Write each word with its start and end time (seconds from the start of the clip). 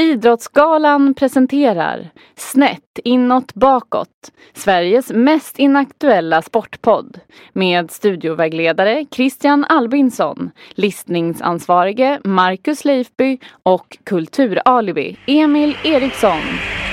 Idrottsgalan 0.00 1.14
presenterar 1.14 2.10
Snett 2.36 2.98
inåt 3.04 3.54
bakåt, 3.54 4.30
Sveriges 4.54 5.10
mest 5.10 5.58
inaktuella 5.58 6.42
sportpodd 6.42 7.20
med 7.52 7.90
studiovägledare 7.90 9.06
Christian 9.10 9.64
Albinsson, 9.64 10.50
listningsansvarige 10.74 12.20
Marcus 12.24 12.84
Leifby 12.84 13.38
och 13.62 13.98
kulturalibi 14.04 15.16
Emil 15.26 15.76
Eriksson. 15.84 16.42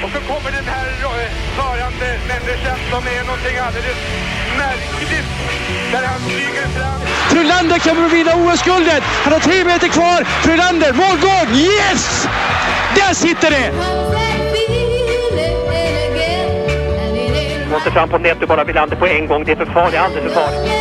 Och 0.03 0.09
så 0.09 0.19
kommer 0.19 0.52
den 0.52 0.66
här 0.66 0.88
rörande 1.59 2.08
människan 2.27 2.77
som 2.92 3.02
är 3.17 3.23
någonting 3.25 3.58
alldeles 3.66 3.99
märkligt. 4.58 5.30
Där 5.92 6.08
han 6.08 6.19
flyger 6.19 6.67
fram. 6.77 6.99
Frölander 7.31 7.80
kommer 7.80 8.05
att 8.05 8.14
vinna 8.14 8.31
OS-guldet! 8.31 9.04
Han 9.04 9.33
har 9.33 9.39
tre 9.39 9.65
meter 9.65 9.87
kvar! 9.87 10.23
Frölander, 10.23 10.93
målgång! 10.93 11.55
Yes! 11.55 12.27
Där 12.97 13.13
sitter 13.13 13.52
det! 13.52 13.71
Måste 17.71 17.91
fram 17.91 18.09
på 18.09 18.17
net 18.17 18.41
och 18.41 18.47
bara 18.47 18.63
Wilander 18.63 18.95
på 18.95 19.08
en 19.08 19.27
gång. 19.27 19.43
Det 19.43 19.52
är 19.52 19.55
för 19.55 19.65
farligt, 19.65 19.99
alldeles 19.99 20.33
för 20.33 20.41
farligt. 20.41 20.71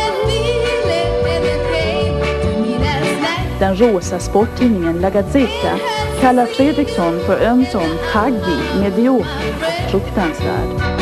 Den 3.59 3.75
rosa 3.75 4.19
sporttidningen 4.19 5.01
La 5.01 5.09
Gazzetta 5.09 5.79
kallar 6.21 6.45
Fredriksson 6.45 7.19
för 7.25 7.45
ömsom 7.45 7.97
taggig, 8.13 8.81
medioker 8.81 9.53
och 9.61 9.91
fruktansvärd. 9.91 10.97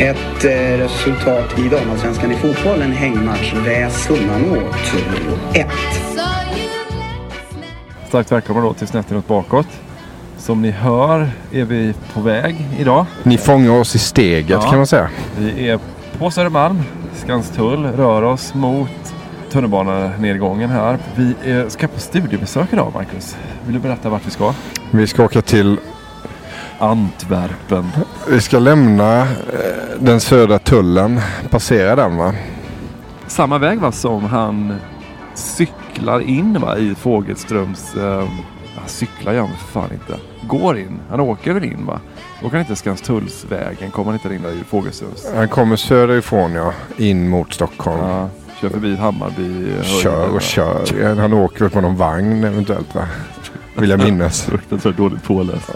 Ett 0.00 0.33
eh, 0.44 0.78
resultat 0.78 1.58
i 1.58 1.68
damallsvenskan 1.68 2.32
i 2.32 2.36
fotboll, 2.36 2.82
en 2.82 2.92
hängmatch 2.92 3.52
där 3.64 3.88
summan 3.88 4.50
åt 4.50 4.94
1. 5.56 5.66
Starkt 8.08 8.32
välkomna 8.32 8.62
då 8.62 8.74
till 8.74 8.86
Snett 8.86 9.10
inåt 9.10 9.28
bakåt. 9.28 9.66
Som 10.38 10.62
ni 10.62 10.70
hör 10.70 11.28
är 11.52 11.64
vi 11.64 11.94
på 12.14 12.20
väg 12.20 12.56
idag. 12.78 13.06
Ni 13.22 13.38
fångar 13.38 13.70
oss 13.70 13.94
i 13.94 13.98
steget 13.98 14.50
Ja. 14.50 14.60
kan 14.60 14.76
man 14.76 14.86
säga. 14.86 15.10
Vi 15.38 15.68
är 15.68 15.78
på 16.18 16.30
Södermalm, 16.30 16.82
Skanstull, 17.14 17.84
rör 17.86 18.22
oss 18.22 18.54
mot 18.54 18.88
tunnelbanenedgången 19.50 20.70
här. 20.70 20.98
Vi 21.14 21.34
är, 21.44 21.68
ska 21.68 21.88
på 21.88 22.00
studiebesök 22.00 22.72
idag 22.72 22.90
Marcus. 22.94 23.36
Vill 23.66 23.74
du 23.74 23.80
berätta 23.80 24.08
vart 24.08 24.26
vi 24.26 24.30
ska? 24.30 24.54
Vi 24.90 25.06
ska 25.06 25.24
åka 25.24 25.42
till, 25.42 25.78
Antwerpen. 26.78 27.84
vi 28.28 28.40
ska 28.40 28.58
lämna 28.58 29.20
eh, 29.20 29.26
den 30.00 30.20
södra 30.20 30.58
tullen, 30.58 31.20
passera 31.50 31.96
den 31.96 32.16
va? 32.16 32.32
Samma 33.26 33.58
väg 33.58 33.78
va 33.80 33.92
som 33.92 34.24
han 34.24 34.74
cyklar 35.34 36.20
in 36.20 36.60
va 36.60 36.76
i 36.78 36.94
Fågelströms... 36.94 37.94
Eh, 37.94 38.28
han 38.78 38.88
cyklar 38.88 39.32
gör 39.32 39.40
han 39.40 39.50
för 39.56 39.80
fan 39.80 39.90
inte. 39.92 40.16
Går 40.46 40.78
in. 40.78 40.98
Han 41.10 41.20
åker 41.20 41.52
väl 41.52 41.64
in 41.64 41.86
va? 41.86 42.00
Åker 42.42 42.50
han 42.50 42.60
inte 42.60 42.76
Skanstullsvägen? 42.76 43.90
Kommer 43.90 44.06
han 44.12 44.14
inte 44.14 44.34
in 44.34 44.42
där 44.42 44.60
i 44.60 44.64
Fågelströms? 44.64 45.26
Han 45.34 45.48
kommer 45.48 45.76
söderifrån 45.76 46.52
ja, 46.52 46.72
in 46.96 47.28
mot 47.28 47.54
Stockholm. 47.54 47.98
Ja, 48.00 48.28
kör 48.60 48.68
förbi 48.68 48.96
Hammarby. 48.96 49.72
eh, 49.78 49.82
Kör 49.82 50.34
och 50.34 50.42
kör. 50.42 51.14
Han 51.20 51.32
åker 51.32 51.60
väl 51.60 51.70
på 51.70 51.80
någon 51.80 51.96
vagn 51.96 52.44
eventuellt 52.44 52.94
va? 52.94 53.06
Vill 53.74 53.90
jag 53.90 54.00
minnas. 54.04 54.42
Fruktansvärt 54.50 54.96
dåligt 54.96 55.22
påläst. 55.22 55.70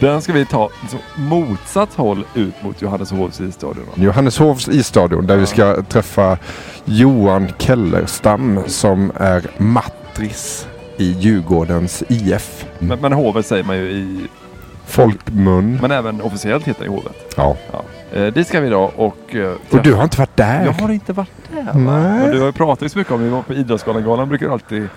Den 0.00 0.22
ska 0.22 0.32
vi 0.32 0.46
ta 0.46 0.70
liksom 0.82 0.98
motsatt 1.16 1.94
håll 1.94 2.24
ut 2.34 2.62
mot 2.62 2.82
Johanneshovs 2.82 3.40
isstadion. 3.40 3.84
Johanneshovs 3.94 4.68
isstadion 4.68 5.26
där 5.26 5.36
vi 5.36 5.46
ska 5.46 5.82
träffa 5.82 6.38
Johan 6.84 7.48
Kellerstam 7.58 8.60
som 8.66 9.12
är 9.16 9.42
matris 9.56 10.66
i 10.96 11.10
Djurgårdens 11.12 12.02
IF. 12.08 12.66
Men, 12.78 12.98
men 13.00 13.12
hovet 13.12 13.46
säger 13.46 13.64
man 13.64 13.76
ju 13.76 13.82
i... 13.90 14.26
Folkmun. 14.86 15.78
Men 15.82 15.90
även 15.90 16.20
officiellt 16.22 16.64
heter 16.68 16.84
det 16.84 16.90
hovet. 16.90 17.34
Ja. 17.36 17.56
Ja. 17.72 17.82
Eh, 18.18 18.26
dit 18.32 18.48
ska 18.48 18.60
vi 18.60 18.66
idag 18.66 18.90
och... 18.96 19.34
Eh, 19.34 19.52
Och 19.70 19.82
du 19.82 19.94
har 19.94 20.04
inte 20.04 20.18
varit 20.18 20.36
där? 20.36 20.64
Jag 20.64 20.72
har 20.72 20.90
inte 20.92 21.12
varit 21.12 21.30
där. 21.50 21.62
va? 21.62 21.72
Nej. 21.74 22.24
Och 22.24 22.30
du 22.32 22.38
har 22.38 22.46
ju 22.46 22.52
pratat 22.52 22.92
så 22.92 22.98
mycket 22.98 23.12
om, 23.12 23.22
vi 23.22 23.28
var 23.28 23.42
på 23.42 23.54
Idrottsgalan-galan 23.54 24.28
brukar 24.28 24.46
du 24.46 24.52
alltid 24.52 24.88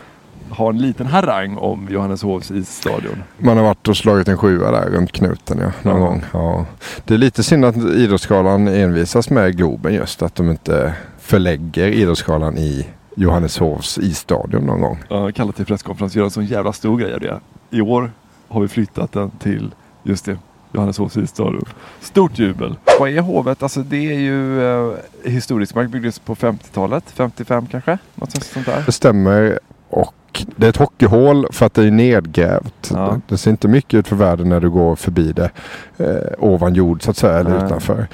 ha 0.50 0.70
en 0.70 0.78
liten 0.78 1.08
harang 1.08 1.58
om 1.58 1.88
Johanneshovs 1.92 2.52
isstadion. 2.52 3.24
Man 3.38 3.58
har 3.58 3.64
varit 3.64 3.88
och 3.88 3.98
slagit 3.98 4.28
en 4.28 4.38
sjua 4.38 4.72
där 4.72 4.90
runt 4.90 5.12
knuten 5.12 5.58
ja, 5.60 5.72
någon 5.82 6.02
Ja. 6.02 6.06
gång. 6.08 6.24
Ja. 6.34 6.66
Det 7.06 7.14
är 7.14 7.18
lite 7.18 7.44
synd 7.44 7.66
att 7.66 7.78
Idrottsgalan 7.78 8.68
envisas 8.68 9.30
med 9.30 9.58
Globen 9.58 9.94
just. 9.94 10.22
Att 10.22 10.36
de 10.36 10.50
inte 10.52 10.94
förlägger 11.20 11.88
Idrottsgalan 11.88 12.58
i 12.58 12.88
Johanneshovs 13.16 13.98
isstadion 13.98 14.64
någon 14.66 14.82
gång. 14.82 14.98
Ja, 15.10 15.32
kallat 15.32 15.56
till 15.56 15.66
presskonferens, 15.66 16.16
göra 16.16 16.26
en 16.26 16.32
sån 16.32 16.46
jävla 16.46 16.74
stor 16.74 16.98
grej 16.98 17.14
av 17.14 17.20
det. 17.20 17.40
I 17.70 17.82
år 17.82 18.12
har 18.48 18.62
vi 18.62 18.68
flyttat 18.68 19.12
den 19.12 19.32
till, 19.32 19.72
just 20.04 20.26
det, 20.26 20.38
Johanneshovs 20.72 21.18
isstadion. 21.18 21.66
Stort 22.02 22.40
jubel. 22.40 22.76
Vad 23.00 23.10
är 23.10 23.20
hovet? 23.22 23.64
Alltså 23.64 23.80
det 23.80 24.12
är 24.12 24.20
ju 24.20 24.64
eh, 24.64 24.94
historisk 25.24 25.76
mark, 25.76 25.90
byggdes 25.90 26.20
på 26.20 26.36
50-talet, 26.36 27.04
55 27.16 27.68
kanske? 27.72 27.98
Något 28.16 28.32
sånt- 28.32 28.44
sånt 28.46 28.66
där. 28.66 28.84
Det 28.86 28.92
stämmer. 28.92 29.60
Och 29.90 30.14
det 30.56 30.66
är 30.66 30.70
ett 30.70 30.78
hockeyhål 30.78 31.48
för 31.52 31.66
att 31.66 31.74
det 31.74 31.84
är 31.84 31.92
nedgrävt. 31.92 32.92
Ja. 32.94 33.20
Det, 33.28 33.38
ser 33.38 33.52
inte 33.52 33.68
mycket 33.68 33.94
ut 33.94 34.08
för 34.08 34.16
världen 34.16 34.50
när 34.50 34.60
du 34.60 34.70
går 34.70 34.96
förbi 34.96 35.34
det. 35.34 35.52
Eh, 35.98 36.34
ovan 36.38 36.74
jord 36.74 37.04
så 37.04 37.12
att 37.12 37.18
säga, 37.18 37.40
eller 37.40 37.50
Nej. 37.50 37.66
utanför. 37.66 38.08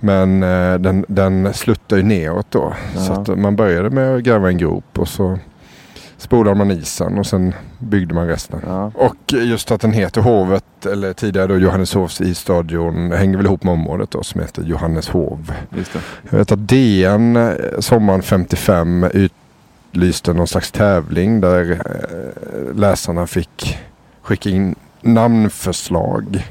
Men 0.00 0.42
eh, 0.42 0.74
den, 0.78 1.04
den 1.08 1.54
sluttar 1.54 1.96
ju 1.96 2.02
neråt 2.02 2.46
då. 2.50 2.72
Ja. 2.94 3.00
Så 3.00 3.12
att 3.12 3.38
man 3.38 3.56
började 3.56 3.90
med 3.90 4.14
att 4.14 4.22
gräva 4.22 4.48
en 4.48 4.58
grop 4.58 4.98
och 4.98 5.08
så 5.08 5.38
spolade 6.18 6.56
man 6.56 6.70
isen 6.70 7.18
och 7.18 7.26
sen 7.26 7.54
byggde 7.78 8.14
man 8.14 8.26
resten. 8.26 8.60
Ja. 8.66 8.92
Och 8.94 9.32
just 9.32 9.70
att 9.70 9.80
den 9.80 9.92
heter 9.92 10.20
Hovet, 10.20 10.86
eller 10.86 11.12
tidigare 11.12 11.46
då 11.46 11.58
Johanneshovs 11.58 12.20
isstadion, 12.20 13.12
hänger 13.12 13.36
väl 13.36 13.46
ihop 13.46 13.64
med 13.64 13.72
området 13.72 14.10
då 14.10 14.22
som 14.22 14.40
heter 14.40 14.62
Johanneshov. 14.62 15.52
Jag 16.30 16.38
vet 16.38 16.52
att 16.52 16.68
DN 16.68 17.36
eh, 17.36 17.52
sommaren 17.78 18.22
55 18.22 19.06
utlyste 19.92 20.32
någon 20.32 20.46
slags 20.46 20.72
tävling 20.72 21.40
där 21.40 21.70
eh, 21.70 22.74
läsarna 22.76 23.26
fick 23.26 23.78
skicka 24.22 24.50
in 24.50 24.74
namnförslag. 25.00 26.44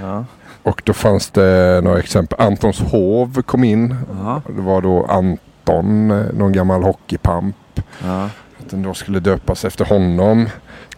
Ja. 0.00 0.24
Och 0.62 0.82
då 0.84 0.92
fanns 0.92 1.30
det 1.30 1.80
några 1.84 1.98
exempel. 1.98 2.40
Antons 2.40 2.80
hov 2.80 3.42
kom 3.42 3.64
in. 3.64 3.96
Ja. 4.24 4.42
Det 4.56 4.62
var 4.62 4.82
då 4.82 5.04
Anton, 5.06 6.10
eh, 6.10 6.32
någon 6.32 6.52
gammal 6.52 6.82
hockeypamp. 6.82 7.56
Ja. 8.04 8.24
Att 8.60 8.70
den 8.70 8.82
då 8.82 8.94
skulle 8.94 9.20
döpas 9.20 9.64
efter 9.64 9.84
honom. 9.84 10.48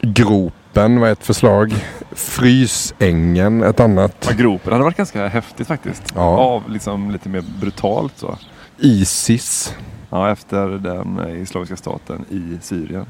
Gropen 0.01 1.01
var 1.01 1.09
ett 1.09 1.25
förslag. 1.25 1.75
Frysängen 2.13 3.63
ett 3.63 3.81
annat. 3.81 4.27
Ja, 4.29 4.35
gropen 4.37 4.73
hade 4.73 4.85
varit 4.85 4.97
ganska 4.97 5.29
häftigt 5.29 5.67
faktiskt. 5.67 6.03
Ja. 6.15 6.23
Av 6.39 6.71
liksom 6.71 7.11
lite 7.11 7.29
mer 7.29 7.45
brutalt 7.61 8.13
så. 8.17 8.39
Isis. 8.79 9.75
Ja, 10.11 10.31
efter 10.31 10.69
den 10.69 11.19
eh, 11.19 11.43
islamiska 11.43 11.77
staten 11.77 12.25
i 12.31 12.59
Syrien. 12.63 13.07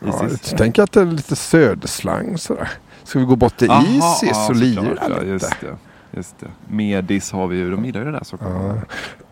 Ja, 0.00 0.26
Isis. 0.26 0.50
jag 0.50 0.58
tänker 0.58 0.82
att 0.82 0.92
det 0.92 1.00
är 1.00 1.06
lite 1.06 1.36
söderslang 1.36 2.38
sådär. 2.38 2.68
Ska 3.04 3.18
vi 3.18 3.24
gå 3.24 3.36
bort 3.36 3.56
till 3.56 3.70
Aha, 3.70 3.82
Isis 3.82 4.30
ja, 4.32 4.48
och 4.48 4.56
lira 4.56 4.96
ja, 5.00 5.08
lite? 5.08 5.26
just 5.26 5.60
det. 5.60 5.76
Just 6.10 6.38
det. 6.40 6.46
Medis 6.68 7.32
har 7.32 7.46
vi 7.46 7.56
ju, 7.56 7.70
de 7.70 7.84
gillar 7.84 8.00
ju 8.00 8.06
det 8.06 8.12
där 8.12 8.24
såklart. 8.24 8.52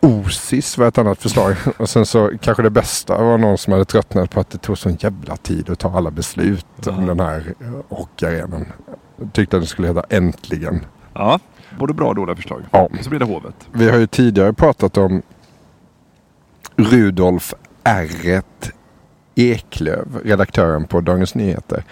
Ja. 0.01 0.07
Osis 0.09 0.77
var 0.77 0.87
ett 0.87 0.97
annat 0.97 1.21
förslag. 1.21 1.55
Och 1.77 1.89
sen 1.89 2.05
så 2.05 2.31
kanske 2.41 2.63
det 2.63 2.69
bästa 2.69 3.23
var 3.23 3.37
någon 3.37 3.57
som 3.57 3.73
hade 3.73 3.85
tröttnat 3.85 4.31
på 4.31 4.39
att 4.39 4.49
det 4.49 4.57
tog 4.57 4.77
sån 4.77 4.97
jävla 4.99 5.37
tid 5.37 5.69
att 5.69 5.79
ta 5.79 5.97
alla 5.97 6.11
beslut 6.11 6.87
om 6.87 7.05
den 7.05 7.19
här 7.19 7.53
eh, 7.59 7.97
hockeyarenan. 7.97 8.65
Tyckte 9.31 9.57
att 9.57 9.63
det 9.63 9.67
skulle 9.67 9.87
heta 9.87 10.03
Äntligen. 10.09 10.85
Ja, 11.13 11.39
både 11.79 11.93
bra 11.93 12.07
och 12.07 12.15
dåliga 12.15 12.35
förslag. 12.35 12.61
Ja. 12.71 12.89
Så 13.01 13.09
blir 13.09 13.19
det 13.19 13.25
hovet. 13.25 13.55
Vi 13.71 13.89
har 13.89 13.97
ju 13.97 14.07
tidigare 14.07 14.53
pratat 14.53 14.97
om 14.97 15.21
Rudolf 16.77 17.53
R. 17.83 18.41
Eklöv, 19.35 20.21
redaktören 20.23 20.87
på 20.87 21.01
Dagens 21.01 21.35
Nyheter. 21.35 21.83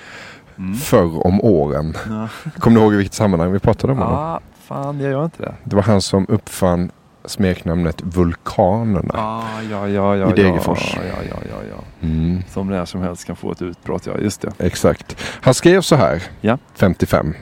Förr 0.84 1.28
om 1.28 1.42
åren. 1.42 1.98
Ja. 2.10 2.28
Kommer 2.60 2.76
du 2.80 2.84
ihåg 2.84 2.94
i 2.94 2.98
vilket 2.98 3.14
sammanhang 3.14 3.52
vi 3.52 3.60
pratade 3.60 3.94
om 3.94 4.00
honom? 4.00 4.14
Ja, 4.14 4.40
fan 4.68 5.00
jag 5.00 5.12
gör 5.12 5.26
inte 5.26 5.42
det. 5.44 5.54
Det 5.64 5.76
var 5.76 5.84
han 5.84 6.02
som 6.02 6.26
uppfann 6.30 6.92
smeknamnet 7.26 8.02
Vulkanerna. 8.02 9.14
Ah, 9.14 9.62
ja, 9.72 9.88
ja, 9.88 10.16
ja, 10.16 10.30
I 10.30 10.34
Degerfors. 10.34 10.94
Ja, 10.96 11.02
ja, 11.08 11.24
ja, 11.30 11.38
ja, 11.50 11.56
ja. 11.72 12.08
Mm. 12.08 12.44
Som 12.50 12.68
när 12.70 12.86
som 12.86 13.02
helst 13.02 13.26
kan 13.26 13.36
få 13.36 13.52
ett 13.52 13.62
utbrott, 13.62 14.06
ja 14.06 14.18
just 14.18 14.42
det. 14.42 14.52
Exakt. 14.60 15.18
Han 15.42 15.54
skrev 15.54 15.82
så 15.82 15.96
här, 15.96 16.24
Ja. 16.42 16.58
55. 16.76 17.34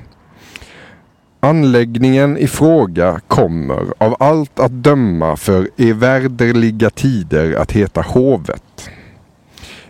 Anläggningen 1.44 2.38
i 2.38 2.48
fråga 2.48 3.20
kommer 3.28 3.94
av 3.98 4.16
allt 4.20 4.60
att 4.60 4.72
döma 4.72 5.38
för 5.38 5.70
evärdeliga 5.78 6.90
tider 6.90 7.56
att 7.56 7.72
heta 7.72 8.02
Hovet. 8.02 8.90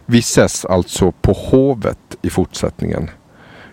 Vi 0.05 0.19
ses 0.19 0.65
alltså 0.65 1.11
på 1.11 1.33
Hovet 1.33 2.17
i 2.21 2.29
fortsättningen. 2.29 3.09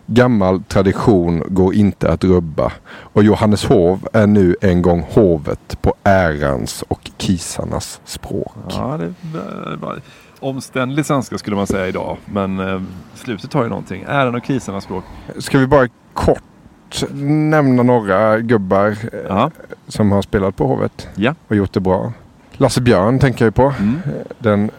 Gammal 0.07 0.63
tradition 0.63 1.43
går 1.49 1.75
inte 1.75 2.13
att 2.13 2.25
rubba 2.25 2.73
och 2.89 3.23
Johanneshov 3.23 4.09
är 4.13 4.27
nu 4.27 4.57
en 4.61 4.83
gång 4.83 5.07
hovet 5.11 5.83
på 5.83 5.95
ärans 6.03 6.85
och 6.89 7.11
kisarnas 7.17 8.01
språk. 8.05 8.57
Ja, 8.69 8.99
det 8.99 9.15
var 9.77 10.01
omständlig 10.41 11.07
svenska 11.07 11.39
skulle 11.39 11.57
man 11.57 11.67
säga 11.67 11.89
idag. 11.89 12.17
Men 12.25 12.61
eh, 12.61 12.83
slutet 13.15 13.53
har 13.53 13.63
ju 13.63 13.69
någonting. 13.69 14.05
Äran 14.09 14.35
och 14.35 14.45
krisarnas 14.45 14.85
språk. 14.85 15.05
Ska 15.39 15.59
vi 15.59 15.67
bara 15.67 15.89
kort 16.15 16.43
nämna 17.13 17.83
några 17.83 18.39
gubbar 18.41 18.89
eh, 18.89 19.21
Ja. 19.29 19.51
som 19.89 20.13
har 20.13 20.23
spelat 20.23 20.57
på 20.57 20.67
Hovet 20.67 21.09
Ja. 21.15 21.35
och 21.49 21.57
gjort 21.57 21.73
det 21.73 21.81
bra. 21.81 22.13
Lasse 22.53 22.81
Björn 22.81 23.19
tänker 23.19 23.45
jag 23.45 23.55
på. 23.55 23.73
Mm. 23.79 24.01
Den 24.39 24.71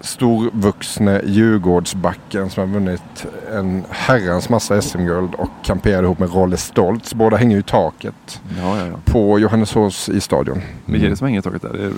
storvuxne 0.00 1.20
Djurgårdsbacken 1.24 2.50
som 2.50 2.60
har 2.68 2.74
vunnit 2.80 3.26
en 3.54 3.84
herrans 3.90 4.48
massa 4.48 4.82
SM-guld 4.82 5.34
och 5.34 5.48
kamperade 5.62 6.04
ihop 6.04 6.18
med 6.18 6.34
Rolle 6.34 6.56
Stoltz. 6.56 7.14
Båda 7.14 7.36
hänger 7.36 7.54
ju 7.56 7.60
i 7.60 7.62
taket 7.62 8.40
Ja, 8.58 8.78
ja, 8.78 8.86
ja. 8.86 8.92
på 9.04 9.38
Johanneshovs 9.38 10.08
i 10.08 10.20
stadion. 10.20 10.60
Vilka 10.86 11.06
är 11.06 11.10
det 11.10 11.16
som 11.16 11.26
hänger 11.26 11.38
i 11.40 11.42
taket 11.42 11.62
där? 11.62 11.72
Det 11.72 11.82
är 11.82 11.86
eh, 11.88 11.92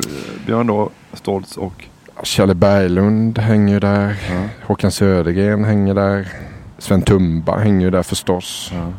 Björn 0.46 0.66
då, 0.66 0.90
Stoltz 1.12 1.56
och... 1.56 1.84
Kjelle 2.22 2.54
Berglund 2.54 3.38
hänger 3.38 3.80
där. 3.80 4.16
Ja. 4.32 4.42
Håkan 4.66 4.90
Södergren 4.90 5.64
hänger 5.64 5.94
där. 5.94 6.28
Sven 6.78 7.02
Tumba 7.02 7.58
hänger 7.58 7.80
ju 7.80 7.90
där 7.90 8.02
förstås. 8.02 8.70
Ja. 8.74 8.92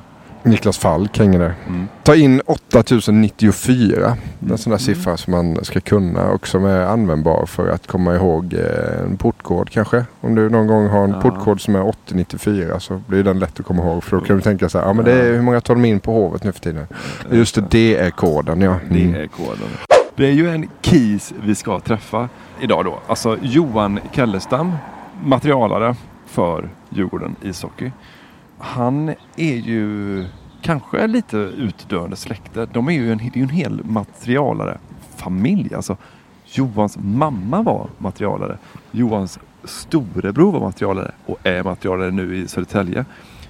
Niklas 0.44 0.78
Falk 0.78 1.18
hänger 1.20 1.40
där. 1.40 1.54
Mm. 1.68 1.88
Ta 2.04 2.16
in 2.16 2.42
8094. 2.46 4.18
Det 4.40 4.48
är 4.48 4.52
en 4.52 4.58
sån 4.58 4.72
där 4.72 4.78
siffra 4.78 5.18
som 5.18 5.32
man 5.32 5.66
ska 5.66 5.80
kunna 5.80 6.30
och 6.32 6.48
som 6.48 6.66
är 6.66 6.86
användbar 6.86 7.46
för 7.46 7.68
att 7.70 7.88
komma 7.88 8.16
ihåg 8.16 8.54
eh, 8.54 9.04
en 9.04 9.18
portkod 9.18 9.70
kanske. 9.70 10.06
Om 10.22 10.36
du 10.36 10.50
någon 10.50 10.68
gång 10.68 10.88
har 10.88 11.04
en 11.04 11.12
Ja. 11.12 11.22
portkod 11.22 11.62
som 11.62 11.76
är 11.76 11.88
8094 11.88 12.80
så 12.80 13.02
blir 13.08 13.24
den 13.24 13.40
lätt 13.40 13.60
att 13.60 13.66
komma 13.66 13.84
ihåg. 13.84 14.04
För 14.04 14.18
då 14.18 14.24
kan 14.26 14.36
du 14.36 14.42
tänka 14.42 14.70
så 14.70 14.80
här, 14.80 14.86
ja 14.86 14.94
men 14.94 15.06
det 15.06 15.12
är 15.12 15.34
hur 15.34 15.42
många 15.42 15.62
tar 15.62 15.76
de 15.76 15.86
in 15.86 16.00
på 16.00 16.14
hovet 16.14 16.44
nu 16.44 16.52
för 16.52 16.60
tiden? 16.60 16.88
Just 17.32 17.56
det, 17.56 17.64
det 17.70 17.96
är 17.98 18.10
koden 18.10 18.62
ja. 18.62 18.76
Mm. 18.90 19.12
Det 19.14 19.20
är 19.20 19.28
koden. 19.28 19.68
Det 20.16 20.26
är 20.28 20.32
ju 20.32 20.50
en 20.50 20.70
KIS 20.82 21.34
vi 21.44 21.56
ska 21.56 21.80
träffa 21.80 22.30
idag 22.62 22.86
då. 22.86 23.00
Alltså 23.08 23.38
Johan 23.42 24.00
Kellestam, 24.12 24.72
materialare 25.24 25.96
för 26.26 26.70
Djurgården 26.90 27.36
ishockey. 27.42 27.92
Han 28.64 29.10
är 29.36 29.56
ju 29.56 30.26
kanske 30.62 31.08
lite 31.08 31.38
utdöende 31.38 32.16
släkte. 32.16 32.66
De 32.66 32.88
är 32.88 32.92
ju 32.92 33.12
en, 33.12 33.18
det 33.18 33.28
är 33.34 33.38
ju 33.38 33.44
en 33.44 33.50
hel 33.50 33.84
materialare 33.84 34.78
familj. 35.16 35.76
Alltså 35.76 35.98
Johans 36.46 36.98
mamma 37.02 37.62
var 37.62 37.88
materialare. 37.98 38.58
Johans 38.92 39.40
storebror 39.64 40.52
var 40.52 40.60
materialare 40.60 41.12
och 41.26 41.38
är 41.44 41.64
materialare 41.64 42.12
nu 42.12 42.38
i 42.38 42.48
Södertälje. 42.48 43.06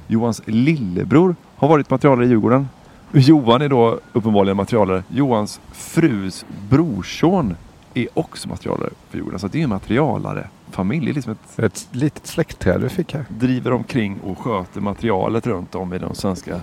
Johans 0.08 0.42
lillebror 0.46 1.36
har 1.56 1.68
varit 1.68 1.90
materialare 1.90 2.26
i 2.26 2.30
Djurgården. 2.30 2.68
Johan 3.12 3.62
är 3.62 3.70
då 3.70 4.00
uppenbarligen 4.14 4.58
materialare. 4.58 5.04
Johans 5.08 5.62
frus 5.72 6.46
brorson 6.70 7.56
är 7.94 8.08
också 8.14 8.50
materialare 8.50 8.90
för 9.10 9.18
Djurgården. 9.18 9.40
Så 9.40 9.48
det 9.48 9.60
är 9.60 9.64
en 9.64 9.70
materialare 9.70 10.48
familj. 10.74 11.06
Det 11.06 11.12
är 11.12 11.14
liksom 11.14 11.32
ett 11.32 11.60
Ett 11.60 11.88
litet 11.92 12.28
släktträd 12.28 12.82
vi 12.82 12.90
fick 12.90 13.14
här. 13.14 13.26
driver 13.30 13.74
omkring 13.74 14.20
och 14.24 14.40
sköter 14.40 14.82
materialet 14.82 15.48
runt 15.48 15.76
om 15.76 15.94
i 15.94 15.98
de 16.00 16.16
svenska 16.16 16.56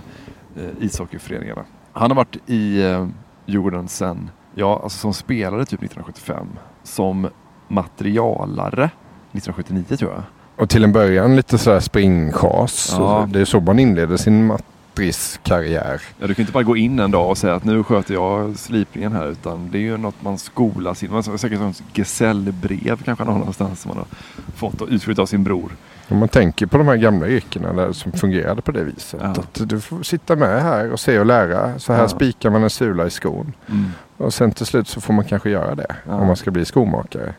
eh, 0.55 0.69
ishockeyföreningarna. 0.85 1.61
Han 1.93 2.11
har 2.11 2.15
varit 2.15 2.37
i 2.45 2.83
eh, 2.83 3.07
Djurgården 3.45 3.87
sen, 3.87 4.29
ja 4.55 4.79
alltså 4.83 4.97
som 4.99 5.13
spelare 5.13 5.65
typ 5.65 5.83
1975. 5.83 6.47
Som 6.83 7.27
materialare 7.67 8.83
1979 9.31 9.97
tror 9.97 10.11
jag. 10.11 10.23
Och 10.55 10.69
till 10.69 10.83
en 10.83 10.91
början 10.91 11.35
lite 11.35 11.57
sådär 11.57 11.79
springchas. 11.79 12.95
Ja. 12.97 13.27
Det 13.33 13.41
är 13.41 13.45
så 13.45 13.59
man 13.59 13.79
inleder 13.79 14.17
sin 14.17 14.47
matriskarriär. 14.95 16.01
Ja, 16.19 16.27
du 16.27 16.33
kan 16.33 16.43
inte 16.43 16.53
bara 16.53 16.63
gå 16.63 16.77
in 16.77 16.99
en 16.99 17.11
dag 17.11 17.29
och 17.29 17.37
säga 17.37 17.55
att 17.55 17.63
nu 17.63 17.83
sköter 17.83 18.13
jag 18.13 18.57
slipningen 18.57 19.11
här 19.11 19.27
utan 19.27 19.69
det 19.71 19.77
är 19.77 19.81
ju 19.81 19.97
något 19.97 20.21
man 20.23 20.37
skolas 20.37 21.03
in. 21.03 21.11
Man 21.11 21.23
har 21.27 21.37
säkert 21.37 21.61
ett 21.61 21.83
gesällbrev 21.93 23.03
kanske 23.03 23.25
någon 23.25 23.39
någonstans 23.39 23.81
som 23.81 23.89
man 23.89 23.97
har 23.97 24.07
fått 24.55 24.81
och 24.81 24.87
utfört 24.91 25.19
av 25.19 25.25
sin 25.25 25.43
bror. 25.43 25.71
Om 26.09 26.17
man 26.17 26.29
tänker 26.29 26.65
på 26.65 26.77
de 26.77 26.87
här 26.87 26.95
gamla 26.95 27.27
yrkena 27.27 27.73
där 27.73 27.91
som 27.91 28.11
fungerade 28.11 28.61
på 28.61 28.71
det 28.71 28.83
viset. 28.83 29.19
Ja. 29.23 29.29
Att 29.29 29.69
du 29.69 29.81
får 29.81 30.03
sitta 30.03 30.35
med 30.35 30.61
här 30.61 30.91
och 30.91 30.99
se 30.99 31.19
och 31.19 31.25
lära. 31.25 31.79
Så 31.79 31.93
här 31.93 32.01
Ja. 32.01 32.07
spikar 32.07 32.49
man 32.49 32.63
en 32.63 32.69
sula 32.69 33.05
i 33.05 33.09
skon. 33.09 33.53
Mm. 33.69 33.85
Och 34.17 34.33
sen 34.33 34.51
till 34.51 34.65
slut 34.65 34.87
så 34.87 35.01
får 35.01 35.13
man 35.13 35.25
kanske 35.25 35.49
göra 35.49 35.75
det. 35.75 35.95
Ja. 36.07 36.13
Om 36.13 36.27
man 36.27 36.35
ska 36.35 36.51
bli 36.51 36.65
skomakare. 36.65 37.33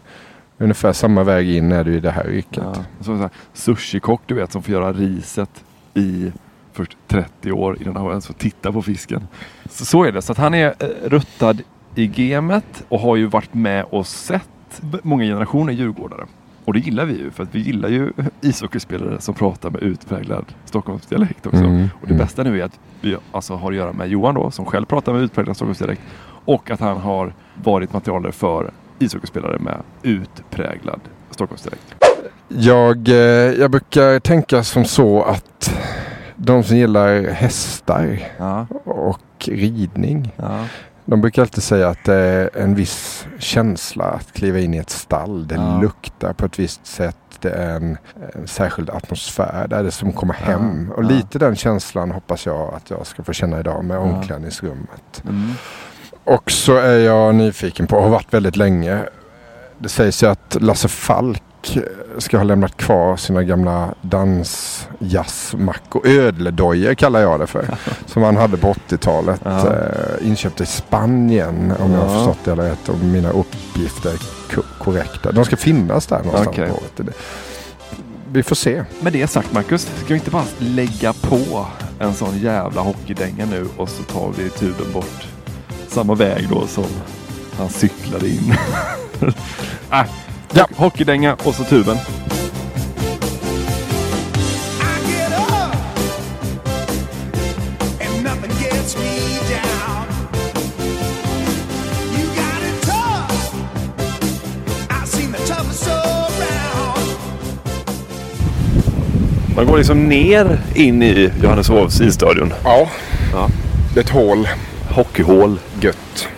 Ungefär 0.59 0.93
samma 0.93 1.25
väg 1.25 1.51
in 1.51 1.73
är 1.73 1.85
det 1.85 1.91
i 1.91 2.01
det 2.01 2.11
här 2.11 2.31
yrket. 2.31 2.65
Ja. 3.07 3.29
Sushikock 3.53 4.23
du 4.27 4.35
vet 4.35 4.53
som 4.53 4.63
får 4.63 4.73
göra 4.73 4.93
riset 4.93 5.65
i 5.95 6.33
först 6.73 6.97
30 7.09 7.53
år 7.53 7.83
innan 7.83 7.97
han 7.97 8.07
ens 8.07 8.27
får 8.27 8.35
titta 8.35 8.73
på 8.73 8.83
fisken. 8.83 9.29
Så, 9.71 9.85
så 9.85 10.05
är 10.05 10.13
det. 10.13 10.23
Så 10.23 10.33
att 10.33 10.39
han 10.39 10.55
är 10.55 10.67
eh, 10.67 10.87
ruttad 11.05 11.63
i 11.95 12.07
gamet 12.07 12.85
och 12.89 13.01
har 13.01 13.17
ju 13.17 13.27
varit 13.27 13.55
med 13.55 13.85
och 13.91 14.07
sett 14.07 14.49
många 15.03 15.25
generationer 15.25 15.73
djurgårdare. 15.73 16.27
Och 16.65 16.73
det 16.73 16.79
gillar 16.79 17.05
vi 17.05 17.19
ju 17.19 17.31
för 17.31 17.43
att 17.43 17.55
vi 17.55 17.61
gillar 17.61 17.89
ju 17.89 18.13
ishockeyspelare 18.41 19.21
som 19.21 19.35
pratar 19.35 19.71
med 19.71 19.83
utpräglad 19.83 20.45
Stockholmsdialekt 20.65 21.47
också. 21.47 21.59
Mm, 21.59 21.89
Och 22.01 22.07
det 22.07 22.15
mm. 22.15 22.19
bästa 22.19 22.43
nu 22.43 22.61
är 22.61 22.65
att 22.65 22.81
vi 23.01 23.17
alltså 23.33 23.55
har 23.55 23.71
att 23.71 23.77
göra 23.77 23.93
med 23.93 24.09
Johan 24.09 24.35
då 24.35 24.51
som 24.51 24.65
själv 24.65 24.85
pratar 24.85 25.13
med 25.13 25.23
utpräglad 25.23 25.57
Stockholmsdialekt 25.57 26.03
och 26.45 26.71
att 26.71 26.81
han 26.81 26.97
har 26.97 27.35
varit 27.65 27.93
materialare 27.93 28.33
för 28.33 28.71
ishockeyspelare 28.99 29.59
med 29.59 29.83
utpräglad 30.03 31.01
Stockholmsdialekt. 31.31 31.95
Jag, 32.49 33.09
eh, 33.09 33.15
jag 33.61 33.71
brukar 33.71 34.21
tänka 34.21 34.65
som 34.65 34.85
så 34.85 35.23
att 35.23 35.75
de 36.37 36.65
som 36.65 36.77
gillar 36.77 37.23
hästar 37.31 38.19
Ja. 38.39 38.67
och 38.85 39.49
ridning. 39.49 40.33
Ja. 40.37 40.65
De 41.05 41.21
brukar 41.21 41.43
alltid 41.43 41.63
säga 41.63 41.89
att 41.89 42.05
det 42.05 42.15
är 42.15 42.51
en 42.55 42.75
viss 42.75 43.27
känsla 43.39 44.05
att 44.05 44.33
kliva 44.33 44.59
in 44.59 44.75
i 44.75 44.79
ett 44.79 44.91
stall. 44.91 45.47
Det 45.47 45.55
Ja. 45.55 45.81
luktar 45.83 46.33
på 46.33 46.47
ett 46.47 46.59
visst 46.59 46.87
sätt. 46.87 47.17
Det 47.41 47.51
är 47.51 47.77
en, 47.77 47.99
en 48.35 48.47
särskild 48.49 48.91
atmosfär. 48.91 49.67
Det 49.69 49.77
är 49.77 49.83
det 49.83 49.91
som 49.91 50.13
kommer 50.13 50.35
hem. 50.35 50.93
Och 50.97 51.05
lite 51.05 51.39
den 51.39 51.57
känslan 51.57 52.11
hoppas 52.11 52.47
jag 52.47 52.75
att 52.75 52.91
jag 52.91 53.07
ska 53.07 53.23
få 53.23 53.33
känna 53.33 53.61
idag 53.61 53.85
med 53.85 53.99
omklädningsrummet. 53.99 55.23
Mm. 55.29 55.53
Och 56.25 56.51
så 56.51 56.77
är 56.77 56.99
jag 56.99 57.35
nyfiken 57.35 57.87
på, 57.87 57.97
och 57.97 58.03
har 58.03 58.11
varit 58.11 58.35
väldigt 58.35 58.57
länge, 58.57 59.03
Det 59.79 59.89
sägs 59.89 60.23
ju 60.23 60.27
att 60.27 60.57
Lasse 60.61 60.89
Falk 60.89 61.43
ska 62.19 62.37
ha 62.37 62.45
lämnat 62.45 62.77
kvar 62.77 63.17
sina 63.17 63.43
gamla 63.43 63.95
dansjazzmackor. 64.03 66.07
Ödledojor 66.07 66.95
kallar 66.95 67.21
jag 67.21 67.41
det 67.41 67.47
för. 67.47 67.67
som 68.07 68.23
han 68.23 68.37
hade 68.37 68.57
på 68.57 68.73
80-talet. 68.89 69.41
Ja. 69.45 69.73
Eh, 69.73 70.27
inköpta 70.29 70.65
i 70.65 70.67
Spanien 70.67 71.73
om 71.79 71.93
jag 71.93 72.01
har 72.01 72.13
Ja. 72.15 72.19
förstått 72.19 72.39
det 72.45 72.55
rätt. 72.71 72.89
Om 72.89 73.13
mina 73.13 73.31
uppgifter 73.31 74.11
är 74.11 74.19
ko- 74.55 74.63
korrekta. 74.79 75.33
De 75.33 75.45
ska 75.45 75.57
finnas 75.57 76.07
där 76.07 76.19
någonstans 76.19 76.47
Okej. 76.49 76.69
på 76.69 76.75
året. 76.75 77.01
Vi 78.33 78.43
får 78.43 78.57
se. 78.57 78.85
Med 79.01 79.13
det 79.13 79.27
sagt 79.27 79.53
Marcus, 79.53 79.83
ska 79.83 80.07
vi 80.09 80.15
inte 80.15 80.31
bara 80.31 80.45
lägga 80.59 81.13
på 81.13 81.67
en 81.99 82.15
sån 82.15 82.39
jävla 82.39 82.81
hockeydänga 82.81 83.47
nu 83.47 83.69
och 83.77 83.89
så 83.89 84.03
tar 84.03 84.33
vi 84.39 84.51
tuben 84.51 84.93
bort 84.93 85.27
samma 85.89 86.15
väg 86.15 86.49
då 86.51 86.67
som 86.67 86.85
han 87.59 87.69
cyklade 87.69 88.29
in. 88.29 88.55
äh, 89.93 90.05
ja, 90.55 90.67
hockeydänga 90.77 91.35
och 91.35 91.55
så 91.55 91.65
tuben. 91.65 91.97
Man 109.57 109.67
går 109.67 109.79
liksom 109.79 110.09
ner 110.09 110.61
in 110.75 111.03
i 111.03 111.31
Johanneshovs 111.43 112.01
isstadion. 112.01 112.53
Ja. 112.65 112.89
ja. 113.33 113.49
Det 113.95 114.01
är 114.01 114.05
ett 114.05 114.11
hål. 114.11 114.49
Hockeyhål. 114.91 115.59
Gött. 115.81 116.29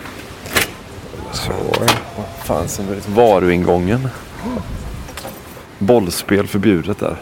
Så. 2.45 2.53
Fan 2.53 2.67
som 2.67 2.85
varuingången. 3.07 4.07
Bollspel 5.79 6.47
förbjudet 6.47 6.99
där. 6.99 7.17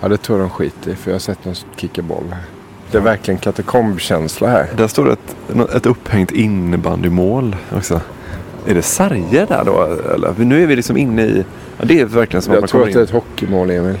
Ja 0.00 0.08
det 0.08 0.16
tror 0.16 0.38
de 0.38 0.50
skiter 0.50 0.90
i 0.90 0.96
för 0.96 1.10
jag 1.10 1.14
har 1.14 1.20
sett 1.20 1.44
dem 1.44 1.54
kicka 1.76 2.02
boll. 2.02 2.36
Det 2.90 2.98
är 2.98 3.02
verkligen 3.02 3.38
katakombkänsla 3.38 4.48
här. 4.48 4.68
Där 4.76 4.88
står 4.88 5.04
det 5.04 5.12
ett, 5.12 5.74
ett 5.74 5.86
upphängt 5.86 6.30
innebandymål 6.30 7.56
också. 7.76 8.00
Är 8.66 8.74
det 8.74 8.82
sarger 8.82 9.46
där 9.46 9.64
då? 9.64 9.98
Eller? 10.14 10.34
Nu 10.44 10.62
är 10.62 10.66
vi 10.66 10.76
liksom 10.76 10.96
inne 10.96 11.22
i... 11.22 11.44
Ja, 11.78 11.84
det 11.84 12.00
är 12.00 12.04
verkligen 12.04 12.42
som 12.42 12.52
att 12.52 12.54
Jag 12.54 12.62
man 12.62 12.68
tror 12.68 12.86
att 12.86 12.92
det 12.92 12.98
är 13.00 13.04
ett 13.04 13.10
hockeymål 13.10 13.70
Emil. 13.70 13.98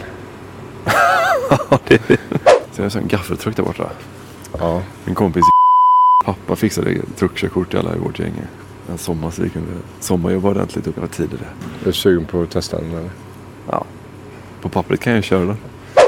Ja, 1.70 1.78
det 1.88 1.94
är 1.94 2.16
Så 2.72 2.82
jag 2.82 2.90
har 2.90 2.96
en 2.96 3.08
gaffeltruck 3.08 3.56
där 3.56 3.62
borta. 3.62 3.90
Ja. 4.58 4.82
Min 5.04 5.14
kompis 5.14 5.42
pappa 6.24 6.56
fixade 6.56 6.96
truckkörkort 7.16 7.70
till 7.70 7.78
alla 7.78 7.94
i 7.94 7.98
vårt 7.98 8.18
gäng. 8.18 8.32
En 8.90 8.98
sommar 8.98 9.30
så 9.30 9.42
vi 9.42 9.50
kunde 9.50 9.72
sommarjobba 10.00 10.48
ordentligt 10.48 10.86
upp 10.86 10.96
hela 10.96 11.06
tiden. 11.06 11.38
Är 11.82 11.84
du 11.84 11.92
sugen 11.92 12.26
på 12.26 12.42
att 12.42 12.50
testa 12.50 12.80
den 12.80 12.90
eller? 12.90 13.10
Ja. 13.70 13.84
På 14.60 14.68
pappret 14.68 15.00
kan 15.00 15.12
jag 15.12 15.24
köra 15.24 15.44
den. 15.44 15.56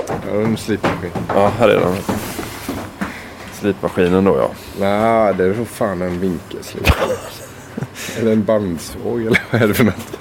Ja, 0.06 0.40
en 0.40 0.56
slipmaskin. 0.56 1.10
Ja, 1.28 1.52
här 1.58 1.68
är 1.68 1.80
den. 1.80 1.94
Slipmaskinen 3.52 4.24
då 4.24 4.36
ja. 4.36 4.50
Nej, 4.80 5.34
det 5.34 5.44
är 5.44 5.54
för 5.54 5.64
fan 5.64 6.02
en 6.02 6.20
vinkelslip. 6.20 6.86
eller 8.18 8.32
en 8.32 8.44
bandsåg 8.44 9.20
eller 9.20 9.42
vad 9.50 9.62
är 9.62 9.68
det 9.68 9.74
för 9.74 9.84
något? 9.84 10.18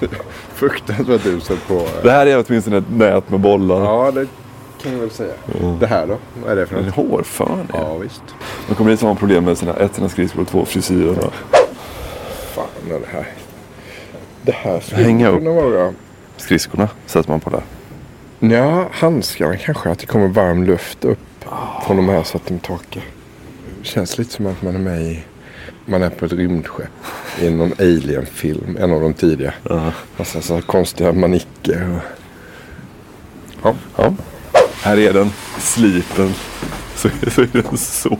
Fruktansvärt 0.54 1.26
uselt 1.26 1.68
på... 1.68 1.88
Det 2.02 2.10
här 2.10 2.26
är 2.26 2.44
åtminstone 2.46 2.76
ett 2.76 2.90
nät 2.90 3.30
med 3.30 3.40
bollar. 3.40 3.80
Ja, 3.80 4.10
det 4.10 4.26
kan 4.82 4.92
jag 4.92 4.98
väl 4.98 5.10
säga. 5.10 5.32
Det 5.80 5.86
här 5.86 6.06
då? 6.06 6.18
Vad 6.42 6.52
är 6.52 6.56
det 6.56 6.66
för 6.66 6.76
En 6.76 6.84
något? 6.84 6.94
hårfön. 6.94 7.68
Ja, 7.72 7.96
visst. 7.96 8.22
Man 8.66 8.76
kommer 8.76 8.96
som 8.96 9.08
har 9.08 9.14
problem 9.14 9.44
med 9.44 9.58
sina, 9.58 9.74
ett, 9.74 9.94
sina 9.94 10.08
skridskor 10.08 10.40
och 10.42 10.48
två 10.48 10.64
frisyrer. 10.64 11.14
då. 11.14 11.30
Fan 12.54 12.66
är 12.90 13.00
det 13.00 13.06
här. 13.12 13.26
Det 14.42 14.52
här 14.52 14.80
skulle 14.80 15.02
Hänga 15.02 15.28
upp. 15.28 15.38
kunna 15.38 15.50
vara... 15.52 15.92
Skridskorna 16.36 16.88
sätter 17.06 17.30
man 17.30 17.40
på 17.40 17.50
där. 17.50 17.62
Ja, 18.56 18.88
handskarna 18.92 19.56
kanske. 19.56 19.90
Att 19.90 19.98
det 19.98 20.06
kommer 20.06 20.28
varm 20.28 20.64
luft 20.64 21.04
upp 21.04 21.18
från 21.86 21.96
de 21.96 22.08
här 22.08 22.22
så 22.22 22.36
att 22.36 22.46
de 22.46 22.58
torkar. 22.58 23.02
Det 23.80 23.86
känns 23.86 24.18
lite 24.18 24.32
som 24.32 24.46
att 24.46 24.62
man 24.62 24.74
är 24.74 24.78
med 24.80 25.02
i... 25.02 25.24
Man 25.86 26.02
är 26.02 26.10
på 26.10 26.24
ett 26.24 26.32
rymdskepp 26.32 26.88
i 27.40 27.50
någon 27.50 27.72
alien-film. 27.78 28.76
En 28.80 28.92
av 28.92 29.00
de 29.00 29.14
tidiga. 29.14 29.54
Ja. 29.68 29.92
Massa 30.16 30.40
så 30.42 30.62
konstiga 30.62 31.12
manicker. 31.12 31.88
Och... 31.96 32.02
Ja. 33.62 33.74
ja. 33.96 34.14
Här 34.82 34.98
är 34.98 35.12
den. 35.12 35.30
Slipen. 35.58 36.34
Så, 36.94 37.08
så 37.30 37.40
är 37.42 37.48
den 37.52 37.76
så. 37.78 38.18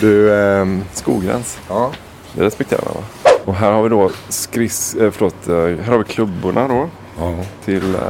Du... 0.00 0.34
ehm, 0.34 0.84
Skogräns. 0.92 1.58
Ja. 1.68 1.92
Det 2.34 2.42
respekterar 2.44 2.82
man 2.84 2.94
va? 2.94 3.30
Och 3.44 3.54
här 3.54 3.72
har 3.72 3.82
vi 3.82 3.88
då 3.88 4.10
skris... 4.28 4.94
Eh, 4.94 5.10
förlåt. 5.10 5.48
Eh, 5.48 5.54
här 5.56 5.90
har 5.92 5.98
vi 5.98 6.04
klubborna 6.04 6.68
då. 6.68 6.88
Ja. 7.18 7.34
Till 7.64 7.94
eh, 7.94 8.00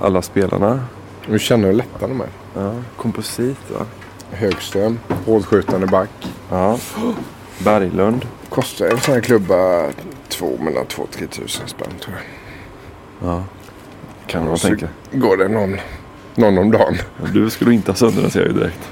alla 0.00 0.22
spelarna. 0.22 0.84
Du 1.26 1.38
känner 1.38 1.66
hur 1.66 1.74
lätta 1.74 2.06
de 2.06 2.20
är. 2.20 2.28
Ja. 2.54 2.72
Komposit 2.96 3.70
va? 3.78 3.86
Högström. 4.32 4.98
Hårdskjutande 5.26 5.86
back. 5.86 6.10
Ja. 6.50 6.78
Berglund. 7.58 8.26
Kostar 8.48 8.86
en 8.86 9.00
sån 9.00 9.14
här 9.14 9.20
klubba 9.20 9.86
två, 10.28 10.58
mellan 10.60 10.86
två 10.86 11.02
och 11.02 11.10
tre 11.10 11.26
tusen 11.26 11.68
spänn 11.68 11.92
tror 12.00 12.16
jag. 12.16 13.30
Ja. 13.30 13.44
Kan 14.26 14.42
man 14.44 14.52
Och 14.52 14.60
så 14.60 14.68
tänka. 14.68 14.88
går 15.12 15.36
det 15.36 15.48
någon, 15.48 15.76
någon 16.38 16.58
om 16.58 16.70
dagen. 16.70 16.94
Du 17.32 17.50
skulle 17.50 17.74
inte 17.74 17.90
ha 17.90 17.96
sönder 17.96 18.22
den 18.22 18.30
ser 18.30 18.40
jag 18.40 18.48
ju 18.48 18.54
direkt. 18.54 18.88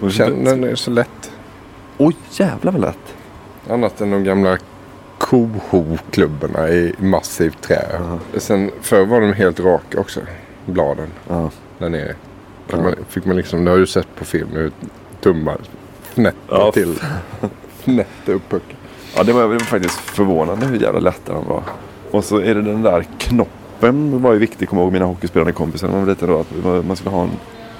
Jag 0.00 0.12
känner 0.12 0.50
den 0.50 0.64
är 0.64 0.74
så 0.74 0.90
lätt. 0.90 1.32
Oj 1.98 2.16
jävlar 2.30 2.72
vad 2.72 2.80
lätt. 2.80 3.14
Annat 3.70 4.00
än 4.00 4.10
de 4.10 4.24
gamla 4.24 4.58
koho-klubborna 5.18 6.68
i 6.68 6.94
massivt 6.98 7.62
trä. 7.62 8.00
Sen 8.36 8.70
förr 8.80 9.06
var 9.06 9.20
de 9.20 9.32
helt 9.32 9.60
raka 9.60 10.00
också. 10.00 10.20
Bladen. 10.66 11.08
Ja. 11.28 11.50
Där 11.78 11.88
nere. 11.88 12.14
Fick, 12.66 12.76
man, 12.80 12.94
fick 13.08 13.24
man 13.24 13.36
liksom, 13.36 13.64
det 13.64 13.70
har 13.70 13.78
du 13.78 13.86
sett 13.86 14.16
på 14.18 14.24
film 14.24 14.70
tummar 15.20 15.56
snett 16.14 16.34
Ja. 16.48 16.72
till. 16.72 16.98
Snett 17.84 18.08
upppuckad. 18.28 18.76
Ja, 19.16 19.22
det 19.22 19.32
var, 19.32 19.42
det 19.42 19.48
var 19.48 19.58
faktiskt 19.58 19.98
förvånande 20.00 20.66
hur 20.66 20.78
jävla 20.78 21.00
lätt 21.00 21.20
den 21.26 21.44
var. 21.48 21.62
Och 22.10 22.24
så 22.24 22.38
är 22.40 22.54
det 22.54 22.62
den 22.62 22.82
där 22.82 23.06
knoppen 23.18 23.61
var 23.90 24.32
ju 24.32 24.38
viktig, 24.38 24.68
kommer 24.68 24.82
jag 24.82 24.86
ihåg 24.86 24.92
mina 24.92 25.04
hockeyspelande 25.04 25.52
kompisar 25.52 25.86
när 25.88 25.94
man 25.94 26.04
var 26.06 26.12
liten 26.12 26.28
då. 26.28 26.40
Att 26.40 26.86
man 26.86 26.96
skulle 26.96 27.10
ha 27.10 27.22
en 27.22 27.30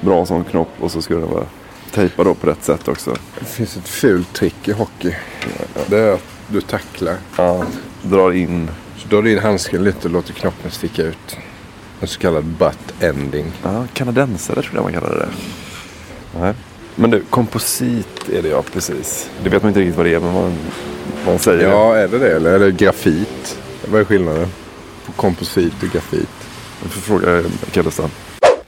bra 0.00 0.26
sån 0.26 0.44
knopp 0.44 0.68
och 0.80 0.90
så 0.90 1.02
skulle 1.02 1.20
den 1.20 1.30
vara 1.30 1.44
tejpad 1.92 2.26
då 2.26 2.34
på 2.34 2.46
rätt 2.46 2.64
sätt 2.64 2.88
också. 2.88 3.16
Det 3.38 3.44
finns 3.44 3.76
ett 3.76 3.88
fult 3.88 4.32
trick 4.32 4.68
i 4.68 4.72
hockey. 4.72 5.14
Det 5.86 5.98
är 5.98 6.12
att 6.12 6.24
du 6.48 6.60
tacklar. 6.60 7.16
Ja, 7.36 7.64
drar 8.02 8.32
in. 8.32 8.70
Så 8.96 9.08
drar 9.08 9.22
du 9.22 9.32
in 9.32 9.38
handsken 9.38 9.84
lite 9.84 10.08
och 10.08 10.10
låter 10.10 10.32
knoppen 10.32 10.70
sticka 10.70 11.02
ut. 11.02 11.36
En 12.00 12.08
så 12.08 12.20
kallad 12.20 12.44
butt 12.44 12.94
ending. 13.00 13.52
Ja, 13.62 13.84
kanadensare 13.92 14.62
tror 14.62 14.74
jag 14.74 14.82
man 14.82 14.92
kallade 14.92 15.18
det. 15.18 15.28
Nej. 16.40 16.54
Men 16.94 17.10
du, 17.10 17.20
komposit 17.30 18.28
är 18.32 18.42
det 18.42 18.48
ja, 18.48 18.62
precis. 18.72 19.30
Det 19.42 19.50
vet 19.50 19.62
man 19.62 19.70
inte 19.70 19.80
riktigt 19.80 19.96
vad 19.96 20.06
det 20.06 20.14
är, 20.14 20.20
men 20.20 20.34
man, 20.34 20.54
man 21.26 21.38
säger. 21.38 21.68
Ja, 21.68 21.96
är 21.96 22.08
det 22.08 22.18
det? 22.18 22.36
Eller 22.36 22.52
är 22.52 22.58
det 22.58 22.70
grafit? 22.70 23.58
Vad 23.90 24.00
är 24.00 24.04
skillnaden? 24.04 24.48
På 25.06 25.12
komposit 25.12 25.82
och 25.82 25.88
grafit? 25.88 26.28
Jag 26.82 26.90
får 26.90 27.00
fråga 27.00 27.42
Kellestam. 27.72 28.10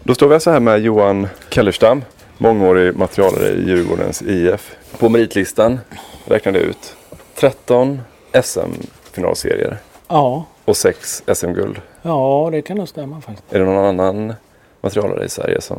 Då 0.02 0.14
står 0.14 0.28
vi 0.28 0.34
alltså 0.34 0.50
här 0.50 0.60
med 0.60 0.80
Johan 0.80 1.28
Kellerstam, 1.50 2.04
mångårig 2.38 2.96
materialare 2.96 3.48
i 3.48 3.68
Djurgårdens 3.68 4.22
IF. 4.22 4.76
På 4.98 5.08
meritlistan 5.08 5.80
räknade 6.26 6.58
jag 6.58 6.66
ut 6.68 6.96
13 7.34 8.00
SM-finalserier 8.42 9.76
Ja, 10.08 10.44
och 10.64 10.76
6 10.76 11.22
SM-guld. 11.34 11.80
ja 12.02 12.48
det 12.52 12.62
kan 12.62 12.76
nog 12.76 12.88
stämma 12.88 13.20
faktiskt. 13.20 13.52
Är 13.52 13.58
det 13.58 13.64
någon 13.64 13.84
annan 14.00 14.34
materialare 14.80 15.24
i 15.24 15.28
Sverige 15.28 15.60
som 15.60 15.78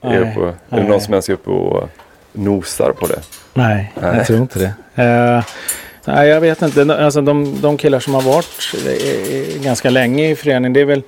Nej, 0.00 0.16
är 0.16 0.20
uppe, 0.20 0.40
är 0.40 0.46
det 0.46 0.56
nej. 0.68 0.88
någon 0.88 1.00
som 1.00 1.14
ens 1.14 1.28
är 1.28 1.32
uppe 1.32 1.50
och 1.50 1.88
nosar 2.32 2.92
på 2.92 3.06
det? 3.06 3.20
Nej, 3.54 3.92
Nej. 4.00 4.16
jag 4.16 4.26
tror 4.26 4.38
inte 4.38 4.58
det. 4.94 5.02
Eh, 5.02 5.44
nej, 6.04 6.28
jag 6.28 6.40
vet 6.40 6.62
inte. 6.62 7.04
Alltså, 7.04 7.20
de, 7.20 7.60
de 7.60 7.76
killar 7.76 8.00
som 8.00 8.14
har 8.14 8.22
varit 8.22 8.74
ganska 9.62 9.90
länge 9.90 10.30
i 10.30 10.36
föreningen. 10.36 10.72
Det 10.72 10.80
är 10.80 10.84
väl 10.84 11.02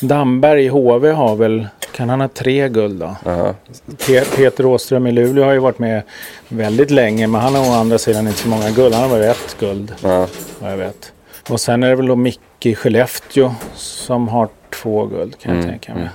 Damberg 0.00 0.64
i 0.64 0.68
HV 0.68 1.10
har 1.10 1.36
väl, 1.36 1.66
kan 1.92 2.08
han 2.08 2.20
ha 2.20 2.28
tre 2.28 2.68
guld 2.68 3.00
då? 3.00 3.16
Aha. 3.30 3.54
Pe- 3.98 4.36
Peter 4.36 4.66
Åström 4.66 5.06
i 5.06 5.12
Luleå 5.12 5.44
har 5.44 5.52
ju 5.52 5.58
varit 5.58 5.78
med 5.78 6.02
väldigt 6.48 6.90
länge. 6.90 7.26
Men 7.26 7.40
han 7.40 7.54
har 7.54 7.70
å 7.70 7.72
andra 7.72 7.98
sidan 7.98 8.26
inte 8.26 8.38
så 8.38 8.48
många 8.48 8.70
guld. 8.70 8.94
Han 8.94 9.02
har 9.10 9.18
bara 9.18 9.24
ett 9.30 9.56
guld. 9.60 9.94
Ja. 10.02 10.26
Vad 10.58 10.72
jag 10.72 10.76
vet. 10.76 11.12
Och 11.48 11.60
sen 11.60 11.82
är 11.82 11.88
det 11.88 11.96
väl 11.96 12.06
då 12.06 12.16
Micke 12.16 12.38
i 12.66 12.74
Skellefteå 12.74 13.54
som 13.74 14.28
har 14.28 14.48
två 14.70 15.06
guld 15.06 15.38
kan 15.38 15.52
jag 15.54 15.58
Mm, 15.64 15.70
tänka 15.70 15.92
mig. 15.92 16.02
mm. 16.02 16.12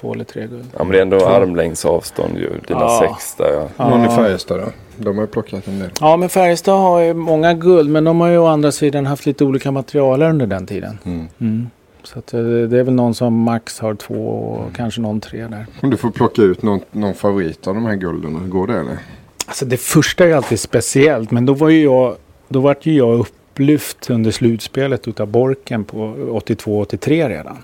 Två 0.00 0.12
eller 0.14 0.24
tre 0.24 0.46
guld. 0.46 0.66
Ja 0.78 0.84
men 0.84 0.92
det 0.92 0.98
är 0.98 1.02
ändå 1.02 1.20
Två. 1.20 1.26
armlängds 1.26 1.84
avstånd 1.84 2.38
ju. 2.38 2.48
Dina 2.68 2.80
Ja. 2.80 3.06
sex 3.08 3.34
där 3.34 3.52
ja. 3.52 3.68
Ja. 3.76 3.88
Någon 3.88 4.04
i 4.04 4.08
Färjestad 4.16 4.60
då? 4.60 4.66
De 5.04 5.18
har 5.18 5.26
plockat 5.26 5.68
en 5.68 5.78
del. 5.78 5.90
Ja, 6.00 6.16
men 6.16 6.28
Färjestad 6.28 6.80
har 6.80 7.00
ju 7.00 7.14
många 7.14 7.54
guld. 7.54 7.90
Men 7.90 8.04
de 8.04 8.20
har 8.20 8.28
ju 8.28 8.38
å 8.38 8.46
andra 8.46 8.72
sidan 8.72 9.06
haft 9.06 9.26
lite 9.26 9.44
olika 9.44 9.70
materialer 9.70 10.30
under 10.30 10.46
den 10.46 10.66
tiden. 10.66 10.98
Mm. 11.04 11.28
Mm. 11.38 11.70
Så 12.02 12.18
att, 12.18 12.34
eh, 12.34 12.40
det 12.42 12.78
är 12.78 12.82
väl 12.82 12.94
någon 12.94 13.14
som 13.14 13.34
max 13.34 13.78
har 13.78 13.94
två 13.94 14.14
och 14.14 14.76
kanske 14.76 15.00
någon 15.00 15.20
tre 15.20 15.46
där. 15.46 15.66
Om 15.82 15.90
du 15.90 15.96
får 15.96 16.10
plocka 16.10 16.42
ut 16.42 16.62
någon, 16.62 16.80
någon 16.90 17.14
favorit 17.14 17.66
av 17.66 17.74
de 17.74 17.86
här 17.86 17.96
gulden. 17.96 18.50
Går 18.50 18.66
det 18.66 18.78
eller? 18.78 18.98
Alltså 19.46 19.64
det 19.64 19.76
första 19.76 20.24
är 20.24 20.34
alltid 20.34 20.60
speciellt. 20.60 21.30
Men 21.30 21.46
då 21.46 21.54
var 21.54 21.68
ju 21.68 21.82
jag, 21.82 22.16
då 22.48 22.60
vart 22.60 22.86
ju 22.86 22.92
jag 22.92 23.18
upplyft 23.18 24.10
under 24.10 24.30
slutspelet 24.30 25.08
utav 25.08 25.28
Borken 25.28 25.84
på 25.84 25.96
82-83 25.96 27.28
redan. 27.28 27.58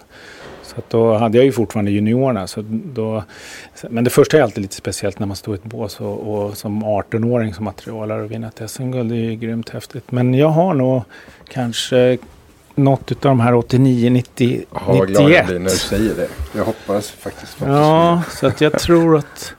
Så 0.76 0.82
då 0.88 1.14
hade 1.16 1.38
jag 1.38 1.44
ju 1.44 1.52
fortfarande 1.52 1.90
juniorerna. 1.90 2.46
Så 2.46 2.64
då, 2.68 3.22
men 3.90 4.04
det 4.04 4.10
första 4.10 4.38
är 4.38 4.42
alltid 4.42 4.62
lite 4.62 4.74
speciellt 4.74 5.18
när 5.18 5.26
man 5.26 5.36
står 5.36 5.54
i 5.54 5.58
ett 5.58 5.64
bås 5.64 6.00
och, 6.00 6.34
och 6.34 6.56
som 6.56 6.84
18-åring 6.84 7.54
som 7.54 7.64
materialare 7.64 8.22
och 8.22 8.30
vinna 8.30 8.48
ett 8.48 8.70
SM-guld. 8.70 9.10
Det 9.10 9.16
är 9.16 9.30
ju 9.30 9.34
grymt 9.34 9.68
häftigt. 9.68 10.10
Men 10.10 10.34
jag 10.34 10.48
har 10.48 10.74
nog 10.74 11.02
kanske 11.48 12.18
något 12.74 13.12
utav 13.12 13.30
de 13.30 13.40
här 13.40 13.54
89, 13.54 14.10
90, 14.10 14.64
Ja, 14.72 14.80
vad 14.86 15.08
glad 15.08 15.22
jag 15.22 15.28
91. 15.30 15.46
blir 15.46 15.58
när 15.58 15.70
du 15.70 15.76
säger 15.76 16.14
det. 16.14 16.28
Jag 16.56 16.64
hoppas 16.64 17.10
faktiskt. 17.10 17.52
faktiskt 17.52 17.60
Ja, 17.66 18.22
så 18.30 18.46
att 18.46 18.60
jag 18.60 18.78
tror 18.78 19.16
att 19.16 19.54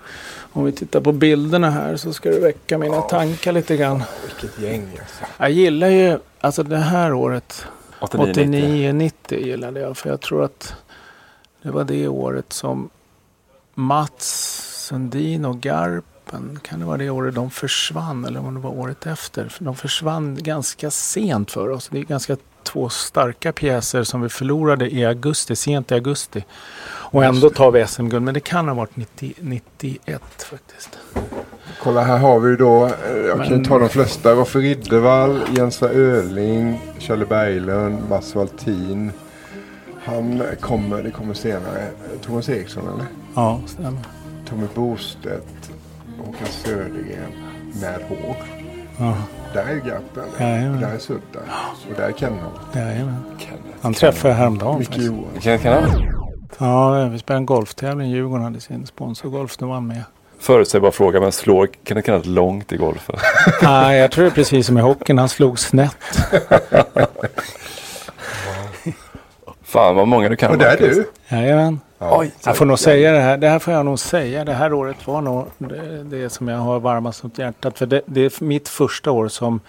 om 0.52 0.66
vi 0.66 0.72
tittar 0.72 1.02
på 1.02 1.12
bilderna 1.12 1.70
här 1.70 1.96
så 1.96 2.14
ska 2.14 2.30
det 2.30 2.40
väcka 2.40 2.78
mina 2.78 3.02
tankar 3.02 3.52
lite 3.52 3.78
grann. 3.78 4.04
Vilket 4.26 4.60
gäng 4.60 4.82
alltså. 5.00 5.24
Jag 5.38 5.52
gillar 5.52 5.88
ju, 5.88 6.18
alltså 6.40 6.64
det 6.64 6.78
här 6.78 7.14
året, 7.14 7.66
89, 8.00 8.92
89-90 8.92 9.12
gillade 9.46 9.80
jag. 9.80 9.98
För 9.98 10.10
jag 10.10 10.22
tror 10.22 10.44
att 10.44 10.74
det 11.68 11.74
var 11.74 11.84
det 11.84 12.08
året 12.08 12.54
som 12.54 12.90
Mats 13.74 14.64
Sundin 14.88 15.46
och 15.46 15.60
Garpen, 15.62 16.60
kan 16.64 16.80
det 16.80 16.86
vara 16.86 16.98
det 16.98 17.10
året 17.10 17.36
de 17.36 17.52
försvann 17.52 18.26
eller 18.26 18.40
om 18.40 18.54
det 18.54 18.60
var 18.60 18.70
året 18.70 19.06
efter? 19.08 19.54
De 19.60 19.76
försvann 19.76 20.38
ganska 20.42 20.92
sent 20.92 21.52
för 21.52 21.70
oss. 21.70 21.90
Det 21.92 22.00
är 22.00 22.04
ganska 22.04 22.38
två 22.64 22.90
starka 22.90 23.52
pjäser 23.52 24.04
som 24.04 24.22
vi 24.22 24.30
förlorade 24.30 24.90
i 24.96 25.06
augusti, 25.06 25.56
sent 25.56 25.92
i 25.92 25.94
augusti. 25.94 26.46
Och 26.90 27.24
ändå 27.26 27.50
tar 27.50 27.72
vi 27.72 27.88
SM-guld, 27.88 28.24
men 28.26 28.34
det 28.34 28.40
kan 28.40 28.68
ha 28.68 28.76
varit 28.76 28.96
90, 28.96 29.34
91 29.40 30.22
faktiskt. 30.52 30.98
Kolla 31.84 32.02
här 32.02 32.18
har 32.18 32.40
vi 32.40 32.56
då, 32.56 32.86
eh, 32.86 33.18
jag 33.28 33.38
kan 33.38 33.50
Men- 33.50 33.64
ta 33.66 33.80
de 33.80 33.90
flesta. 33.90 34.32
Roffe 34.32 34.60
Riddervall, 34.60 35.42
Jensa 35.58 35.90
Öling, 35.90 36.82
Charlie 37.00 37.26
Berglund, 37.26 38.10
Mats 38.10 38.36
Valtin. 38.36 39.12
Han 40.08 40.44
kommer, 40.62 41.04
det 41.04 41.12
kommer 41.12 41.34
senare. 41.34 41.88
Thomas 42.22 42.50
Eriksson 42.50 42.84
eller? 42.94 43.06
Ja, 43.36 43.60
stämmer. 43.66 44.00
Tommy 44.50 44.68
Bostedt, 44.76 45.72
Håkan 46.18 46.48
Södergren 46.48 47.32
med 47.82 48.00
hår. 48.10 48.36
Ja. 48.98 49.18
Där 49.54 49.62
är 49.66 49.76
Garpen. 49.76 50.24
Jajamän. 50.40 50.82
Där 50.82 50.94
är 50.94 50.98
Sudda. 51.00 51.40
Och 51.90 51.96
där 51.98 52.08
är 52.08 52.12
Kennholm. 52.14 52.54
Jajamän. 52.76 53.24
Han 53.82 53.94
träffade 53.94 54.34
jag 54.34 54.38
häromdagen 54.38 54.80
Micke 54.80 54.88
faktiskt. 54.88 55.08
Johansson. 55.08 55.42
Kenneth? 55.42 55.98
Ja, 56.58 57.06
vi 57.06 57.20
spelade 57.20 57.40
en 57.42 57.46
golftävling. 57.46 58.10
Djurgården 58.10 58.44
hade 58.44 58.60
sin 58.60 58.86
sponsorgolf. 58.86 59.58
Då 59.58 59.68
var 59.68 59.74
han 59.74 59.88
med. 59.88 60.04
Förutsägbar 60.40 60.92
fråga, 60.92 61.20
men 61.20 61.32
slår 61.32 61.70
Kenneth 61.88 62.06
Kanal 62.06 62.26
långt 62.26 62.72
i 62.72 62.78
golfen? 62.78 63.16
Nej, 63.62 64.00
jag 64.00 64.12
tror 64.12 64.24
det 64.24 64.30
är 64.30 64.36
precis 64.36 64.68
som 64.68 64.78
i 64.78 64.82
hockeyn. 64.82 65.18
Han 65.18 65.30
slog 65.30 65.60
snett. 65.60 65.98
Fan 69.68 69.96
vad 69.96 70.08
många 70.08 70.30
du 70.30 70.36
kan. 70.36 70.52
Och 70.52 70.58
där 70.58 70.78
är 70.78 70.78
du. 70.78 71.10
Jajamän. 71.30 71.80
Oj, 72.00 72.32
Jag 72.46 72.58
får 72.58 72.66
nog 72.66 72.80
säga 72.80 73.12
det 73.12 73.20
här. 73.20 73.38
Det 73.38 73.50
här 73.50 73.60
får 73.60 73.74
jag 73.74 73.86
nog 73.86 74.00
säga. 74.00 74.46
Det 74.46 74.54
här 74.54 74.74
året 74.74 75.08
var 75.08 75.22
nog 75.22 75.46
det, 75.58 76.04
det 76.04 76.30
som 76.30 76.48
jag 76.48 76.58
har 76.58 76.80
varmast 76.80 77.24
om 77.24 77.32
hjärtat. 77.36 77.78
För 77.78 77.86
det, 77.86 78.02
det 78.06 78.22
är 78.22 78.44
mitt 78.44 78.70
första 78.70 79.12
år 79.12 79.28
som 79.28 79.60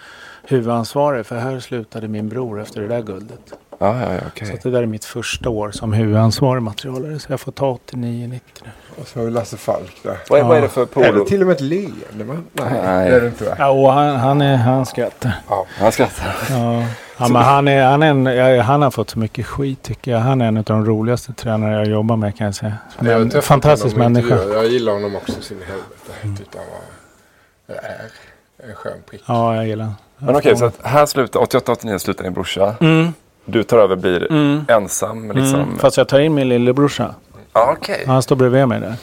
huvudansvarig. 0.43 1.25
För 1.25 1.35
här 1.35 1.59
slutade 1.59 2.07
min 2.07 2.29
bror 2.29 2.61
efter 2.61 2.81
det 2.81 2.87
där 2.87 3.01
guldet. 3.01 3.53
Ja, 3.81 4.01
ja, 4.01 4.13
ja, 4.13 4.19
okej. 4.27 4.47
Så 4.47 4.53
att 4.53 4.61
det 4.61 4.71
där 4.71 4.81
är 4.81 4.85
mitt 4.85 5.05
första 5.05 5.49
år 5.49 5.71
som 5.71 5.93
huvudansvarig 5.93 6.63
materialare. 6.63 7.19
Så 7.19 7.31
jag 7.31 7.39
får 7.39 7.51
ta 7.51 7.77
89-90 7.91 8.29
nu. 8.29 8.39
Och 9.01 9.07
så 9.07 9.19
har 9.19 9.25
vi 9.25 9.31
Lasse 9.31 9.57
Falk 9.57 9.95
där. 10.03 10.17
Vad 10.29 10.39
är, 10.39 10.43
vad 10.43 10.57
är 10.57 10.61
det 10.61 10.69
för 10.69 10.81
Är 10.81 10.85
polo? 10.85 11.23
det 11.23 11.29
till 11.29 11.41
och 11.41 11.47
med 11.47 11.55
ett 11.55 11.61
leende? 11.61 12.01
Nej, 12.15 12.41
Nej. 12.53 13.09
det 13.09 13.15
är 13.15 13.21
det 13.21 13.27
inte 13.27 13.43
va? 13.43 13.55
Ja, 13.59 13.69
och 13.69 13.91
han, 13.91 14.15
han, 14.15 14.41
är, 14.41 14.55
han 14.55 14.85
skrattar. 14.85 15.31
Han 15.77 15.91
skrattar. 15.91 16.35
Ja, 16.49 16.85
ja 17.17 17.27
men 17.27 17.41
han, 17.41 17.67
är, 17.67 17.83
han, 17.83 18.03
är 18.03 18.09
en, 18.09 18.25
ja, 18.25 18.61
han 18.61 18.81
har 18.81 18.91
fått 18.91 19.09
så 19.09 19.19
mycket 19.19 19.45
skit 19.45 19.81
tycker 19.83 20.11
jag. 20.11 20.19
Han 20.19 20.41
är 20.41 20.47
en 20.47 20.57
av 20.57 20.63
de 20.63 20.85
roligaste 20.85 21.33
tränare 21.33 21.73
jag 21.73 21.87
jobbar 21.87 22.15
med 22.15 22.37
kan 22.37 22.45
jag 22.45 22.55
säga. 22.55 22.73
Har 22.95 23.05
Men, 23.05 23.29
träffat 23.29 23.45
fantastisk 23.45 23.95
människa. 23.95 24.35
Jag 24.53 24.67
gillar 24.67 24.93
honom 24.93 25.15
också 25.15 25.41
sin 25.41 25.57
helvete. 25.67 26.37
Tyckte 26.37 26.57
han 26.57 26.67
var, 26.67 27.75
är 27.75 28.69
en 28.69 28.75
skön 28.75 28.97
prick. 29.09 29.23
Ja, 29.25 29.55
jag 29.55 29.67
gillar 29.67 29.85
honom. 29.85 29.97
Men 30.17 30.35
okej, 30.35 30.57
så 30.57 30.65
att 30.65 30.79
här 30.83 31.05
slutar 31.05 31.39
88-89 31.39 31.97
slutar 31.97 32.23
din 32.23 32.33
brorsa. 32.33 32.75
Mm. 32.81 33.13
Du 33.51 33.63
tar 33.63 33.77
över, 33.77 33.95
blir 33.95 34.31
Mm. 34.31 34.65
ensam 34.67 35.31
liksom. 35.31 35.59
Mm, 35.61 35.77
fast 35.77 35.97
jag 35.97 36.07
tar 36.07 36.19
in 36.19 36.33
min 36.33 36.49
lillebrorsa. 36.49 37.15
Ja, 37.53 37.75
okej. 37.77 38.03
Han 38.07 38.21
står 38.23 38.35
bredvid 38.35 38.67
mig 38.67 38.79
där. 38.79 38.95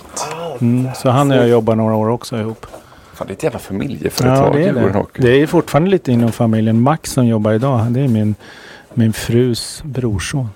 Mm, 0.60 0.88
så 0.94 1.10
han 1.10 1.30
och 1.30 1.36
jag 1.36 1.48
jobbar 1.48 1.74
några 1.74 1.94
år 1.94 2.08
också 2.08 2.36
ihop. 2.38 2.66
Fan, 3.14 3.26
det 3.26 3.32
är 3.32 3.36
ett 3.36 3.42
jävla 3.42 3.58
familjeföretag. 3.58 4.54
Ja, 4.54 4.58
det 4.58 4.64
är 4.68 4.72
det. 4.72 5.04
Det 5.22 5.42
är 5.42 5.46
fortfarande 5.46 5.90
lite 5.90 6.12
inom 6.12 6.32
familjen. 6.32 6.80
Max 6.80 7.12
som 7.12 7.26
jobbar 7.26 7.52
idag, 7.52 7.80
det 7.90 8.00
är 8.00 8.08
min, 8.08 8.34
min 8.94 9.12
frus 9.12 9.82
brorson. 9.84 10.48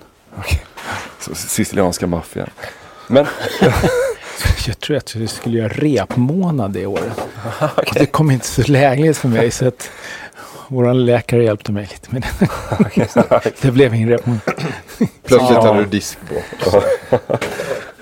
Så, 1.19 1.35
sicilianska 1.35 2.07
maffian. 2.07 2.49
Men 3.07 3.25
Jag 4.67 4.79
tror 4.79 4.97
att 4.97 5.15
jag 5.15 5.29
skulle 5.29 5.57
göra 5.57 5.67
repmånad 5.69 6.71
det 6.73 6.85
året. 6.85 7.21
Och 7.59 7.93
Det 7.93 8.05
kom 8.05 8.31
inte 8.31 8.47
så 8.47 8.61
lägligt 8.61 9.17
för 9.17 9.27
mig 9.27 9.51
så 9.51 9.67
att 9.67 9.89
vår 10.71 10.93
läkare 10.93 11.43
hjälpte 11.43 11.71
mig 11.71 11.87
lite 11.91 12.07
med 12.13 12.25
det. 12.39 13.51
det 13.61 13.71
blev 13.71 13.93
ingen 13.93 14.09
repmånad. 14.09 14.41
Plötsligt 15.23 15.51
Ja. 15.51 15.67
hade 15.67 15.79
du 15.79 15.85
diskbråck. 15.85 16.43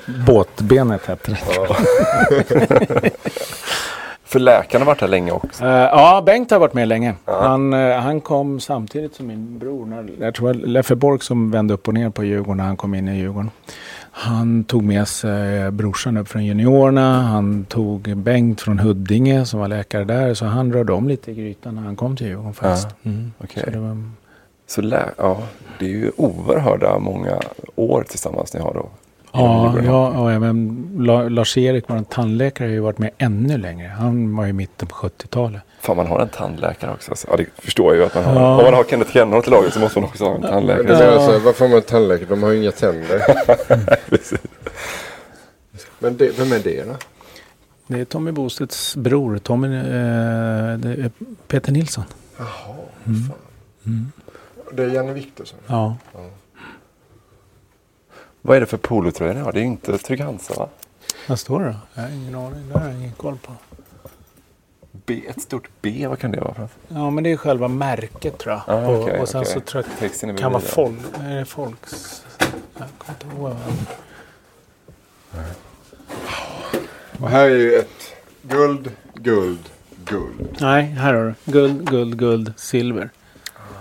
Båtbenet 0.25 1.05
hette 1.05 1.31
det. 1.31 1.39
för 4.25 4.39
läkaren 4.39 4.81
har 4.81 4.85
varit 4.85 5.01
här 5.01 5.07
länge 5.07 5.31
också. 5.31 5.63
Eh, 5.65 5.69
ja, 5.71 6.23
Bengt 6.25 6.51
har 6.51 6.59
varit 6.59 6.73
med 6.73 6.87
länge. 6.87 7.15
Han, 7.25 7.73
eh, 7.73 7.95
han 7.97 8.21
kom 8.21 8.59
samtidigt 8.59 9.15
som 9.15 9.27
min 9.27 9.59
bror. 9.59 9.85
När, 9.85 10.09
jag 10.19 10.35
tror 10.35 10.53
det 10.53 10.59
var 10.59 10.67
Leffe 10.67 10.95
Borg 10.95 11.19
som 11.21 11.51
vände 11.51 11.73
upp 11.73 11.87
och 11.87 11.93
ner 11.93 12.09
på 12.09 12.23
Djurgården 12.23 12.57
när 12.57 12.63
han 12.63 12.77
kom 12.77 12.95
in 12.95 13.07
i 13.07 13.17
Djurgården. 13.17 13.51
Han 14.21 14.63
tog 14.63 14.83
med 14.83 15.07
sig 15.07 15.71
brorsan 15.71 16.17
upp 16.17 16.27
från 16.27 16.45
juniorerna. 16.45 17.21
Han 17.21 17.65
tog 17.65 18.17
Bengt 18.17 18.61
från 18.61 18.79
Huddinge 18.79 19.45
som 19.45 19.59
var 19.59 19.67
läkare 19.67 20.03
där. 20.03 20.33
Så 20.33 20.45
han 20.45 20.73
rörde 20.73 20.93
om 20.93 21.07
lite 21.07 21.31
i 21.31 21.33
grytan 21.35 21.75
när 21.75 21.81
han 21.81 21.95
kom 21.95 22.15
till 22.17 22.27
Djurgården 22.27 22.53
faktiskt. 22.53 22.87
Mm. 23.03 23.31
Okej. 23.37 23.63
Så 23.65 23.69
det 23.69 23.79
var, 23.79 24.03
Så 24.67 24.81
lä- 24.81 25.09
ja, 25.17 25.41
det 25.79 25.85
är 25.85 25.89
ju 25.89 26.11
oerhörda 26.17 26.99
många 26.99 27.39
år 27.75 28.05
tillsammans 28.09 28.53
ni 28.53 28.59
har 28.59 28.73
då. 28.73 28.89
ja, 29.33 29.75
ja, 29.85 30.07
och 30.21 30.31
även 30.31 30.87
La- 30.99 31.29
Lars-Erik, 31.29 31.83
vår 31.87 32.03
tandläkare, 32.09 32.67
har 32.67 32.73
ju 32.73 32.79
varit 32.79 32.97
med 32.99 33.09
ännu 33.17 33.57
längre. 33.57 33.87
Han 33.87 34.35
var 34.35 34.47
i 34.47 34.53
mitten 34.53 34.87
på 34.87 34.95
70-talet. 34.95 35.61
Fan, 35.81 35.97
man 35.97 36.07
har 36.07 36.19
en 36.19 36.29
tandläkare 36.29 36.91
också. 36.93 37.11
alltså. 37.11 37.27
Ja, 37.31 37.37
det 37.37 37.45
förstår 37.55 37.93
jag 37.95 37.99
ju 38.01 38.05
att 38.05 38.15
man 38.15 38.23
har. 38.23 38.33
Ja. 38.35 38.57
Om 38.57 38.63
man 38.63 38.73
har 38.73 38.83
Kenneth 38.83 39.11
Kennerholm 39.11 39.43
till 39.43 39.51
laget 39.51 39.73
så 39.73 39.79
måste 39.79 39.99
man 39.99 40.09
också 40.09 40.25
ha 40.25 40.35
en 40.35 40.41
tandläkare. 40.41 40.83
menar 40.83 41.07
alltså, 41.07 41.39
varför 41.39 41.65
har 41.65 41.73
man 41.73 41.81
tandläkare? 41.81 42.29
De 42.29 42.43
har 42.43 42.49
ju 42.51 42.61
inga 42.61 42.71
tänder. 42.71 43.21
Men 45.99 46.17
det, 46.17 46.39
vem 46.39 46.51
är 46.51 46.59
det 46.59 46.83
då? 46.83 46.95
Det 47.87 47.99
är 47.99 48.05
Tommy 48.05 48.31
Bostedts 48.31 48.95
bror, 48.95 49.37
Tommy, 49.37 49.67
eh, 49.77 49.83
det 50.77 50.89
är 50.89 51.11
Peter 51.47 51.71
Nilsson. 51.71 52.03
Jaha, 52.37 52.47
Mm. 53.05 53.21
fan. 53.27 53.37
Mm. 53.85 54.11
Det 54.73 54.83
är 54.83 54.87
Janne 54.87 55.13
Viktorsson. 55.13 55.59
Ja. 55.67 55.95
Vad 58.41 58.57
är 58.57 58.61
det 58.61 58.65
för 58.65 58.77
polotröja 58.77 59.33
ni 59.33 59.39
har? 59.39 59.51
Det 59.51 59.59
är 59.59 59.63
inte 59.63 59.97
Trygg-Hansa 59.97 60.53
va? 60.57 60.69
Vad 61.27 61.39
står 61.39 61.59
det 61.59 61.65
då? 61.65 61.75
Jag 61.93 62.01
har 62.03 62.09
ingen 62.09 62.35
aning. 62.35 62.69
Det 62.73 62.79
har 62.79 62.85
jag 62.87 62.95
ingen 62.95 63.11
koll 63.11 63.37
på. 63.45 63.51
B, 65.09 65.21
ett 65.27 65.41
stort 65.41 65.69
B, 65.81 66.07
vad 66.07 66.19
kan 66.19 66.31
det 66.31 66.39
vara? 66.39 66.53
För? 66.53 66.67
Ja, 66.87 67.09
men 67.09 67.23
det 67.23 67.31
är 67.31 67.37
själva 67.37 67.67
märket 67.67 68.37
tror 68.37 68.53
jag. 68.53 68.61
Ah, 68.67 68.87
och, 68.87 69.01
okej, 69.01 69.19
och 69.19 69.29
sen 69.29 69.41
okej. 69.41 69.53
så 69.53 69.59
tror 69.59 69.83
jag 69.87 69.99
Texten 69.99 70.29
det 70.35 70.41
kan 70.41 70.51
vara 70.51 70.63
är 71.23 71.39
det 71.39 71.45
folks... 71.45 72.23
Jag 72.77 72.87
kommer 72.97 73.19
inte 73.23 73.37
ihåg. 73.37 73.55
Och 77.19 77.29
här 77.29 77.45
är 77.45 77.55
ju 77.55 77.73
ett 77.73 78.15
guld, 78.41 78.91
guld, 79.13 79.69
guld. 80.05 80.57
Nej, 80.59 80.83
här 80.83 81.13
har 81.13 81.23
du. 81.45 81.51
Guld, 81.51 81.89
guld, 81.89 82.17
guld, 82.17 82.53
silver. 82.57 83.09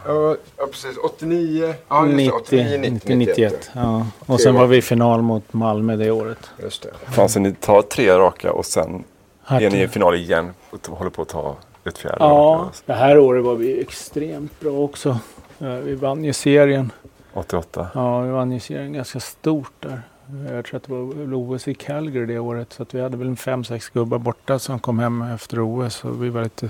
Ja, 0.07 0.37
precis. 0.71 0.97
89. 0.97 1.75
Ja, 1.89 2.07
just 2.07 2.17
det. 2.17 2.25
90, 2.25 2.33
89, 2.33 2.79
90, 2.79 2.91
90, 2.91 3.17
91. 3.17 3.71
Ja. 3.75 4.07
Och 4.27 4.41
sen 4.41 4.55
var 4.55 4.67
vi 4.67 4.77
i 4.77 4.83
final 4.83 5.23
mot 5.23 5.53
Malmö 5.53 5.97
det 5.97 6.11
året. 6.11 6.51
Just 6.63 6.83
det. 6.83 6.91
Fan, 7.13 7.29
så 7.29 7.41
ni 7.41 7.53
tar 7.53 7.83
tre 7.83 8.19
raka 8.19 8.53
och 8.53 8.67
sen 8.67 9.05
Här 9.49 9.61
är 9.61 9.71
ni 9.71 9.83
i 9.83 9.89
final 9.89 10.15
igen 10.15 10.53
och 10.71 10.87
håller 10.87 11.11
på 11.11 11.23
att 11.23 11.29
ta 11.29 11.57
ett 11.85 11.99
fjärde 11.99 12.17
Ja, 12.21 12.61
raka. 12.65 12.77
det 12.87 12.93
här 12.93 13.19
året 13.19 13.45
var 13.45 13.55
vi 13.55 13.81
extremt 13.81 14.61
bra 14.61 14.71
också. 14.73 15.19
Vi 15.59 15.95
vann 15.95 16.25
ju 16.25 16.33
serien. 16.33 16.93
88. 17.35 17.89
Ja, 17.95 18.21
vi 18.21 18.31
vann 18.31 18.53
ju 18.53 18.61
serien 18.61 18.93
ganska 18.93 19.21
stort 19.21 19.73
där. 19.81 20.03
Jag 20.55 20.65
tror 20.65 20.77
att 20.77 20.83
det 20.83 20.93
var 20.93 21.35
OS 21.35 21.69
i 21.69 21.75
Calgary 21.75 22.27
det 22.27 22.39
året. 22.39 22.73
Så 22.73 22.83
att 22.83 22.95
vi 22.95 23.01
hade 23.01 23.17
väl 23.17 23.27
en 23.27 23.37
fem, 23.37 23.65
sex 23.65 23.89
gubbar 23.89 24.19
borta 24.19 24.59
som 24.59 24.79
kom 24.79 24.99
hem 24.99 25.23
efter 25.23 25.61
OS. 25.61 26.05
Och 26.05 26.25
vi 26.25 26.29
var 26.29 26.43
lite, 26.43 26.69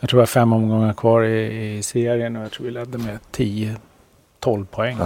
jag 0.00 0.10
tror 0.10 0.18
det 0.18 0.22
var 0.22 0.26
fem 0.26 0.52
omgångar 0.52 0.92
kvar 0.92 1.22
i, 1.22 1.76
i 1.76 1.82
serien 1.82 2.36
och 2.36 2.42
jag 2.42 2.50
tror 2.52 2.64
vi 2.64 2.70
ledde 2.70 2.98
med 2.98 3.18
10-12 3.32 4.66
poäng. 4.66 4.98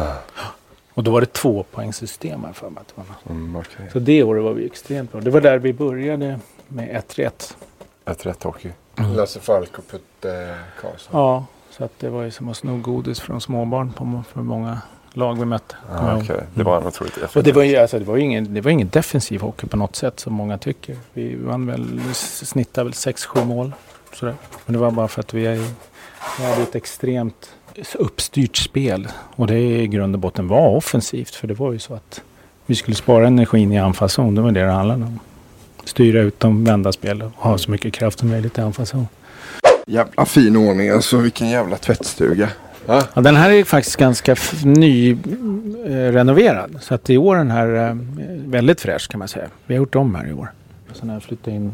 Och 0.94 1.04
då 1.04 1.10
var 1.10 1.20
det 1.20 1.32
två 1.32 1.62
poängsystem 1.70 2.44
här 2.44 2.52
för 2.52 2.70
mig. 2.70 2.82
Mm, 3.30 3.56
okej. 3.56 3.86
Så 3.92 3.98
det 3.98 4.22
året 4.22 4.44
var 4.44 4.52
vi 4.52 4.66
extremt 4.66 5.12
bra. 5.12 5.20
Det 5.20 5.30
var 5.30 5.40
där 5.40 5.58
vi 5.58 5.72
började 5.72 6.38
med 6.70 6.96
1 6.96 7.18
rätt. 7.18 7.56
Ett 8.04 8.26
rätt 8.26 8.42
hockey. 8.42 8.70
Lasse 9.16 9.40
Falk 9.40 9.78
och 9.78 9.88
Putte 9.90 10.54
Karlsson. 10.80 11.20
Ja, 11.20 11.44
Så 11.70 11.84
att 11.84 11.92
det 11.98 12.08
var 12.08 12.22
ju 12.22 12.30
som 12.30 12.48
att 12.48 12.56
sno 12.56 12.76
godis 12.76 13.20
från 13.20 13.40
småbarn 13.40 13.92
på, 13.92 14.22
för 14.32 14.40
många 14.40 14.78
lag 15.12 15.38
vi 15.38 15.44
mötte. 15.44 15.76
Ah, 15.92 16.16
okej. 16.16 16.40
Det 16.54 16.62
var 16.62 16.80
en 16.80 16.86
otroligt 16.86 17.36
Och 17.36 17.42
det 17.42 17.52
var 17.52 17.62
ju 17.62 17.76
alltså, 17.76 17.98
det 17.98 18.04
var 18.04 18.16
ingen, 18.16 18.54
det 18.54 18.60
var 18.60 18.70
ingen 18.70 18.88
defensiv 18.88 19.40
hockey 19.40 19.66
på 19.66 19.76
något 19.76 19.96
sätt 19.96 20.20
som 20.20 20.32
många 20.32 20.58
tycker. 20.58 20.96
Vi 21.12 21.34
vann 21.34 21.66
väl, 21.66 22.00
snittade 22.14 22.84
väl 22.84 22.92
6-7 22.92 23.44
mål. 23.44 23.72
Sådär. 24.14 24.34
Men 24.66 24.72
det 24.72 24.78
var 24.78 24.90
bara 24.90 25.08
för 25.08 25.20
att 25.20 25.34
vi, 25.34 25.46
är, 25.46 25.56
vi 26.38 26.44
hade 26.44 26.62
ett 26.62 26.74
extremt 26.74 27.54
uppstyrt 27.94 28.56
spel. 28.56 29.08
Och 29.36 29.46
det 29.46 29.58
i 29.58 29.86
grund 29.86 30.14
och 30.14 30.20
botten 30.20 30.48
var 30.48 30.76
offensivt. 30.76 31.34
För 31.34 31.46
det 31.48 31.54
var 31.54 31.72
ju 31.72 31.78
så 31.78 31.94
att 31.94 32.22
vi 32.66 32.74
skulle 32.74 32.96
spara 32.96 33.26
energin 33.26 33.72
i 33.72 33.78
anfallszon. 33.78 34.34
Det 34.34 34.40
var 34.40 34.50
det 34.50 34.64
det 34.64 34.70
handlade 34.72 35.04
om. 35.04 35.20
Styra 35.84 36.20
ut 36.20 36.40
dem, 36.40 36.64
vända 36.64 36.92
spel 36.92 37.22
och 37.22 37.30
ha 37.36 37.58
så 37.58 37.70
mycket 37.70 37.92
kraft 37.94 38.18
som 38.18 38.28
möjligt 38.28 38.58
i 38.58 38.60
anfallszon. 38.60 39.06
Jävla 39.86 40.24
fin 40.26 40.56
ordning 40.56 40.88
alltså. 40.90 41.16
Vilken 41.16 41.48
jävla 41.48 41.76
tvättstuga. 41.76 42.48
Ja. 42.86 43.02
Ja, 43.14 43.20
den 43.22 43.36
här 43.36 43.50
är 43.50 43.64
faktiskt 43.64 43.96
ganska 43.96 44.32
f- 44.32 44.64
ny 44.64 45.10
eh, 45.86 45.90
renoverad. 45.90 46.78
Så 46.80 46.94
att 46.94 47.10
i 47.10 47.16
år 47.18 47.36
den 47.36 47.50
här 47.50 47.88
eh, 47.90 47.96
väldigt 48.46 48.80
fräsch 48.80 49.08
kan 49.10 49.18
man 49.18 49.28
säga. 49.28 49.46
Vi 49.66 49.74
har 49.74 49.78
gjort 49.78 49.94
om 49.94 50.14
här 50.14 50.26
i 50.28 50.32
år. 50.32 50.52
Sen 50.92 51.08
har 51.08 51.16
jag 51.16 51.22
flyttat 51.22 51.48
in 51.48 51.72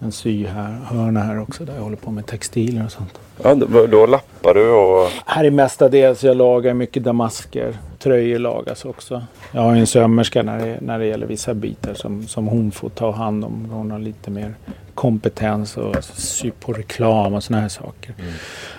en 0.00 0.12
sy 0.12 0.46
här, 0.46 0.80
hörna 0.84 1.20
här 1.20 1.40
också 1.40 1.64
där 1.64 1.74
jag 1.74 1.82
håller 1.82 1.96
på 1.96 2.10
med 2.10 2.26
textiler 2.26 2.84
och 2.84 2.92
sånt. 2.92 3.18
Ja, 3.42 3.54
då, 3.90 4.06
lappar 4.06 4.54
du 4.54 4.70
och... 4.70 5.08
Här 5.26 5.44
är 5.44 5.50
mestadels 5.50 6.24
jag 6.24 6.36
lagar 6.36 6.74
mycket 6.74 7.04
damasker. 7.04 7.78
Tröjor 7.98 8.38
lagas 8.38 8.84
också. 8.84 9.22
Jag 9.52 9.60
har 9.60 9.76
en 9.76 9.86
sömmerska 9.86 10.42
när 10.42 10.58
det, 10.58 10.78
när 10.80 10.98
det 10.98 11.06
gäller 11.06 11.26
vissa 11.26 11.54
bitar 11.54 11.94
som, 11.94 12.26
som 12.26 12.46
hon 12.46 12.70
får 12.70 12.88
ta 12.88 13.10
hand 13.10 13.44
om. 13.44 13.70
Hon 13.70 13.90
har 13.90 13.98
lite 13.98 14.30
mer 14.30 14.54
kompetens 14.94 15.76
och 15.76 16.04
sy 16.04 16.50
på 16.50 16.72
reklam 16.72 17.34
och 17.34 17.44
såna 17.44 17.60
här 17.60 17.68
saker. 17.68 18.14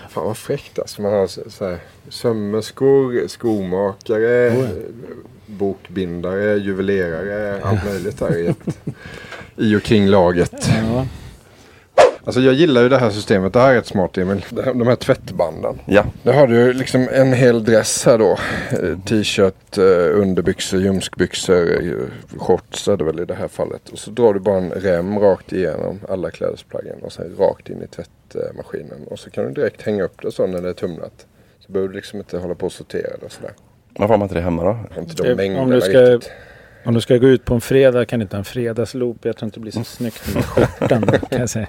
Fan 0.09 0.25
vad 0.25 0.37
fräckt 0.37 0.79
alltså. 0.79 1.01
Man 1.01 1.13
har 1.13 1.27
så, 1.27 1.41
så 1.49 1.65
här, 1.65 1.77
sömmerskor, 2.09 3.27
skomakare, 3.27 4.49
Oh 4.49 4.59
ja. 4.59 4.67
Bokbindare, 5.49 6.57
juvelerare, 6.57 7.61
allt 7.63 7.85
möjligt 7.85 8.19
där 8.19 8.37
i, 8.37 8.47
ett, 8.47 8.77
i 9.57 9.75
och 9.75 9.83
kring 9.83 10.07
laget. 10.07 10.69
Ja. 10.69 11.05
Alltså 12.23 12.41
jag 12.41 12.53
gillar 12.53 12.81
ju 12.81 12.89
det 12.89 12.97
här 12.97 13.09
systemet. 13.09 13.53
Det 13.53 13.59
här 13.59 13.71
är 13.71 13.75
rätt 13.75 13.85
smart 13.85 14.17
Emil. 14.17 14.45
De 14.51 14.87
här 14.87 14.95
tvättbanden. 14.95 15.79
Ja. 15.85 16.05
Där 16.23 16.33
har 16.33 16.47
du 16.47 16.73
liksom 16.73 17.07
en 17.11 17.33
hel 17.33 17.63
dress 17.63 18.05
här 18.05 18.17
då. 18.17 18.37
Eh, 18.71 18.99
T-shirt, 19.05 19.77
eh, 19.77 20.21
underbyxor, 20.21 20.79
ljumskbyxor, 20.79 21.81
eh, 21.81 22.37
shorts 22.37 22.87
är 22.87 22.97
det 22.97 23.03
väl 23.03 23.19
i 23.19 23.25
det 23.25 23.33
här 23.33 23.47
fallet. 23.47 23.89
Och 23.89 23.99
så 23.99 24.11
drar 24.11 24.33
du 24.33 24.39
bara 24.39 24.57
en 24.57 24.71
rem 24.71 25.19
rakt 25.19 25.53
igenom 25.53 25.99
alla 26.09 26.31
klädesplaggen 26.31 26.99
och 27.01 27.13
sen 27.13 27.35
rakt 27.39 27.69
in 27.69 27.83
i 27.83 27.87
tvättmaskinen. 27.87 29.03
Och 29.07 29.19
så 29.19 29.29
kan 29.29 29.45
du 29.45 29.51
direkt 29.51 29.81
hänga 29.81 30.03
upp 30.03 30.21
det 30.21 30.31
så 30.31 30.47
när 30.47 30.61
det 30.61 30.69
är 30.69 30.73
tumlat. 30.73 31.25
Så 31.59 31.71
behöver 31.71 31.89
du 31.89 31.95
liksom 31.95 32.19
inte 32.19 32.37
hålla 32.37 32.55
på 32.55 32.65
och 32.65 32.71
sortera 32.71 33.17
det 33.19 33.25
och 33.25 33.31
sådär. 33.31 33.53
Varför 33.99 34.13
har 34.13 34.17
man 34.17 34.25
inte 34.25 34.35
det 34.35 34.41
hemma 34.41 34.63
då? 34.63 35.01
Inte 35.01 35.23
de 35.35 35.49
Eh, 35.55 35.61
Om 35.61 35.69
du, 35.69 35.81
ska, 35.81 36.01
riktigt. 36.01 36.31
om 36.85 36.93
du 36.93 37.01
ska 37.01 37.17
gå 37.17 37.27
ut 37.27 37.45
på 37.45 37.53
en 37.53 37.61
fredag 37.61 38.05
kan 38.05 38.19
du 38.19 38.23
inte 38.23 38.35
ha 38.35 38.39
en 38.39 38.45
fredagsloop. 38.45 39.17
Jag 39.21 39.37
tror 39.37 39.47
inte 39.47 39.57
det 39.59 39.61
blir 39.61 39.71
så 39.71 39.83
snyggt 39.83 40.33
med 40.35 40.45
skjortan. 40.45 41.01
kan 41.29 41.39
jag 41.39 41.49
säga. 41.49 41.67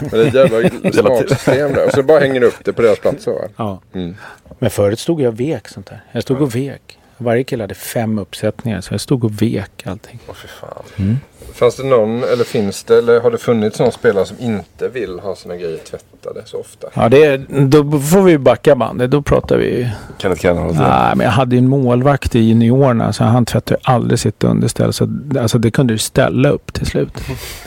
Men 0.00 0.10
det 0.10 0.18
är 0.18 0.26
ett 0.26 0.34
jävla 0.34 0.92
smart 0.92 1.28
system 1.28 1.72
där. 1.72 1.86
Och 1.86 1.92
så 1.92 2.02
bara 2.02 2.18
hänger 2.18 2.40
du 2.40 2.46
upp 2.46 2.64
det 2.64 2.72
på 2.72 2.82
deras 2.82 2.98
platser 2.98 3.30
va? 3.32 3.48
Ja. 3.56 3.80
Mm. 3.94 4.16
Men 4.58 4.70
förut 4.70 4.98
stod 4.98 5.20
jag 5.20 5.28
och 5.28 5.40
vek 5.40 5.68
sånt 5.68 5.86
där. 5.86 6.04
Jag 6.12 6.22
stod 6.22 6.42
och 6.42 6.54
vek. 6.54 6.98
Varje 7.16 7.44
kille 7.44 7.62
hade 7.62 7.74
fem 7.74 8.18
uppsättningar 8.18 8.80
så 8.80 8.94
jag 8.94 9.00
stod 9.00 9.24
och 9.24 9.42
vek 9.42 9.86
allting. 9.86 10.18
Åh 10.28 10.34
fy 10.34 10.48
fan. 10.48 10.82
Mm. 10.98 11.16
Fanns 11.54 11.76
det 11.76 11.82
någon, 11.84 12.24
eller 12.24 12.44
finns 12.44 12.84
det, 12.84 12.98
eller 12.98 13.20
har 13.20 13.30
det 13.30 13.38
funnits 13.38 13.78
någon 13.78 13.92
spelare 13.92 14.26
som 14.26 14.36
inte 14.40 14.88
vill 14.88 15.18
ha 15.18 15.36
sina 15.36 15.56
grejer 15.56 15.78
tvättade 15.78 16.42
så 16.44 16.60
ofta? 16.60 16.88
Ja, 16.94 17.08
det 17.08 17.24
är, 17.24 17.46
då 17.66 18.00
får 18.00 18.22
vi 18.22 18.38
backa 18.38 18.74
bandet. 18.76 19.10
Då 19.10 19.22
pratar 19.22 19.56
vi... 19.56 19.90
Kenneth 20.18 20.42
Kennerholm. 20.42 20.76
Nej, 20.76 21.16
men 21.16 21.24
jag 21.24 21.32
hade 21.32 21.56
ju 21.56 21.58
en 21.58 21.68
målvakt 21.68 22.34
i 22.34 22.40
juniorerna 22.40 23.12
så 23.12 23.24
han 23.24 23.44
tvättade 23.44 23.80
aldrig 23.84 24.18
sitt 24.18 24.44
underställ. 24.44 24.92
Så, 24.92 25.08
alltså, 25.40 25.58
det 25.58 25.70
kunde 25.70 25.94
du 25.94 25.98
ställa 25.98 26.48
upp 26.48 26.72
till 26.72 26.86
slut. 26.86 27.12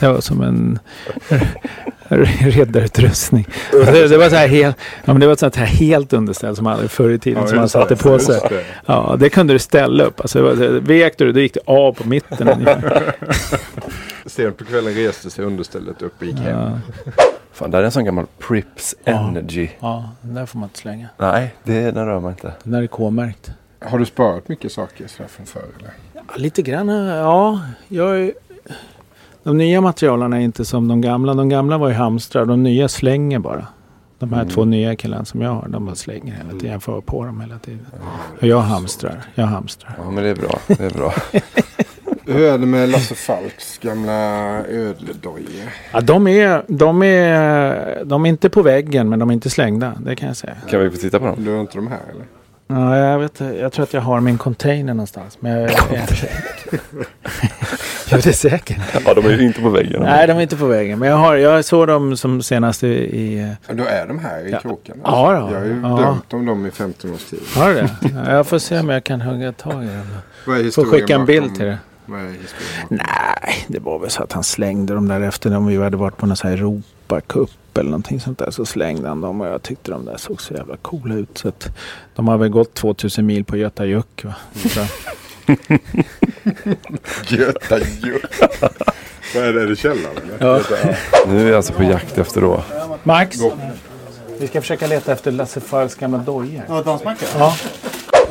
Det 0.00 0.08
var 0.08 0.20
som 0.20 0.42
en 0.42 0.78
riddarutrustning. 2.40 3.46
Det, 3.72 4.08
det 4.08 4.16
var 4.18 4.28
så 4.28 4.36
här 4.36 4.48
helt, 4.48 4.76
ja, 5.04 5.12
men 5.12 5.20
det 5.20 5.26
var 5.26 5.32
ett 5.32 5.38
sånt 5.38 5.56
här 5.56 5.66
helt 5.66 6.12
underställ 6.12 6.56
som 6.56 6.64
man 6.64 6.76
hade 6.76 6.88
förr 6.88 7.10
i 7.10 7.18
tiden 7.18 7.42
Ja, 7.42 7.48
som 7.48 7.58
man 7.58 7.68
satte 7.68 7.96
på 7.96 8.18
sig. 8.18 8.40
det. 8.48 8.64
Ja, 8.86 9.16
det 9.18 9.28
kunde 9.28 9.52
du 9.52 9.58
ställa 9.58 10.04
upp. 10.04 10.20
Alltså, 10.20 10.38
det 10.38 10.44
var, 10.44 10.80
vek 10.80 11.18
du, 11.18 11.32
då 11.32 11.40
gick 11.40 11.54
det 11.54 11.60
av 11.66 11.92
på 11.92 12.08
mitten. 12.08 12.68
Sent 14.26 14.56
på 14.56 14.64
kvällen 14.64 14.94
reste 14.94 15.30
sig 15.30 15.44
understället 15.44 16.02
upp 16.02 16.14
och 16.20 16.26
gick 16.26 16.38
hem. 16.38 16.70
Fan, 17.52 17.70
det 17.70 17.78
är 17.78 17.82
en 17.82 17.90
sån 17.90 18.04
gammal 18.04 18.26
Prips 18.38 18.94
Energy. 19.04 19.68
ja, 19.80 20.10
den 20.22 20.34
där 20.34 20.46
får 20.46 20.58
man 20.58 20.68
inte 20.68 20.78
slänga. 20.78 21.08
Nej, 21.18 21.54
det, 21.64 21.90
den 21.90 22.06
rör 22.06 22.20
man 22.20 22.30
inte. 22.32 22.52
Den 22.62 22.72
där 22.72 22.82
är 22.82 22.86
K-märkt. 22.86 23.50
Har 23.84 23.98
du 23.98 24.04
sparat 24.06 24.48
mycket 24.48 24.72
saker 24.72 25.06
sådär 25.08 25.28
från 25.28 25.46
förr 25.46 25.66
eller? 25.78 25.90
Ja, 26.12 26.20
lite 26.36 26.62
grann, 26.62 26.88
ja. 26.88 27.60
Jag 27.88 28.20
är, 28.20 28.32
de 29.42 29.58
nya 29.58 29.80
materialen 29.80 30.32
är 30.32 30.38
inte 30.40 30.64
som 30.64 30.88
de 30.88 31.00
gamla. 31.00 31.34
De 31.34 31.48
gamla 31.48 31.78
var 31.78 31.88
ju 31.88 31.94
hamstrar. 31.94 32.44
De 32.44 32.62
nya 32.62 32.88
slänger 32.88 33.38
bara. 33.38 33.66
De 34.18 34.32
här 34.32 34.42
Mm. 34.42 34.54
två 34.54 34.64
nya 34.64 34.96
killarna 34.96 35.24
som 35.24 35.40
jag 35.40 35.50
har, 35.50 35.68
de 35.68 35.86
bara 35.86 35.94
slänger 35.94 36.34
hela 36.34 36.50
tiden. 36.50 36.72
Jag 36.72 36.82
får 36.82 37.00
på 37.00 37.24
dem 37.24 37.40
hela 37.40 37.58
tiden. 37.58 37.86
Och 38.40 38.46
jag 38.46 38.60
hamstrar. 38.60 39.22
Jag 39.34 39.46
hamstrar. 39.46 39.94
Ja, 39.98 40.10
men 40.10 40.24
det 40.24 40.30
är 40.30 40.34
bra. 40.36 40.58
Det 40.66 40.80
är 40.84 40.90
bra. 40.90 41.14
Hur 42.26 42.42
är 42.48 42.58
det 42.58 42.66
med 42.66 42.88
Lasse 42.88 43.14
Falks 43.14 43.78
gamla 43.78 44.12
ödledojor? 44.68 45.70
Ja, 45.92 46.00
de, 46.00 46.26
är, 46.28 46.62
de, 46.68 47.02
är, 47.02 48.04
de 48.04 48.24
är 48.26 48.28
inte 48.28 48.48
på 48.50 48.62
väggen, 48.62 49.08
men 49.08 49.18
de 49.18 49.30
är 49.30 49.34
inte 49.34 49.50
slängda. 49.50 49.92
Det 50.00 50.16
kan 50.16 50.28
jag 50.28 50.36
säga. 50.36 50.54
Kan 50.70 50.80
vi 50.80 50.90
få 50.90 50.96
titta 50.96 51.18
på 51.18 51.26
dem? 51.26 51.44
Du 51.44 51.50
har 51.50 51.60
inte 51.60 51.76
de 51.78 51.86
här 51.86 51.98
eller? 52.10 52.24
Ja, 52.66 52.96
jag, 52.96 53.18
vet, 53.18 53.40
jag 53.60 53.72
tror 53.72 53.82
att 53.82 53.92
jag 53.94 54.00
har 54.00 54.20
min 54.20 54.38
container 54.38 54.94
någonstans. 54.94 55.36
Men 55.40 55.52
jag, 55.52 55.70
jag, 55.70 55.70
jag 58.10 58.26
är 58.26 58.32
säker. 58.32 58.82
Ja, 59.06 59.14
de 59.14 59.26
är 59.26 59.30
ju 59.38 59.46
inte 59.46 59.60
på 59.60 59.68
väggen. 59.68 60.02
Nej, 60.02 60.26
de 60.26 60.32
är 60.36 60.40
inte 60.40 60.56
på 60.56 60.66
väggen. 60.66 60.98
Men 60.98 61.08
jag, 61.08 61.16
har, 61.16 61.34
jag 61.36 61.64
såg 61.64 61.86
dem 61.86 62.16
som 62.16 62.42
senast 62.42 62.84
i... 62.84 62.86
i 62.88 63.54
Då 63.72 63.84
är 63.84 64.06
de 64.06 64.18
här 64.18 64.46
i 64.46 64.50
Ja. 64.50 64.58
kroken? 64.60 65.00
Ja, 65.04 65.32
då. 65.32 65.54
Jag 65.54 65.60
har 65.60 65.66
ju 65.66 65.80
Ja. 65.82 65.96
drömt 65.96 66.32
om 66.32 66.46
dem 66.46 66.66
i 66.66 66.70
15 66.70 67.10
års 67.14 67.24
tid. 67.24 67.40
har 67.56 67.68
du 67.68 67.74
det? 67.74 67.90
Ja, 68.26 68.32
Jag 68.32 68.46
får 68.46 68.58
se 68.58 68.78
om 68.78 68.88
jag 68.88 69.04
kan 69.04 69.20
hugga 69.20 69.52
tag 69.52 69.84
i 69.84 69.86
dem. 69.86 70.06
Vad 70.46 70.58
är 70.66 70.70
Får 70.70 70.84
skicka 70.84 71.14
en 71.14 71.26
bild 71.26 71.54
till 71.54 71.64
dig. 71.64 71.76
Vad 72.06 72.20
är 72.20 72.24
historien 72.24 72.82
bakom? 72.90 72.96
Nej, 72.96 73.64
det 73.68 73.78
var 73.78 73.98
väl 73.98 74.10
så 74.10 74.22
att 74.22 74.32
han 74.32 74.44
slängde 74.44 74.94
dem 74.94 75.08
där 75.08 75.20
efter 75.20 75.56
om 75.56 75.66
vi 75.66 75.76
hade 75.76 75.96
varit 75.96 76.16
på 76.16 76.26
någon 76.26 76.36
sån 76.36 76.50
här 76.50 76.56
Europacup 76.56 77.50
eller 77.78 77.90
någonting 77.90 78.20
sånt 78.20 78.38
där. 78.38 78.50
Så 78.50 78.66
slängde 78.66 79.08
han 79.08 79.20
dem 79.20 79.40
och 79.40 79.46
jag 79.46 79.62
tyckte 79.62 79.90
de 79.90 80.04
där 80.04 80.16
såg 80.16 80.40
så 80.40 80.54
jävla 80.54 80.76
coola 80.76 81.14
ut. 81.14 81.38
Så 81.38 81.48
att 81.48 81.68
de 82.14 82.28
har 82.28 82.38
väl 82.38 82.48
gått 82.48 82.74
2000 82.74 83.26
mil 83.26 83.44
på 83.44 83.56
Göta 83.56 83.86
Juck. 83.86 84.24
Va? 84.24 84.34
Så, 84.54 84.86
Göta 87.34 87.78
Juck. 87.78 88.24
Vad 89.34 89.44
är 89.44 89.52
det? 89.52 89.62
Är 89.62 89.66
det 89.66 89.76
källaren 89.76 90.16
eller? 90.38 90.46
Ja. 90.46 90.60
Nu 91.26 91.40
är 91.40 91.44
vi 91.44 91.54
alltså 91.54 91.72
på 91.72 91.82
jakt 91.82 92.18
efter 92.18 92.40
då. 92.40 92.62
Max, 93.02 93.38
vi 94.38 94.46
ska 94.46 94.60
försöka 94.60 94.86
leta 94.86 95.12
efter 95.12 95.32
Lasse 95.32 95.60
Falks 95.60 95.94
gamla 95.94 96.18
dojor. 96.18 96.62
Ja, 96.68 96.82
dansmacka? 96.82 97.26
Ja. 97.38 97.56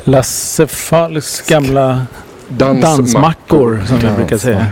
Lasse 0.04 0.66
Falks 0.66 1.40
gamla 1.48 2.06
Dansmackor. 2.48 2.96
dansmackor 2.96 3.82
som 3.86 3.98
vi 3.98 4.16
brukar 4.16 4.38
säga. 4.38 4.66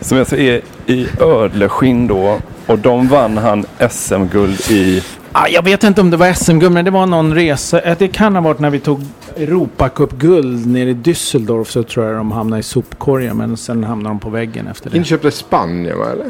Som 0.00 0.18
alltså 0.18 0.36
är 0.36 0.60
i 0.86 1.08
ödleskinn 1.20 2.06
då. 2.06 2.38
Och 2.66 2.78
de 2.78 3.08
vann 3.08 3.38
han 3.38 3.66
SM-guld 3.90 4.60
i. 4.70 5.02
Ah, 5.32 5.46
jag 5.48 5.62
vet 5.64 5.84
inte 5.84 6.00
om 6.00 6.10
det 6.10 6.16
var 6.16 6.32
SM-guld, 6.32 6.72
men 6.74 6.84
det 6.84 6.90
var 6.90 7.06
någon 7.06 7.34
resa. 7.34 7.80
Eh, 7.80 7.96
Det 7.98 8.08
kan 8.08 8.34
ha 8.34 8.42
varit 8.42 8.58
när 8.58 8.70
vi 8.70 8.80
tog 8.80 9.00
Europacup-guld 9.36 10.66
nere 10.66 10.90
i 10.90 10.94
Düsseldorf. 10.94 11.64
Så 11.64 11.82
tror 11.82 12.06
jag 12.06 12.16
de 12.16 12.32
hamnade 12.32 12.60
i 12.60 12.62
sopkorgen. 12.62 13.36
Men 13.36 13.56
sen 13.56 13.84
hamnade 13.84 14.14
de 14.14 14.18
på 14.20 14.30
väggen 14.30 14.66
efter 14.68 14.90
det. 14.90 14.96
Inköpta 14.96 15.28
i 15.28 15.30
Spanien 15.30 15.98
va 15.98 16.04
eller? 16.12 16.26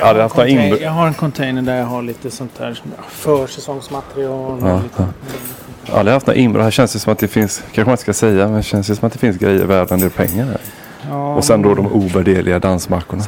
Jag 0.00 0.06
hade 0.06 0.22
haft 0.22 0.34
inbr- 0.36 0.82
jag 0.82 0.90
har 0.90 1.06
en 1.06 1.14
container 1.14 1.62
där 1.62 1.76
jag 1.76 1.84
har 1.86 2.02
lite 2.02 2.30
sånt 2.30 2.50
där 2.58 2.80
försäsongsmaterial. 3.10 4.32
och 4.62 4.68
Ja, 4.68 4.76
lite- 4.82 4.88
ja. 4.96 5.04
Jag 5.86 5.92
har 5.92 5.98
aldrig 5.98 6.12
haft 6.14 6.26
några 6.26 6.40
inbrott. 6.40 6.64
Här 6.64 6.70
känns 6.70 6.92
det 6.92 6.98
som 6.98 7.12
att 7.12 7.18
det 7.18 7.28
finns, 7.28 7.62
kanske 7.72 7.90
man 7.90 7.96
ska 7.98 8.12
säga, 8.12 8.46
men 8.46 8.56
det 8.56 8.62
känns 8.62 8.86
det 8.86 8.96
som 8.96 9.06
att 9.06 9.12
det 9.12 9.18
finns 9.18 9.36
grejer 9.36 9.64
värda 9.64 9.94
en 9.94 10.00
del 10.00 10.10
pengar 10.10 10.44
här. 10.46 10.60
Ja, 11.10 11.34
Och 11.34 11.44
sen 11.44 11.62
då 11.62 11.74
de 11.74 11.86
ovärderliga 11.92 12.58
dansmackorna. 12.58 13.24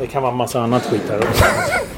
Det 0.00 0.06
kan 0.06 0.22
vara 0.22 0.32
en 0.32 0.38
massa 0.38 0.60
annat 0.60 0.82
skit 0.82 1.02
här 1.10 1.18
också. 1.18 1.44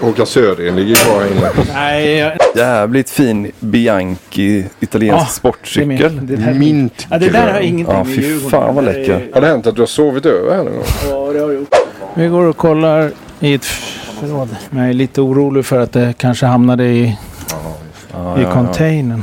Håkan 0.00 0.26
Södergren 0.26 0.76
ligger 0.76 0.94
kvar 0.94 1.20
här 1.20 1.30
inne. 1.30 1.50
Nej, 1.74 2.16
jag, 2.16 2.32
Jävligt 2.56 3.10
fin 3.10 3.52
Bianchi 3.60 4.64
italiensk 4.80 5.22
Ja, 5.22 5.26
sportcykel. 5.26 5.88
det 5.88 6.04
är 6.04 6.08
min- 6.10 6.26
det 6.26 6.36
där 6.36 6.46
är 6.50 6.54
min- 6.54 6.58
Mint 6.58 7.06
ja, 7.10 7.18
det 7.18 7.28
där 7.28 7.52
har 7.52 7.60
ingenting 7.60 7.96
Ja, 7.96 8.04
med 8.04 8.14
Djurgården 8.14 8.50
fan 8.50 8.74
vad 8.74 8.84
läcker. 8.84 9.28
Har 9.34 9.40
det 9.40 9.46
hänt 9.46 9.66
att 9.66 9.74
du 9.74 9.82
har 9.82 9.86
sovit 9.86 10.26
över 10.26 10.50
här 10.56 10.64
någon 10.64 10.72
gång? 10.74 10.84
Ja, 11.04 11.32
det 11.32 11.40
har 11.40 11.50
jag 11.50 11.54
gjort. 11.54 11.74
Vi 12.14 12.28
går 12.28 12.44
och 12.44 12.56
kollar 12.56 13.10
i 13.40 13.54
ett 13.54 13.64
förråd. 13.64 14.48
Men 14.70 14.82
jag 14.82 14.90
är 14.90 14.94
lite 14.94 15.20
orolig 15.20 15.66
för 15.66 15.80
att 15.80 15.92
det 15.92 16.14
kanske 16.18 16.46
hamnade 16.46 16.84
i, 16.84 17.16
Ja, 17.50 17.56
i 17.58 18.12
ja, 18.12 18.40
ja. 18.42 18.52
containern. 18.52 19.22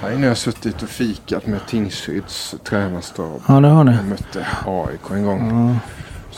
Här 0.00 0.10
inne 0.12 0.20
har 0.20 0.28
jag 0.28 0.36
suttit 0.36 0.82
och 0.82 0.88
fikat 0.88 1.46
med 1.46 1.58
Tingsryds 1.68 2.54
tränarstab. 2.68 3.42
Ja, 3.48 3.60
det 3.60 3.68
har 3.68 3.84
ni. 3.84 3.92
Jag 3.92 4.04
mötte 4.04 4.46
AIK 4.66 5.10
en 5.16 5.24
gång. 5.24 5.78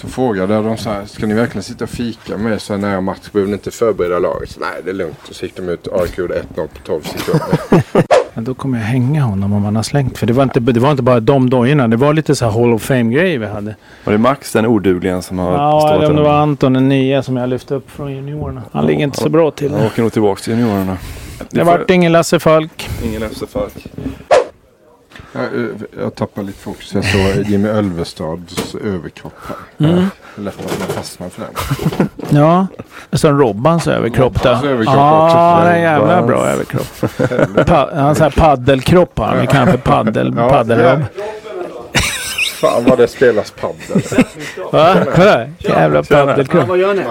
Så 0.02 0.08
frågade 0.08 0.54
jag 0.54 0.64
dem 0.64 0.76
så 0.76 0.90
här, 0.90 1.04
ska 1.06 1.26
ni 1.26 1.34
verkligen 1.34 1.62
sitta 1.62 1.84
och 1.84 1.90
fika 1.90 2.36
med 2.38 2.62
så 2.62 2.72
här 2.72 2.80
nära 2.80 3.00
match? 3.00 3.30
Behöver 3.32 3.48
ni 3.50 3.54
inte 3.54 3.70
förbereda 3.70 4.18
laget? 4.18 4.50
Så, 4.50 4.60
Nej, 4.60 4.68
det 4.84 4.90
är 4.90 4.94
lugnt. 4.94 5.18
Och 5.28 5.34
så 5.34 5.44
gick 5.44 5.56
de 5.56 5.68
ut 5.68 5.88
AIK 5.92 6.18
gjorde 6.18 6.34
1-0 6.34 6.42
på 6.54 6.66
12 6.84 7.02
sekunder. 7.02 7.82
Men 8.34 8.44
då 8.44 8.54
kommer 8.54 8.78
jag 8.78 8.84
hänga 8.84 9.22
honom 9.22 9.52
om 9.52 9.64
han 9.64 9.76
har 9.76 9.82
slängt. 9.82 10.18
För 10.18 10.26
det 10.26 10.32
var 10.32 10.42
inte, 10.42 10.60
det 10.60 10.80
var 10.80 10.90
inte 10.90 11.02
bara 11.02 11.20
de 11.20 11.50
dojorna. 11.50 11.88
Det 11.88 11.96
var 11.96 12.14
lite 12.14 12.34
så 12.36 12.44
här 12.44 12.52
Hall 12.52 12.72
of 12.72 12.82
Fame-grejer 12.82 13.38
vi 13.38 13.46
hade. 13.46 13.76
Var 14.04 14.12
det 14.12 14.18
Max 14.18 14.52
den 14.52 14.66
odugligen 14.66 15.22
som 15.22 15.38
har 15.38 15.52
Ja, 15.52 15.80
stått 15.80 15.92
eller 15.92 16.10
om 16.10 16.16
det 16.16 16.22
var 16.22 16.34
Anton 16.40 16.72
den 16.72 16.88
nya 16.88 17.22
som 17.22 17.36
jag 17.36 17.48
lyfte 17.48 17.74
upp 17.74 17.90
från 17.90 18.12
juniorerna. 18.12 18.62
Han 18.72 18.86
ligger 18.86 19.04
inte 19.04 19.20
så 19.20 19.28
bra 19.28 19.50
till. 19.50 19.72
Han 19.74 19.86
åker 19.86 20.02
nog 20.02 20.12
tillbaka 20.12 20.40
till 20.42 20.52
juniorerna. 20.52 20.96
Det 21.50 21.64
vart 21.64 21.90
ingen 21.90 22.12
Lasse 22.12 22.40
Falk. 22.40 22.88
Ingen 23.04 23.20
Lasse 23.20 23.46
Falk. 23.46 23.86
Jag, 25.32 25.44
eh, 25.44 25.50
jag 26.02 26.14
tappar 26.14 26.42
lite 26.42 26.58
fokus. 26.58 26.94
Jag 26.94 27.04
såg 27.04 27.44
Jimmy 27.46 27.68
Ölvestads 27.68 28.74
överkropp 28.74 29.34
här. 29.48 29.88
Mm. 29.88 30.00
Ja, 30.36 30.42
Lätt 30.42 30.54
att 30.60 30.78
man 30.78 30.88
fastnar 30.88 31.28
för 31.28 31.42
den. 31.42 32.08
Ja, 32.30 32.66
så 33.12 33.28
en 33.28 33.38
Robbans 33.38 33.86
överkropp 33.86 34.42
där. 34.42 34.66
Överkropp 34.66 34.94
Ja, 34.96 35.24
också. 35.26 35.64
det 35.66 35.70
är 35.70 35.74
en 35.76 35.82
jävla 35.82 36.22
bra 36.22 36.46
överkropp. 36.46 36.86
Pa, 37.66 37.90
han 37.94 38.04
har 38.04 38.14
så 38.14 38.22
här 38.22 38.30
paddelkropp 38.30 39.18
har 39.18 39.26
han. 39.26 39.40
Vi 39.40 39.46
kallar 39.46 39.66
för 39.72 39.78
paddel, 39.78 40.34
Ja, 40.36 40.48
paddelrobb. 40.50 41.02
Fan 42.62 42.84
vad 42.84 42.98
det 42.98 43.08
spelas 43.08 43.50
paddel. 43.50 44.02
Va? 44.72 44.96
Kolla, 45.14 45.46
jävla 45.58 46.02
paddelkropp. 46.02 46.68
vad 46.68 46.78
gör 46.78 46.94
ni? 46.94 47.04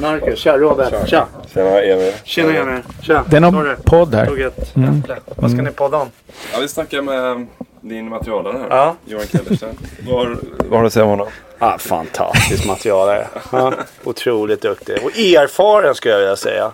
Marcus, 0.00 0.38
tja 0.38 0.58
Robert, 0.58 1.08
tja. 1.08 1.26
Tjena 1.54 1.82
Emil. 1.82 2.12
Tjena 2.24 2.54
Emil, 2.58 2.82
tja. 3.02 3.24
Det 3.30 3.36
är 3.36 3.40
någon 3.40 3.52
Sorry. 3.52 3.76
podd 3.84 4.14
här. 4.14 4.50
Mm. 4.74 5.02
Vad 5.36 5.50
ska 5.50 5.62
ni 5.62 5.70
podda 5.70 5.96
om? 5.96 6.08
Ja, 6.52 6.58
vi 6.60 6.68
snackar 6.68 7.02
med 7.02 7.46
din 7.80 8.08
materialare 8.08 8.58
här. 8.58 8.66
Ja. 8.70 8.96
Johan 9.04 9.26
Kellerstedt. 9.26 9.78
Vad 10.08 10.28
vad 10.58 10.70
har 10.70 10.80
du 10.80 10.86
att 10.86 10.92
säga 10.92 11.04
om 11.04 11.10
honom? 11.10 11.28
Ah, 11.58 11.78
fantastisk 11.78 12.66
materialare. 12.66 13.26
Ja, 13.52 13.72
otroligt 14.04 14.62
duktig. 14.62 14.96
Och 15.04 15.10
erfaren 15.18 15.94
skulle 15.94 16.14
jag 16.14 16.20
vilja 16.20 16.36
säga. 16.36 16.72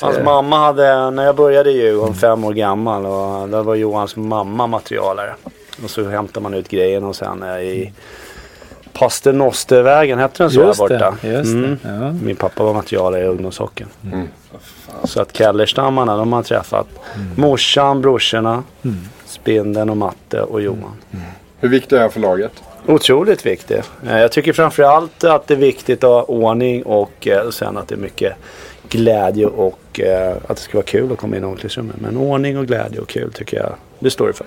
Hans 0.00 0.18
mamma 0.24 0.58
hade, 0.58 1.10
när 1.10 1.24
jag 1.24 1.36
började 1.36 1.70
i 1.70 1.76
Djurgården, 1.82 2.14
fem 2.14 2.44
år 2.44 2.52
gammal. 2.52 3.06
Och 3.06 3.48
då 3.48 3.62
var 3.62 3.74
Johans 3.74 4.16
mamma 4.16 4.66
materialare. 4.66 5.34
Och 5.84 5.90
så 5.90 6.08
hämtar 6.08 6.40
man 6.40 6.54
ut 6.54 6.68
grejerna 6.68 7.06
och 7.08 7.16
sen 7.16 7.42
är 7.42 7.58
i 7.60 7.92
Pasternostervägen, 8.92 10.18
hette 10.18 10.42
den 10.42 10.50
så 10.50 10.60
Just 10.60 10.80
här 10.80 10.88
det, 10.88 10.98
borta? 10.98 11.28
just 11.28 11.52
det, 11.52 11.76
ja. 11.82 12.12
Min 12.12 12.36
pappa 12.36 12.64
var 12.64 12.74
materialare 12.74 13.22
i 13.22 13.26
ungdomshockeyn. 13.26 13.88
Mm. 14.12 14.28
Så 15.04 15.22
att 15.22 15.36
Kellerstammarna, 15.36 16.16
de 16.16 16.32
har 16.32 16.42
träffat 16.42 16.86
morsan, 17.36 18.00
brorsorna, 18.02 18.62
Spindeln 19.26 19.90
och 19.90 19.96
Matte 19.96 20.42
och 20.42 20.62
Johan. 20.62 20.96
Hur 21.60 21.68
viktig 21.68 21.96
är 21.96 22.00
han 22.00 22.10
för 22.10 22.20
laget? 22.20 22.52
Otroligt 22.86 23.46
viktig. 23.46 23.82
Eh, 24.06 24.18
Jag 24.18 24.32
tycker 24.32 24.52
framförallt 24.52 25.24
att 25.24 25.46
det 25.46 25.54
är 25.54 25.58
viktigt 25.58 26.04
att 26.04 26.10
ha 26.10 26.22
ordning 26.22 26.82
och 26.82 27.28
eh, 27.28 27.50
sen 27.50 27.76
att 27.78 27.88
det 27.88 27.94
är 27.94 27.98
mycket 27.98 28.32
glädje 28.88 29.46
och 29.46 30.00
eh, 30.00 30.36
att 30.48 30.56
det 30.56 30.62
ska 30.62 30.78
vara 30.78 30.86
kul 30.86 31.12
att 31.12 31.18
komma 31.18 31.36
in 31.36 31.42
i 31.42 31.46
omklädningsrummet. 31.46 31.96
Men 32.00 32.16
ordning 32.16 32.58
och 32.58 32.66
glädje 32.66 33.00
och 33.00 33.08
kul 33.08 33.32
tycker 33.32 33.56
jag, 33.56 33.72
det 33.98 34.10
står 34.10 34.26
det 34.26 34.32
för. 34.32 34.46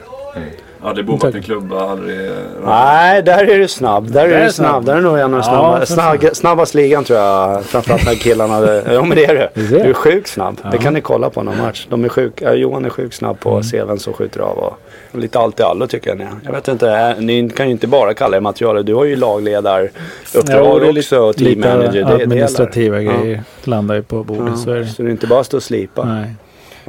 Aldrig 0.84 1.06
bommat 1.06 1.36
en 1.36 1.41
klubba, 1.41 1.89
aldrig... 1.89 2.19
Nej, 2.65 3.22
där 3.24 3.50
är 3.50 3.60
du 3.60 3.67
snabb. 3.67 4.12
Där 4.12 4.24
är, 4.26 4.30
Där 4.30 4.36
är 4.38 4.46
du 4.46 4.52
snabb. 4.52 4.69
snabb. 4.69 4.86
Där 4.86 4.96
är 4.96 5.02
nog 5.02 5.17
en 5.17 5.24
av 5.24 5.30
de 5.32 5.38
Ja, 5.38 5.43
snabba, 5.43 5.80
för 5.80 5.86
snabb, 5.86 6.36
snabbast 6.36 6.74
ligan 6.76 7.04
tror 7.04 7.19
jag. 7.19 7.63
Framförallt 7.65 8.06
när 8.06 8.15
killarna... 8.15 8.60
Ja 8.93 9.04
men 9.06 9.17
det 9.17 9.26
är 9.26 9.50
du. 9.54 9.67
Du 9.67 9.78
är 9.80 9.93
sjukt 9.93 10.28
snabb. 10.28 10.56
Det 10.63 10.69
Ja. 10.72 10.78
kan 10.82 10.93
ni 10.93 11.02
kolla 11.02 11.30
på 11.30 11.43
någon 11.43 11.58
match. 11.58 11.88
De 11.89 12.04
är 12.06 12.10
sjuk, 12.10 12.34
ja, 12.41 12.54
Johan 12.54 12.86
är 12.86 12.89
sjukt 12.89 13.15
snabb 13.15 13.39
på 13.39 13.50
mm. 13.50 13.63
seven 13.63 14.00
som 14.00 14.13
skjuter 14.13 14.39
av. 14.39 14.58
Och, 14.58 14.80
och 15.12 15.19
lite 15.19 15.39
allt 15.39 15.60
i 15.60 15.63
allo 15.63 15.88
tycker 15.88 16.10
jag 16.10 16.17
ni. 16.17 16.26
Jag 16.46 16.52
vet 16.52 16.67
inte, 16.67 16.89
äh, 16.91 17.19
ni 17.24 17.50
kan 17.50 17.65
ju 17.65 17.72
inte 17.72 17.88
bara 17.88 18.13
kalla 18.13 18.38
er 18.38 18.41
materialer. 18.41 18.84
Du 18.84 18.93
har 18.93 19.06
ju 19.06 19.15
lagledaruppdrag 19.15 20.82
det 20.82 20.88
är 20.88 21.00
också 21.00 21.19
och 21.19 21.36
team 21.36 21.48
lite 21.50 21.60
manager. 21.69 21.91
Det- 22.06 22.17
det 22.17 22.24
administrativa 22.24 23.02
gäller. 23.02 23.19
grejer 23.24 23.43
landar 23.63 23.96
ju 23.96 24.04
på 24.04 24.24
bordet. 24.24 24.60
Så 24.60 24.69
är 24.72 24.76
Ja. 24.76 24.82
det. 24.82 24.88
Så 24.88 25.02
det 25.02 25.10
är 25.10 25.12
inte 25.12 25.28
bara 25.28 25.43
stå 25.43 25.58
och 25.58 25.63
slipa. 25.63 26.06
Nej. 26.06 26.34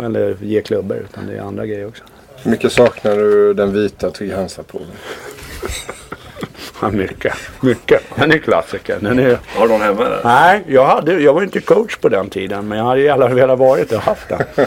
Eller 0.07 0.37
ge 0.41 0.61
klubbor. 0.61 0.97
Utan 0.97 1.27
det 1.27 1.37
är 1.37 1.41
andra 1.43 1.67
grejer 1.67 1.89
också. 1.89 2.03
Hur 2.45 2.51
mycket 2.51 2.73
saknar 2.73 3.17
du 3.17 3.55
den 3.55 3.73
vita 3.73 4.11
Trygg-Hansa-poolen? 4.11 4.89
Ja, 6.83 6.91
mycket. 6.91 7.35
Mycket. 7.61 8.03
Den 8.17 8.33
är 8.33 8.39
klassiker. 8.39 8.99
Den 9.01 9.19
är... 9.19 9.39
Har 9.47 9.63
du 9.67 9.73
någon 9.73 9.81
hemma 9.81 10.07
eller? 10.07 10.21
Nej, 10.25 10.65
jag, 10.69 10.87
hade, 10.87 11.13
jag 11.13 11.35
var 11.35 11.43
inte 11.43 11.61
coach 11.61 11.97
på 11.97 12.09
den 12.09 12.29
tiden. 12.29 12.69
Men 12.69 12.79
jag 12.79 12.85
hade 12.85 13.01
gärna 13.01 13.29
velat 13.29 13.59
varit 13.59 13.93
och 13.93 14.01
haft 14.01 14.29
den. 14.29 14.67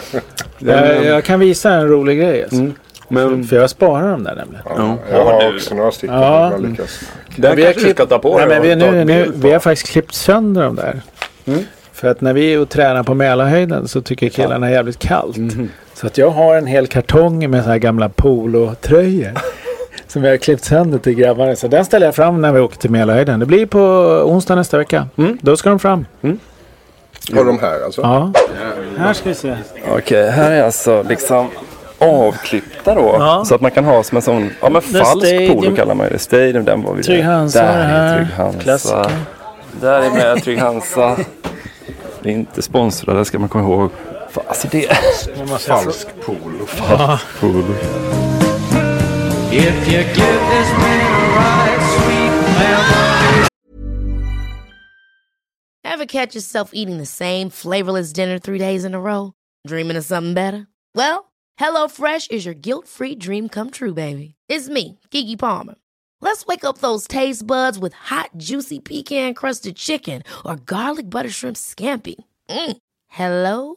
Jag, 0.58 1.04
jag 1.04 1.24
kan 1.24 1.40
visa 1.40 1.70
en 1.70 1.88
rolig 1.88 2.18
grej. 2.18 2.42
Alltså. 2.42 2.70
Men, 3.08 3.44
för 3.44 3.56
jag 3.56 3.70
sparar 3.70 4.10
dem 4.10 4.24
där 4.24 4.34
nämligen. 4.34 4.64
Ja, 4.76 4.96
jag 5.10 5.24
har 5.24 5.54
också 5.54 5.74
några 5.74 5.90
stycken. 5.90 6.16
Ja. 6.16 6.56
lyckas. 6.56 7.00
Den 7.36 7.56
vi 7.56 7.62
har 7.64 7.72
kanske 7.72 7.88
du 7.88 7.94
ska 7.94 8.06
ta 8.06 8.18
på 8.18 8.38
nej, 8.38 8.48
men 8.48 8.62
vi, 8.62 8.76
nu, 8.76 9.04
nu, 9.04 9.32
vi 9.34 9.52
har 9.52 9.60
faktiskt 9.60 9.92
klippt 9.92 10.14
sönder 10.14 10.62
dem 10.62 10.76
där. 10.76 11.00
Mm. 11.46 11.60
För 11.92 12.08
att 12.08 12.20
när 12.20 12.32
vi 12.32 12.52
är 12.52 12.60
och 12.60 12.68
tränar 12.68 13.02
på 13.02 13.14
Mälarhöjden 13.14 13.88
så 13.88 14.00
tycker 14.00 14.28
killarna 14.28 14.66
är 14.66 14.72
jävligt 14.72 14.98
kallt. 14.98 15.36
Mhm. 15.36 15.68
Så 16.00 16.06
att 16.06 16.18
jag 16.18 16.30
har 16.30 16.56
en 16.56 16.66
hel 16.66 16.86
kartong 16.86 17.50
med 17.50 17.64
så 17.64 17.70
här 17.70 17.78
gamla 17.78 18.08
polotröjor. 18.08 19.32
som 20.06 20.24
jag 20.24 20.30
har 20.30 20.36
klippt 20.36 20.64
sönder 20.64 20.98
till 20.98 21.14
grabbarna. 21.14 21.56
Så 21.56 21.68
den 21.68 21.84
ställer 21.84 22.06
jag 22.06 22.14
fram 22.14 22.40
när 22.40 22.52
vi 22.52 22.60
åker 22.60 22.76
till 22.76 22.90
Mälarhöjden. 22.90 23.40
Det 23.40 23.46
blir 23.46 23.66
på 23.66 23.80
onsdag 24.26 24.54
nästa 24.54 24.78
vecka. 24.78 25.08
Då 25.40 25.56
ska 25.56 25.68
de 25.68 25.78
fram. 25.78 26.06
Har 27.34 27.44
de 27.44 27.58
här 27.58 27.84
alltså? 27.84 28.00
Ja. 28.00 28.32
Här 28.98 29.12
ska 29.12 29.28
vi 29.28 29.34
se. 29.34 29.56
Okej, 29.88 30.30
här 30.30 30.50
är 30.50 30.62
alltså 30.62 31.02
liksom 31.08 31.48
avklippta 31.98 32.94
då. 32.94 33.16
Ja. 33.18 33.44
Så 33.46 33.54
att 33.54 33.60
man 33.60 33.70
kan 33.70 33.84
ha 33.84 34.02
som 34.02 34.16
en 34.16 34.22
sån, 34.22 34.50
ja 34.60 34.68
men 34.68 34.82
The 34.82 34.88
falsk 34.88 35.26
Stadium. 35.26 35.54
polo 35.54 35.76
kallar 35.76 35.94
man 35.94 36.06
ju 36.06 36.12
det. 36.12 36.18
Stadium, 36.18 36.64
den 36.64 36.82
var 36.82 36.94
vi 36.94 37.02
Trygg 37.02 37.24
Hansa 37.24 37.62
Där 37.62 37.78
är 37.78 38.16
Trygg 38.16 38.34
Hansa. 38.36 38.60
Klassiker. 38.60 39.10
Där 39.80 40.02
är 40.02 40.10
med 40.10 40.42
Trygg 40.42 40.58
Hansa. 40.58 41.16
Vi 42.20 42.30
är 42.30 42.34
inte 42.34 42.62
sponsrade 42.62 43.24
ska 43.24 43.38
man 43.38 43.48
komma 43.48 43.64
ihåg. 43.64 43.90
Fan, 44.30 44.44
Alltså 44.48 44.68
det 44.68 44.88
Falsk 45.60 46.08
polo. 46.20 46.66
Ja. 46.78 47.18
polo. 47.40 47.74
If 49.52 49.88
you 49.88 50.02
give 50.04 50.40
this 50.52 50.70
man 50.78 51.00
a 51.00 51.28
ride, 51.38 51.80
sweet 51.94 52.32
melody. 52.58 53.48
Ever 55.84 56.06
catch 56.06 56.34
yourself 56.34 56.70
eating 56.74 56.98
the 56.98 57.06
same 57.06 57.50
flavorless 57.50 58.12
dinner 58.12 58.38
three 58.38 58.58
days 58.58 58.84
in 58.84 58.94
a 58.94 59.00
row? 59.00 59.32
Dreaming 59.66 59.96
of 59.96 60.04
something 60.04 60.34
better? 60.34 60.66
Well, 60.94 61.32
HelloFresh 61.58 62.30
is 62.30 62.44
your 62.44 62.54
guilt-free 62.54 63.16
dream 63.16 63.48
come 63.48 63.70
true, 63.70 63.94
baby. 63.94 64.34
It's 64.48 64.68
me, 64.68 64.98
Kiki 65.10 65.36
Palmer. 65.36 65.74
Let's 66.20 66.46
wake 66.46 66.64
up 66.64 66.78
those 66.78 67.06
taste 67.08 67.46
buds 67.46 67.78
with 67.78 67.94
hot, 67.94 68.30
juicy 68.36 68.80
pecan-crusted 68.80 69.76
chicken 69.76 70.22
or 70.44 70.56
garlic 70.56 71.08
butter 71.08 71.30
shrimp 71.30 71.56
scampi. 71.56 72.16
Mm. 72.50 72.76
Hello 73.08 73.76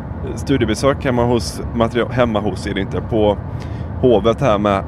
studiebesök 0.35 1.05
hemma 1.05 1.23
hos, 1.23 1.61
material, 1.75 2.11
hemma 2.11 2.39
hos 2.39 2.67
är 2.67 2.73
det 2.73 2.81
inte, 2.81 3.01
på 3.01 3.37
Hovet 4.01 4.41
här 4.41 4.57
med 4.57 4.83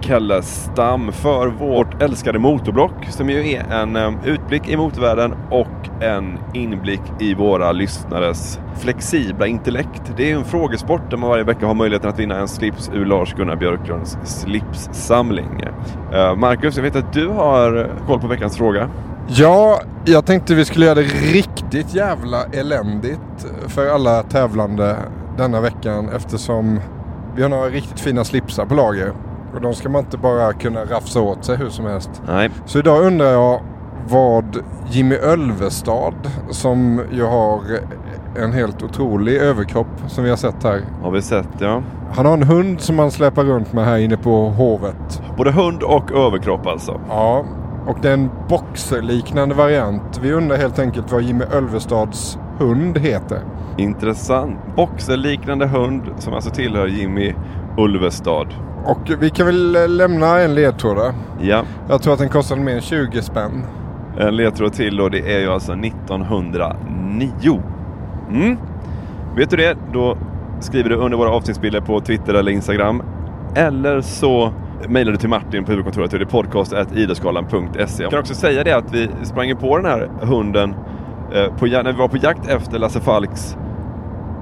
Kelle 0.00 0.42
Stam 0.42 1.12
för 1.12 1.46
vårt 1.46 2.02
älskade 2.02 2.38
motorblock 2.38 3.06
som 3.08 3.30
ju 3.30 3.52
är 3.52 3.70
en 3.70 3.96
eh, 3.96 4.12
utblick 4.24 4.68
i 4.68 4.76
motorvärlden 4.76 5.34
och 5.50 6.02
en 6.02 6.38
inblick 6.54 7.00
i 7.20 7.34
våra 7.34 7.72
lyssnares 7.72 8.60
flexibla 8.80 9.46
intellekt. 9.46 10.12
Det 10.16 10.30
är 10.30 10.36
en 10.36 10.44
frågesport 10.44 11.10
där 11.10 11.16
man 11.16 11.30
varje 11.30 11.44
vecka 11.44 11.66
har 11.66 11.74
möjligheten 11.74 12.10
att 12.10 12.18
vinna 12.18 12.38
en 12.38 12.48
slips 12.48 12.90
ur 12.94 13.04
Lars-Gunnar 13.04 13.56
Björklunds 13.56 14.18
slipssamling. 14.24 15.62
Eh, 16.12 16.36
Marcus, 16.36 16.76
jag 16.76 16.82
vet 16.82 16.96
att 16.96 17.12
du 17.12 17.28
har 17.28 17.90
koll 18.06 18.20
på 18.20 18.26
veckans 18.26 18.56
fråga. 18.56 18.90
Ja, 19.28 19.80
jag 20.04 20.26
tänkte 20.26 20.54
vi 20.54 20.64
skulle 20.64 20.86
göra 20.86 20.94
det 20.94 21.02
riktigt 21.32 21.94
jävla 21.94 22.44
eländigt 22.44 23.46
för 23.66 23.88
alla 23.88 24.22
tävlande 24.22 24.96
denna 25.36 25.60
veckan 25.60 26.08
eftersom 26.16 26.80
vi 27.36 27.42
har 27.42 27.48
några 27.48 27.68
riktigt 27.68 28.00
fina 28.00 28.24
slipsar 28.24 28.66
på 28.66 28.74
lager. 28.74 29.12
Och 29.54 29.60
de 29.60 29.74
ska 29.74 29.88
man 29.88 30.00
inte 30.00 30.18
bara 30.18 30.52
kunna 30.52 30.84
rafsa 30.84 31.20
åt 31.20 31.44
sig 31.44 31.56
hur 31.56 31.68
som 31.68 31.84
helst. 31.84 32.10
Nej. 32.26 32.50
Så 32.66 32.78
idag 32.78 33.04
undrar 33.04 33.26
jag 33.26 33.62
vad 34.08 34.56
Jimmy 34.90 35.14
Ölvestad 35.14 36.14
som 36.50 37.02
ju 37.12 37.24
har 37.24 37.60
en 38.36 38.52
helt 38.52 38.82
otrolig 38.82 39.36
överkropp 39.36 39.86
som 40.08 40.24
vi 40.24 40.30
har 40.30 40.36
sett 40.36 40.62
här. 40.62 40.80
Har 41.02 41.10
vi 41.10 41.22
sett 41.22 41.48
ja. 41.58 41.82
Han 42.14 42.26
har 42.26 42.32
en 42.32 42.42
hund 42.42 42.80
som 42.80 42.98
han 42.98 43.10
släpar 43.10 43.44
runt 43.44 43.72
med 43.72 43.84
här 43.84 43.98
inne 43.98 44.16
på 44.16 44.48
hovet. 44.48 45.22
Både 45.36 45.52
hund 45.52 45.82
och 45.82 46.12
överkropp 46.12 46.66
alltså? 46.66 47.00
Ja, 47.08 47.44
och 47.86 47.96
det 48.02 48.08
är 48.08 48.14
en 48.14 48.30
boxerliknande 48.48 49.54
variant. 49.54 50.20
Vi 50.22 50.32
undrar 50.32 50.56
helt 50.56 50.78
enkelt 50.78 51.12
vad 51.12 51.22
Jimmy 51.22 51.44
Ölvestads 51.44 52.38
hund 52.58 52.98
heter. 52.98 53.38
Intressant. 53.76 54.56
Boxerliknande 54.76 55.66
hund 55.66 56.02
som 56.18 56.34
alltså 56.34 56.50
tillhör 56.50 56.86
Jimmy 56.86 57.34
Ulvestad. 57.78 58.46
Och 58.84 59.10
vi 59.20 59.30
kan 59.30 59.46
väl 59.46 59.96
lämna 59.96 60.40
en 60.40 60.54
ledtråd 60.54 60.96
där. 60.96 61.12
Ja. 61.40 61.62
Jag 61.88 62.02
tror 62.02 62.12
att 62.12 62.18
den 62.18 62.28
kostade 62.28 62.60
mer 62.60 62.74
än 62.74 62.80
20 62.80 63.22
spänn. 63.22 63.64
En 64.18 64.36
ledtråd 64.36 64.72
till 64.72 65.00
och 65.00 65.10
det 65.10 65.36
är 65.36 65.40
ju 65.40 65.48
alltså 65.48 65.72
1909. 65.72 67.62
Mm. 68.30 68.56
Vet 69.36 69.50
du 69.50 69.56
det? 69.56 69.76
Då 69.92 70.16
skriver 70.60 70.90
du 70.90 70.96
under 70.96 71.18
våra 71.18 71.30
avsnittsbilder 71.30 71.80
på 71.80 72.00
Twitter 72.00 72.34
eller 72.34 72.52
Instagram. 72.52 73.02
Eller 73.54 74.00
så 74.00 74.52
mejlar 74.88 75.12
du 75.12 75.18
till 75.18 75.28
Martin 75.28 75.64
på 75.64 75.70
huvudkontoret 75.70 76.10
Det 76.10 76.16
är 76.16 76.24
podcast.idrottsgalan.se. 76.24 78.02
Jag 78.02 78.10
kan 78.10 78.20
också 78.20 78.34
säga 78.34 78.64
det 78.64 78.72
att 78.72 78.94
vi 78.94 79.08
sprang 79.22 79.56
på 79.56 79.76
den 79.76 79.86
här 79.86 80.10
hunden 80.20 80.74
eh, 81.32 81.54
på, 81.56 81.66
när 81.66 81.92
vi 81.92 81.98
var 81.98 82.08
på 82.08 82.16
jakt 82.16 82.48
efter 82.48 82.78
Lasse 82.78 83.00
Falks 83.00 83.56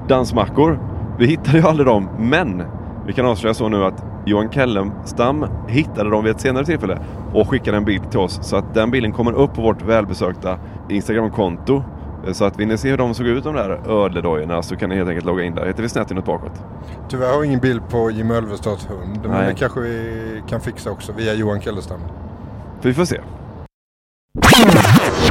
dansmackor. 0.07 0.79
Vi 1.19 1.25
hittade 1.25 1.57
ju 1.57 1.63
aldrig 1.63 1.87
dem, 1.87 2.09
men 2.19 2.63
vi 3.07 3.13
kan 3.13 3.25
avslöja 3.25 3.53
så 3.53 3.69
nu 3.69 3.85
att 3.85 4.05
Johan 4.25 4.51
Kellenstam 4.51 5.45
hittade 5.67 6.09
dem 6.09 6.23
vid 6.23 6.31
ett 6.35 6.41
senare 6.41 6.65
tillfälle 6.65 6.99
och 7.33 7.49
skickade 7.49 7.77
en 7.77 7.85
bild 7.85 8.11
till 8.11 8.19
oss. 8.19 8.39
Så 8.41 8.55
att 8.55 8.73
den 8.73 8.91
bilden 8.91 9.11
kommer 9.11 9.33
upp 9.33 9.53
på 9.53 9.61
vårt 9.61 9.81
välbesökta 9.81 10.59
Instagramkonto. 10.89 11.83
Så 12.31 12.45
att 12.45 12.59
vill 12.59 12.67
ni 12.67 12.77
se 12.77 12.89
hur 12.89 12.97
de 12.97 13.13
såg 13.13 13.27
ut 13.27 13.43
de 13.43 13.55
där 13.55 13.79
ödledojorna 13.89 14.61
så 14.61 14.75
kan 14.75 14.89
ni 14.89 14.95
helt 14.95 15.09
enkelt 15.09 15.25
logga 15.25 15.43
in 15.43 15.55
där. 15.55 15.65
Heter 15.65 15.83
vi 15.83 15.89
snett 15.89 16.11
inåt 16.11 16.25
bakåt. 16.25 16.63
Tyvärr 17.09 17.33
har 17.33 17.39
vi 17.39 17.47
ingen 17.47 17.59
bild 17.59 17.89
på 17.89 18.11
Jimmy 18.11 18.33
Ölvestads 18.33 18.87
hund. 18.89 19.19
Men 19.21 19.31
Nej. 19.31 19.47
det 19.47 19.53
kanske 19.53 19.79
vi 19.79 20.43
kan 20.49 20.61
fixa 20.61 20.91
också 20.91 21.11
via 21.11 21.33
Johan 21.33 21.61
Kellestam. 21.61 21.99
För 22.81 22.89
vi 22.89 22.93
får 22.93 23.05
se. 23.05 23.19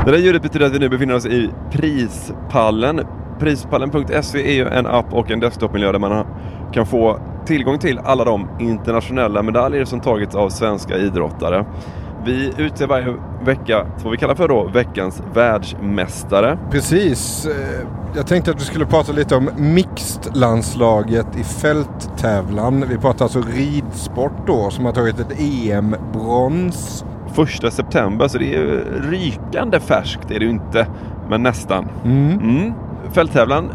Det 0.05 0.11
där 0.11 0.19
ljudet 0.19 0.43
betyder 0.43 0.67
att 0.67 0.73
vi 0.73 0.79
nu 0.79 0.89
befinner 0.89 1.15
oss 1.15 1.27
i 1.27 1.51
prispallen. 1.71 3.01
Prispallen.se 3.39 4.49
är 4.49 4.55
ju 4.55 4.69
en 4.69 4.87
app 4.87 5.13
och 5.13 5.31
en 5.31 5.41
desktopmiljö 5.41 5.93
där 5.93 5.99
man 5.99 6.27
kan 6.73 6.87
få 6.87 7.21
tillgång 7.47 7.79
till 7.79 7.99
alla 7.99 8.25
de 8.25 8.49
internationella 8.59 9.43
medaljer 9.43 9.85
som 9.85 10.01
tagits 10.01 10.35
av 10.35 10.49
svenska 10.49 10.97
idrottare. 10.97 11.65
Vi 12.25 12.53
utser 12.59 12.87
varje 12.87 13.15
vecka 13.45 13.87
vad 14.03 14.11
vi 14.11 14.17
kallar 14.17 14.35
för 14.35 14.49
då 14.49 14.65
veckans 14.75 15.23
världsmästare. 15.35 16.59
Precis. 16.71 17.47
Eh, 17.47 17.87
Jag 18.17 18.27
tänkte 18.27 18.51
att 18.51 18.61
vi 18.61 18.65
skulle 18.65 18.87
prata 18.87 19.13
lite 19.13 19.37
om 19.37 19.51
mixed-landslaget 19.57 21.27
i 21.37 21.45
fälttävlan. 21.45 22.85
Vi 22.89 22.99
pratar 22.99 23.25
alltså 23.25 23.43
ridsport 23.55 24.33
då 24.47 24.71
som 24.71 24.85
har 24.85 24.93
tagit 24.93 25.19
ett 25.21 25.41
EM-brons. 25.41 27.05
Första 27.35 27.71
september, 27.71 28.29
så 28.29 28.39
det 28.39 28.45
är 28.55 28.59
ju 28.59 28.85
rykande 29.11 29.81
färskt 29.81 30.31
är 30.31 30.39
det 30.39 30.45
ju 30.45 30.51
inte, 30.51 30.87
men 31.29 31.43
nästan. 31.43 31.89
Mm. 32.05 32.33
Mm. 32.41 32.73
Fälttävlan, 33.13 33.71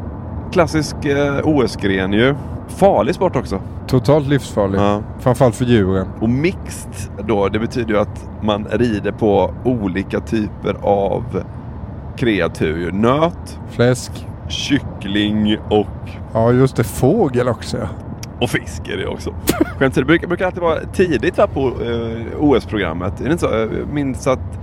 klassisk 0.56 1.06
eh, 1.06 1.40
OS-gren 1.44 2.14
ju. 2.14 2.36
Farlig 2.68 3.16
sport 3.16 3.36
också. 3.36 3.62
Totalt 3.88 4.28
livsfarlig. 4.28 4.80
Ja. 4.80 5.02
Framförallt 5.20 5.56
för 5.56 5.66
djuren. 5.66 6.08
Och 6.20 6.30
mixed 6.30 6.92
då, 7.28 7.50
det 7.50 7.60
betyder 7.60 7.94
ju 7.94 8.00
att 8.00 8.30
man 8.42 8.68
rider 8.72 9.12
på 9.12 9.54
olika 9.64 10.20
typer 10.20 10.76
av 10.82 11.44
kreatur. 12.18 12.92
Nöt, 12.92 13.60
Fläsk. 13.70 14.12
kyckling 14.48 15.58
och, 15.70 16.10
Ja 16.34 16.52
just 16.52 16.76
det, 16.76 16.84
fågel 16.84 17.48
också 17.48 17.78
ja. 17.78 17.88
och 18.42 18.50
fisk 18.50 18.90
är 18.90 18.98
det 18.98 19.08
också. 19.08 19.34
Skämt 19.78 19.96
det 19.96 20.06
brukar, 20.06 20.28
brukar 20.28 20.46
alltid 20.46 20.62
vara 20.62 20.80
tidigt 20.94 21.38
va, 21.38 21.48
på 21.48 21.68
eh, 21.68 22.40
OS-programmet. 22.40 23.20
Är 23.20 23.26
det 23.26 23.32
inte 23.32 23.48
så? 23.48 23.54
Jag 23.54 23.94
minns 23.94 24.28
att 24.28 24.60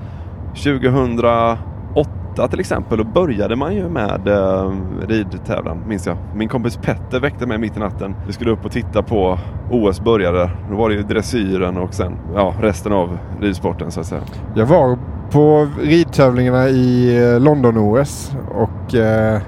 2008 2.33 2.49
till 2.49 2.61
exempel, 2.61 2.99
då 2.99 3.05
började 3.05 3.57
man 3.57 3.75
ju 3.75 3.89
med 3.89 4.29
eh, 4.29 4.73
ridtävlan, 5.09 5.79
minns 5.89 6.07
jag. 6.07 6.17
Min 6.35 6.49
kompis 6.49 6.77
Petter 6.77 7.21
väckte 7.21 7.47
mig 7.47 7.59
mitt 7.59 7.77
i 7.77 7.81
natten. 7.81 8.15
Vi 8.27 8.33
skulle 8.33 8.51
upp 8.51 8.65
och 8.65 8.73
titta 8.73 9.03
på 9.03 9.39
OS 9.71 10.01
började. 10.01 10.51
Då 10.71 10.77
var 10.77 10.89
det 10.89 10.95
ju 10.95 11.03
dressyren 11.03 11.77
och 11.77 11.95
sen 11.95 12.13
ja, 12.35 12.55
resten 12.61 12.93
av 12.93 13.19
ridsporten 13.41 13.91
så 13.91 14.01
att 14.01 14.07
säga. 14.07 14.23
Jag 14.55 14.67
var 14.67 14.99
på 15.31 15.69
ridtävlingarna 15.83 16.69
i 16.69 17.19
eh, 17.23 17.41
London-OS 17.41 18.37
och 18.55 18.95
eh, 18.95 19.41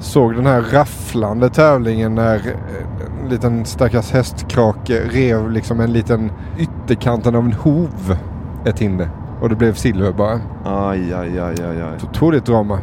såg 0.00 0.34
den 0.34 0.46
här 0.46 0.62
rafflande 0.62 1.50
tävlingen 1.50 2.14
när 2.14 2.34
eh, 2.34 3.22
en 3.22 3.28
liten 3.28 3.64
stackars 3.64 4.12
hästkrake 4.12 5.00
rev 5.10 5.50
liksom 5.50 5.80
en 5.80 5.92
liten 5.92 6.32
ytterkanten 6.58 7.34
av 7.34 7.44
en 7.44 7.52
hov 7.52 8.16
ett 8.64 8.78
hinder. 8.78 9.08
Och 9.40 9.48
det 9.48 9.54
blev 9.54 9.74
silver 9.74 10.12
bara. 10.12 10.40
Aj, 10.64 11.12
aj, 11.14 11.38
aj, 11.38 11.54
aj, 11.64 11.82
aj. 11.82 11.98
Otroligt 12.10 12.44
drama. 12.46 12.78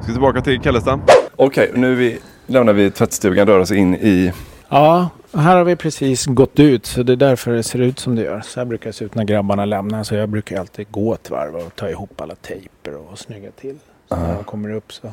Ska 0.00 0.06
vi 0.06 0.12
tillbaka 0.12 0.40
till 0.40 0.60
Kallestam? 0.60 1.00
Okej, 1.36 1.70
nu 1.74 1.94
vi, 1.94 2.18
lämnar 2.46 2.72
vi 2.72 2.90
tvättstugan 2.90 3.48
och 3.48 3.54
rör 3.54 3.60
oss 3.60 3.72
in 3.72 3.94
i... 3.94 4.32
Ja, 4.68 5.08
här 5.34 5.56
har 5.56 5.64
vi 5.64 5.76
precis 5.76 6.26
gått 6.26 6.58
ut 6.60 6.86
så 6.86 7.02
det 7.02 7.12
är 7.12 7.16
därför 7.16 7.52
det 7.52 7.62
ser 7.62 7.78
ut 7.78 7.98
som 7.98 8.14
det 8.14 8.22
gör. 8.22 8.40
Så 8.40 8.60
här 8.60 8.64
brukar 8.64 8.86
det 8.90 8.92
se 8.92 9.04
ut 9.04 9.14
när 9.14 9.24
grabbarna 9.24 9.64
lämnar. 9.64 10.02
Så 10.02 10.14
jag 10.14 10.28
brukar 10.28 10.60
alltid 10.60 10.86
gå 10.90 11.14
ett 11.14 11.30
varv 11.30 11.54
och 11.56 11.76
ta 11.76 11.88
ihop 11.88 12.20
alla 12.20 12.34
tejper 12.34 12.96
och 13.12 13.18
snygga 13.18 13.50
till. 13.50 13.76
Så 14.08 14.16
när 14.16 14.34
de 14.34 14.44
kommer 14.44 14.70
upp 14.74 14.92
så, 14.92 15.08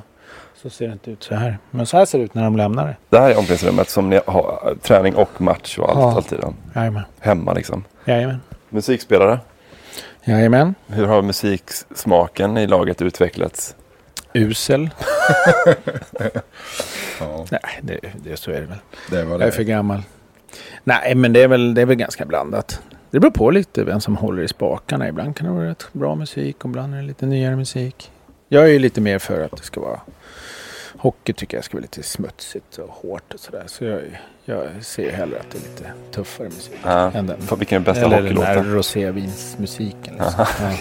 så 0.61 0.69
ser 0.69 0.88
det 0.88 0.93
inte 0.93 1.11
ut 1.11 1.23
så 1.23 1.36
här. 1.36 1.57
Men 1.71 1.86
så 1.86 1.97
här 1.97 2.05
ser 2.05 2.17
det 2.17 2.23
ut 2.23 2.34
när 2.34 2.43
de 2.43 2.55
lämnar 2.57 2.88
det. 2.88 2.95
Det 3.09 3.19
här 3.19 3.30
är 3.30 3.38
omklädningsrummet 3.38 3.89
som 3.89 4.09
ni 4.09 4.19
har 4.28 4.75
träning 4.82 5.15
och 5.15 5.41
match 5.41 5.78
och 5.78 5.89
allt, 5.89 5.99
Ja. 5.99 6.15
alltid. 6.15 6.39
Jajamän. 6.75 7.03
Hemma 7.19 7.53
liksom. 7.53 7.84
Jajamän. 8.05 8.39
Musikspelare? 8.70 9.39
Jajamän. 10.24 10.76
Hur 10.88 11.05
har 11.05 11.22
musiksmaken 11.22 12.57
i 12.57 12.68
laget 12.68 13.01
utvecklats? 13.01 13.76
Usel. 14.34 14.82
Nej, 17.51 17.80
det, 17.82 17.99
det, 18.24 18.38
så 18.38 18.51
är 18.51 18.61
det 18.61 18.68
väl. 18.68 18.78
Det 19.11 19.24
var 19.24 19.39
Jag 19.39 19.47
är 19.47 19.51
för 19.51 19.63
gammal. 19.63 20.01
Nej, 20.84 21.15
men 21.15 21.34
det 21.34 21.43
är, 21.43 21.47
väl, 21.47 21.74
det 21.74 21.82
är 21.82 21.86
väl 21.86 21.95
ganska 21.95 22.26
blandat. 22.26 22.82
Det 23.11 23.20
beror 23.20 23.32
på 23.32 23.51
lite 23.51 23.84
vem 23.84 24.01
som 24.01 24.18
håller 24.18 24.43
i 24.43 24.47
spakarna. 24.47 25.07
Ibland 25.07 25.36
kan 25.36 25.47
det 25.47 25.53
vara 25.53 25.70
rätt 25.70 25.88
bra 25.91 26.15
musik 26.15 26.63
och 26.65 26.70
ibland 26.70 26.93
är 26.93 26.97
det 26.97 27.03
lite 27.03 27.26
nyare 27.26 27.55
musik. 27.55 28.11
Jag 28.47 28.63
är 28.63 28.68
ju 28.68 28.80
lite 28.80 29.01
mer 29.01 29.20
för 29.20 29.41
att 29.41 29.57
det 29.57 29.63
ska 29.63 29.82
vara 29.82 29.99
hockey 30.99 31.33
tycker 31.33 31.57
jag 31.57 31.63
ska 31.63 31.77
vara 31.77 31.81
lite 31.81 32.03
smutsigt 32.03 32.77
och 32.77 32.89
hårt 32.89 33.33
och 33.33 33.39
sådär. 33.39 33.63
Så 33.67 33.83
jag, 33.85 34.01
jag 34.45 34.65
ser 34.81 35.11
hellre 35.11 35.39
att 35.39 35.51
det 35.51 35.57
är 35.57 35.61
lite 35.61 35.91
tuffare 36.11 36.49
musik. 36.49 36.73
Ja. 36.83 37.11
än 37.11 37.27
den. 37.27 37.41
För 37.41 37.55
vilken 37.55 37.81
är 37.81 37.85
bästa 37.85 38.05
Eller 38.05 38.15
den 38.21 38.37
hockeylåten? 38.37 38.65
här 38.65 38.75
rosévinsmusiken. 38.75 40.13
Liksom. 40.13 40.39
Aha. 40.39 40.71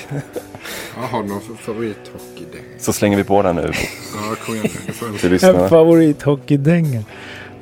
Ja. 0.96 1.00
Har 1.10 1.22
du 1.22 1.28
någon 1.28 1.40
favorithockeydäng? 1.56 2.62
Så 2.78 2.92
slänger 2.92 3.16
vi 3.16 3.24
på 3.24 3.42
den 3.42 3.56
nu. 3.56 3.70
Ja, 4.14 4.34
kom 4.46 4.54
igen. 4.54 4.68
Lyssnarna. 5.22 5.62
En 5.62 5.68
favorithockeydänga. 5.68 7.02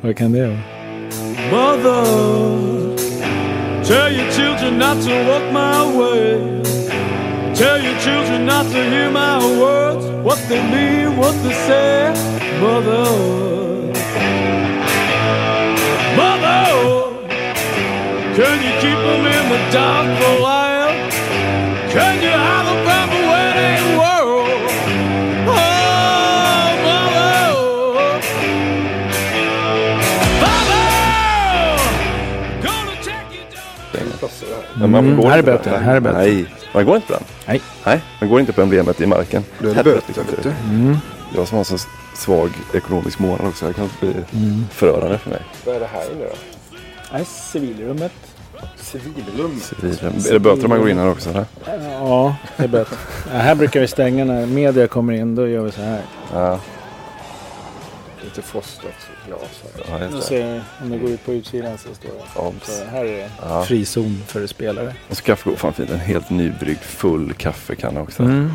Vad 0.01 0.17
kan 0.17 0.33
det 0.33 0.47
vara? 0.47 0.59
Mother, 1.51 2.05
tell 3.85 4.13
your 4.13 4.31
children 4.31 4.79
not 4.79 5.05
to 5.05 5.11
walk 5.11 5.43
my 5.53 5.99
way. 5.99 6.39
Tell 7.55 7.79
your 7.85 7.99
children 8.01 8.47
not 8.47 8.73
to 8.73 8.79
hear 8.79 9.11
my 9.11 9.61
words, 9.61 10.07
what 10.25 10.39
they 10.49 10.61
mean, 10.63 11.17
what 11.17 11.35
they 11.43 11.53
say. 11.53 12.15
Mother, 12.65 13.05
mother, 16.17 16.65
can 18.37 18.57
you 18.65 18.73
keep 18.83 18.99
them 19.09 19.27
in 19.37 19.45
the 19.53 19.61
dark 19.71 20.07
for 20.19 20.31
a 20.33 20.41
while? 20.47 20.93
Can 21.95 22.15
you 22.25 22.31
hide 22.45 22.65
them 22.69 22.79
from 22.87 23.07
the 23.15 23.21
wedding 23.31 23.85
world? 23.99 24.71
Oh, 25.47 26.71
mother. 26.87 27.45
Men 34.75 34.91
man 34.91 35.05
Mm, 35.05 35.17
går 35.17 35.31
här 35.31 35.39
är 35.39 35.43
böter, 35.43 35.79
här 35.79 35.97
är 35.97 36.01
böter. 36.01 36.19
Nej, 36.19 36.47
man 36.75 36.85
går 36.87 36.97
inte 36.97 37.07
på 37.07 37.13
den. 37.13 37.23
Nej. 37.47 37.61
Nej, 37.87 38.01
man 38.21 38.29
går 38.31 38.41
inte 38.41 38.53
på 38.53 38.63
emblemet 38.63 39.01
i 39.01 39.07
marken. 39.07 39.45
Då 39.59 39.69
är 39.71 39.75
det 39.75 39.85
böter, 39.85 40.15
vet 40.15 40.43
du. 40.43 40.53
Mm. 40.71 40.97
Jag 41.37 41.49
som 41.49 41.57
har 41.57 41.65
så 41.65 41.79
svag 42.15 42.51
ekonomisk 42.75 43.19
månad 43.19 43.47
också. 43.47 43.67
Det 43.67 43.73
kan 43.73 43.89
bli 44.01 44.11
Mm. 44.33 44.65
förödande 44.73 45.19
för 45.19 45.31
mig. 45.31 45.41
Vad 45.67 45.77
är 45.77 45.81
det 45.81 45.87
här 45.87 46.11
inne 46.13 46.25
då? 46.25 46.31
Nej, 47.13 47.25
civilrummet. 47.25 48.13
Civilrum? 48.77 49.61
Civil. 49.61 50.27
Är 50.29 50.33
det 50.33 50.39
böter 50.41 50.65
om 50.65 50.69
man 50.69 50.79
går 50.79 50.91
in 50.91 50.99
här 50.99 51.09
också? 51.11 51.31
Eller? 51.31 51.45
Ja, 51.93 52.37
det 52.57 52.65
är 52.65 52.69
böter. 52.69 52.99
Ja, 53.33 53.39
här 53.39 53.55
brukar 53.55 53.81
vi 53.81 53.89
stänga 53.89 54.25
när 54.25 54.47
media 54.47 54.87
kommer 54.87 55.13
in. 55.13 55.35
Då 55.35 55.49
gör 55.49 55.63
vi 55.63 55.73
så 55.73 55.81
här. 55.83 56.03
Ja. 56.33 56.61
Lite 58.25 58.43
frostat 58.43 58.93
glas 59.27 59.41
här. 59.77 59.99
Ja, 59.99 60.05
just 60.05 60.17
det. 60.17 60.23
ser 60.23 60.47
jag 60.55 60.63
om 60.83 60.91
det 60.91 60.99
går 60.99 61.11
ut 61.11 61.25
på 61.27 61.33
utsidan 61.33 61.79
så 61.79 61.95
står 61.95 62.09
det. 62.35 62.41
Obs. 62.41 62.79
Så 62.79 62.85
här 62.85 63.05
är 63.05 63.17
det 63.19 63.31
Ja. 63.43 63.65
frizon 63.65 64.23
för 64.27 64.47
spelare. 64.47 64.95
Och 65.11 65.17
så 65.17 65.23
kaffe 65.23 65.51
går 65.51 65.57
fan 65.57 65.73
fint. 65.73 65.91
En 65.91 65.99
helt 65.99 66.31
nybryggd 66.31 66.81
full 66.83 67.33
kaffekanna 67.33 68.01
också. 68.01 68.23
Mm. 68.23 68.53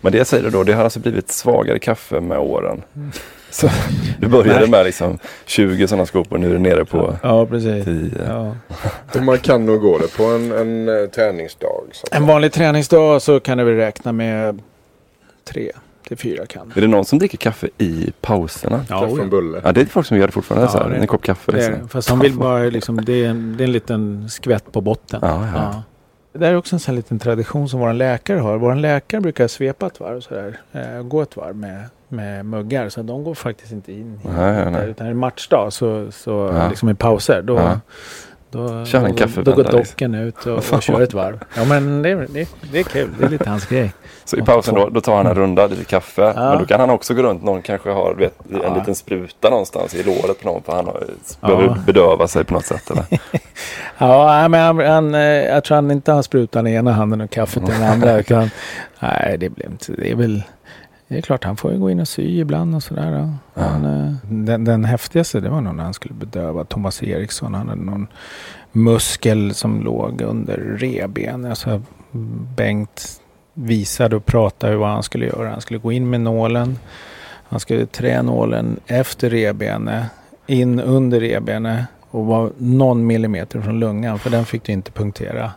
Men 0.00 0.12
det 0.12 0.18
jag 0.18 0.26
säger 0.26 0.50
då, 0.50 0.62
det 0.64 0.72
har 0.72 0.84
alltså 0.84 1.00
blivit 1.00 1.30
svagare 1.32 1.78
kaffe 1.78 2.20
med 2.20 2.38
åren. 2.38 2.82
Mm. 2.96 3.10
Så 3.50 3.68
det 4.18 4.26
började 4.26 4.60
Nej. 4.60 4.68
med 4.70 4.84
liksom 4.84 5.18
20 5.46 5.88
sådana 5.88 6.06
skop 6.06 6.32
och 6.32 6.40
nu 6.40 6.48
är 6.48 6.52
det 6.52 6.58
nere 6.58 6.84
på 6.84 7.16
Ja, 7.22 7.46
precis. 7.46 7.84
10. 7.84 8.10
Ja. 8.28 8.56
Och 9.14 9.22
man 9.22 9.38
kan 9.38 9.66
nog 9.66 9.80
gå 9.80 9.98
det 9.98 10.16
på 10.16 10.24
en, 10.24 10.52
en 10.52 10.88
eh, 10.88 11.06
träningsdag. 11.10 11.84
Så. 11.92 12.06
En 12.12 12.26
vanlig 12.26 12.52
träningsdag 12.52 13.22
så 13.22 13.40
kan 13.40 13.58
du 13.58 13.64
väl 13.64 13.74
räkna 13.76 14.12
med 14.12 14.62
tre 15.44 15.72
till 16.08 16.16
fyra 16.18 16.46
kan. 16.46 16.72
Är 16.76 16.80
det 16.80 16.86
någon 16.86 17.04
som 17.04 17.18
dricker 17.18 17.38
kaffe 17.38 17.68
i 17.78 18.12
pauserna? 18.20 18.84
Ja, 18.88 19.00
Kaffe 19.00 19.14
ja. 19.16 19.22
och 19.22 19.28
bulle. 19.28 19.60
Ja, 19.64 19.72
det 19.72 19.80
är 19.80 19.84
folk 19.86 20.06
som 20.06 20.16
gör 20.18 20.26
det 20.26 20.32
fortfarande. 20.32 20.66
Ja, 20.66 20.72
så 20.72 20.78
här, 20.78 20.88
det- 20.90 20.96
en 20.96 21.06
kopp 21.06 21.22
kaffe. 21.22 21.52
Det 21.52 21.64
är, 21.64 21.70
Liksom. 21.70 21.88
Fast 21.88 22.08
de 22.08 22.18
vill 22.18 22.32
bara 22.32 22.58
liksom, 22.62 23.04
det 23.04 23.24
är, 23.24 23.28
en, 23.28 23.54
det 23.56 23.64
är 23.64 23.66
en 23.66 23.72
liten 23.72 24.28
skvätt 24.30 24.72
på 24.72 24.80
botten. 24.80 25.18
Ja, 25.22 25.46
ja. 25.54 25.82
Det 26.32 26.38
där 26.38 26.50
är 26.52 26.56
också 26.56 26.76
en 26.76 26.80
sån 26.80 26.94
liten 26.96 27.18
tradition 27.18 27.68
som 27.68 27.80
vår 27.80 27.92
läkare 27.92 28.38
har. 28.38 28.58
Vår 28.58 28.74
läkare 28.74 29.20
brukar 29.20 29.48
svepa 29.48 29.86
ett 29.86 30.00
varv 30.00 30.20
sådär. 30.20 30.58
Eh, 30.72 31.02
gå 31.02 31.22
ett 31.22 31.36
varv 31.36 31.56
med, 31.56 31.84
med 32.08 32.46
muggar. 32.46 32.88
Så 32.88 33.02
de 33.02 33.24
går 33.24 33.34
faktiskt 33.34 33.72
inte 33.72 33.92
in 33.92 34.20
i 34.24 34.28
Nej, 34.28 34.70
nej, 34.70 34.88
utan 34.90 35.06
är 35.06 35.10
det 35.10 35.16
matchdag 35.16 35.72
så, 35.72 36.12
så 36.12 36.52
Ja. 36.56 36.68
liksom 36.68 36.88
i 36.88 36.94
pauser. 36.94 37.42
Då, 37.42 37.54
Ja. 37.54 37.80
Då, 38.50 38.84
Kör 38.84 38.98
en 38.98 39.10
då, 39.10 39.16
kaffevända, 39.16 39.50
då 39.50 39.56
går 39.56 39.62
liksom. 39.62 39.80
docken 39.80 40.14
ut 40.14 40.46
och, 40.46 40.74
och 40.76 40.82
kör 40.82 41.00
ett 41.00 41.14
varv. 41.14 41.40
Ja 41.56 41.64
men 41.64 42.02
det, 42.02 42.14
det, 42.14 42.48
det 42.72 42.78
är 42.78 42.82
kul. 42.82 43.08
Det 43.18 43.24
är 43.24 43.28
lite 43.28 43.50
hans 43.50 43.66
grej. 43.66 43.92
Så 44.24 44.36
i 44.36 44.42
pausen 44.42 44.74
då, 44.74 44.88
då 44.88 45.00
tar 45.00 45.16
han 45.16 45.26
en 45.26 45.34
runda, 45.34 45.66
lite 45.66 45.84
kaffe. 45.84 46.22
Ja. 46.22 46.50
Men 46.50 46.58
då 46.58 46.64
kan 46.66 46.80
han 46.80 46.90
också 46.90 47.14
gå 47.14 47.22
runt. 47.22 47.42
Någon 47.42 47.62
kanske 47.62 47.90
har 47.90 48.14
vet, 48.14 48.34
en 48.50 48.60
Ja. 48.62 48.74
liten 48.74 48.94
spruta 48.94 49.50
någonstans 49.50 49.94
i 49.94 50.02
låret 50.02 50.40
på 50.42 50.48
någon. 50.48 50.62
För 50.62 50.72
han 50.72 50.86
har, 50.86 51.02
Ja. 51.40 51.48
behöver 51.48 51.80
bedöva 51.86 52.28
sig 52.28 52.44
på 52.44 52.54
något 52.54 52.66
sätt. 52.66 52.90
Eller? 52.90 53.04
Ja, 53.98 54.48
men 54.48 54.60
han, 54.60 54.78
han, 54.78 55.14
eh, 55.14 55.20
jag 55.20 55.64
tror 55.64 55.74
han 55.74 55.90
inte 55.90 56.12
har 56.12 56.22
sprutan 56.22 56.66
i 56.66 56.74
ena 56.74 56.92
handen 56.92 57.20
och 57.20 57.30
kaffet 57.30 57.62
i 57.68 57.72
den 57.72 57.82
andra. 57.82 58.18
Utan, 58.20 58.50
nej, 59.00 59.36
det 59.40 59.48
blir 59.48 59.66
inte. 59.66 59.92
Det 59.92 60.10
är 60.10 60.14
väl. 60.16 60.42
Det 61.10 61.18
är 61.18 61.22
klart, 61.22 61.44
han 61.44 61.56
får 61.56 61.72
ju 61.72 61.78
gå 61.78 61.90
in 61.90 62.00
och 62.00 62.08
sy 62.08 62.40
ibland 62.40 62.74
och 62.74 62.82
sådär. 62.82 63.18
då. 63.18 63.60
Han, 63.62 63.84
eh, 63.84 64.14
den, 64.22 64.64
den 64.64 64.84
häftigaste, 64.84 65.40
det 65.40 65.48
var 65.48 65.60
nog 65.60 65.74
när 65.74 65.84
han 65.84 65.94
skulle 65.94 66.14
bedöva 66.14 66.64
Thomas 66.64 67.02
Eriksson. 67.02 67.54
Han 67.54 67.68
hade 67.68 67.82
någon 67.82 68.06
muskel 68.72 69.54
som 69.54 69.82
låg 69.82 70.20
under 70.22 70.56
reben. 70.56 71.44
Alltså, 71.44 71.82
Bengt 72.56 73.20
visade 73.54 74.16
och 74.16 74.26
pratade 74.26 74.76
vad 74.76 74.88
han 74.88 75.02
skulle 75.02 75.26
göra. 75.26 75.50
Han 75.50 75.60
skulle 75.60 75.78
gå 75.78 75.92
in 75.92 76.10
med 76.10 76.20
nålen. 76.20 76.78
Han 77.48 77.60
skulle 77.60 77.86
trä 77.86 78.22
nålen 78.22 78.80
efter 78.86 79.30
revbenet, 79.30 80.04
in 80.46 80.80
under 80.80 81.20
revbenet 81.20 81.86
och 82.10 82.26
var 82.26 82.50
någon 82.58 83.06
millimeter 83.06 83.60
från 83.60 83.80
lungan 83.80 84.18
för 84.18 84.30
den 84.30 84.44
fick 84.44 84.64
du 84.64 84.72
inte 84.72 84.92
punktera. 84.92 85.52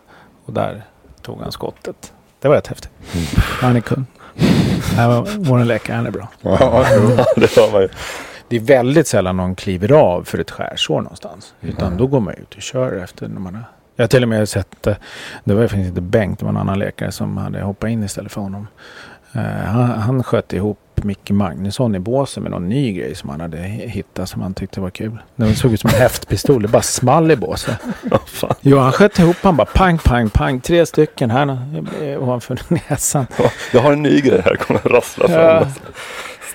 Och 0.45 0.53
där 0.53 0.83
tog 1.21 1.41
han 1.41 1.51
skottet. 1.51 2.13
Det 2.39 2.47
var 2.47 2.55
rätt 2.55 2.67
häftigt. 2.67 2.91
Han 3.61 3.75
är 3.75 3.81
kung. 3.81 4.05
Vår 5.37 5.65
läkare, 5.65 5.95
han 5.95 6.05
är 6.05 6.11
bra. 6.11 6.27
Ja, 6.41 6.85
det 7.35 7.57
var 7.57 7.71
man 7.71 7.81
ju. 7.81 7.89
Det 8.47 8.55
är 8.55 8.59
väldigt 8.59 9.07
sällan 9.07 9.37
någon 9.37 9.55
kliver 9.55 9.91
av 9.91 10.23
för 10.23 10.37
ett 10.37 10.51
skärsår 10.51 11.01
någonstans. 11.01 11.53
Utan 11.61 11.97
då 11.97 12.07
går 12.07 12.19
man 12.19 12.33
ut 12.33 12.55
och 12.55 12.61
kör 12.61 13.03
efter 13.03 13.27
när 13.27 13.39
man 13.39 13.55
har... 13.55 13.63
Jag 13.95 14.03
har 14.03 14.07
till 14.07 14.23
och 14.23 14.29
med 14.29 14.49
sett, 14.49 14.87
det 15.43 15.53
var 15.53 15.67
faktiskt 15.67 15.87
inte 15.87 16.01
Bengt, 16.01 16.39
det 16.39 16.45
var 16.45 16.49
en 16.51 16.57
annan 16.57 16.79
läkare 16.79 17.11
som 17.11 17.37
hade 17.37 17.61
hoppat 17.61 17.89
in 17.89 18.03
istället 18.03 18.31
för 18.31 18.41
honom. 18.41 18.67
Eh, 19.35 19.41
han, 19.65 19.89
han 19.89 20.23
sköt 20.23 20.53
ihop 20.53 20.79
Micke 20.95 21.29
Magnusson 21.31 21.95
i 21.95 21.99
båsen 21.99 22.43
med 22.43 22.51
någon 22.51 22.69
ny 22.69 22.93
grej 22.93 23.15
som 23.15 23.29
han 23.29 23.41
hade 23.41 23.57
hittat 23.57 24.29
som 24.29 24.41
han 24.41 24.53
tyckte 24.53 24.81
var 24.81 24.89
kul. 24.89 25.17
Det 25.35 25.55
såg 25.55 25.73
ut 25.73 25.79
som 25.81 25.89
en 25.89 25.95
häftpistol, 25.95 26.61
det 26.61 26.67
bara 26.67 26.81
small 26.81 27.31
i 27.31 27.35
båset. 27.35 27.75
Jo, 28.61 28.77
han 28.77 28.91
sköt 28.91 29.19
ihop 29.19 29.35
han 29.41 29.55
bara 29.55 29.65
pang, 29.65 29.97
pang, 29.97 30.29
pang, 30.29 30.59
tre 30.59 30.85
stycken 30.85 31.31
här 31.31 31.57
ovanför 32.19 32.59
näsan. 32.89 33.27
Jag 33.73 33.81
har 33.81 33.93
en 33.93 34.01
ny 34.01 34.21
grej 34.21 34.41
här, 34.45 34.55
kommer 34.55 34.79
att 34.85 34.91
rassla 34.91 35.27
fram. 35.27 35.67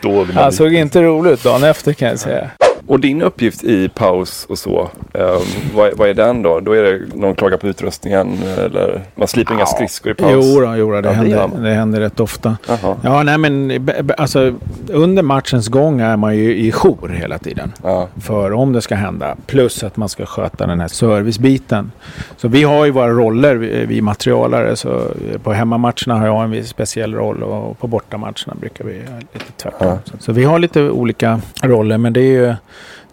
Ja. 0.02 0.24
Han 0.34 0.52
såg 0.52 0.74
inte 0.74 1.02
rolig 1.02 1.30
ut 1.30 1.42
dagen 1.42 1.64
efter 1.64 1.92
kan 1.92 2.08
jag 2.08 2.18
säga. 2.18 2.50
Och 2.88 3.00
din 3.00 3.22
uppgift 3.22 3.64
i 3.64 3.88
paus 3.88 4.46
och 4.48 4.58
så, 4.58 4.88
eh, 5.14 5.40
vad, 5.74 5.96
vad 5.96 6.08
är 6.08 6.14
den 6.14 6.42
då? 6.42 6.60
Då 6.60 6.72
är 6.72 6.82
det 6.82 7.00
någon 7.14 7.34
klagar 7.34 7.56
på 7.56 7.66
utrustningen 7.66 8.38
eller 8.58 9.00
man 9.14 9.28
slipar 9.28 9.54
inga 9.54 9.66
skridskor 9.66 10.12
i 10.12 10.14
paus? 10.14 10.30
Jo, 10.32 10.60
då, 10.60 10.76
jo 10.76 10.92
då, 10.92 11.00
det, 11.00 11.08
Ja, 11.08 11.12
händer, 11.12 11.50
det 11.62 11.70
händer 11.74 12.00
rätt 12.00 12.20
ofta. 12.20 12.56
Jaha. 12.68 12.96
Ja, 13.02 13.22
nej 13.22 13.38
men 13.38 13.88
alltså 14.18 14.54
under 14.88 15.22
matchens 15.22 15.68
gång 15.68 16.00
är 16.00 16.16
man 16.16 16.36
ju 16.36 16.56
i 16.56 16.72
jour 16.72 17.08
hela 17.08 17.38
tiden. 17.38 17.72
För 18.20 18.52
om 18.52 18.72
det 18.72 18.80
ska 18.80 18.94
hända. 18.94 19.36
Plus 19.46 19.84
att 19.84 19.96
man 19.96 20.08
ska 20.08 20.26
sköta 20.26 20.66
den 20.66 20.80
här 20.80 20.88
servicebiten. 20.88 21.92
Så 22.36 22.48
vi 22.48 22.62
har 22.62 22.84
ju 22.84 22.90
våra 22.90 23.08
roller, 23.10 23.56
vi, 23.56 23.86
vi 23.86 24.00
materialare. 24.00 24.76
Så 24.76 25.02
på 25.42 25.52
hemmamatcherna 25.52 26.18
har 26.18 26.26
jag 26.26 26.44
en 26.44 26.50
viss 26.50 26.68
speciell 26.68 27.14
roll 27.14 27.42
och 27.42 27.78
på 27.78 27.86
bortamatcherna 27.86 28.54
brukar 28.60 28.84
vi 28.84 28.92
göra 28.94 29.18
lite 29.32 29.52
tvärtom. 29.56 29.98
Så, 30.04 30.12
så 30.18 30.32
vi 30.32 30.44
har 30.44 30.58
lite 30.58 30.90
olika 30.90 31.40
roller 31.62 31.98
men 31.98 32.12
det 32.12 32.20
är 32.20 32.32
ju 32.32 32.54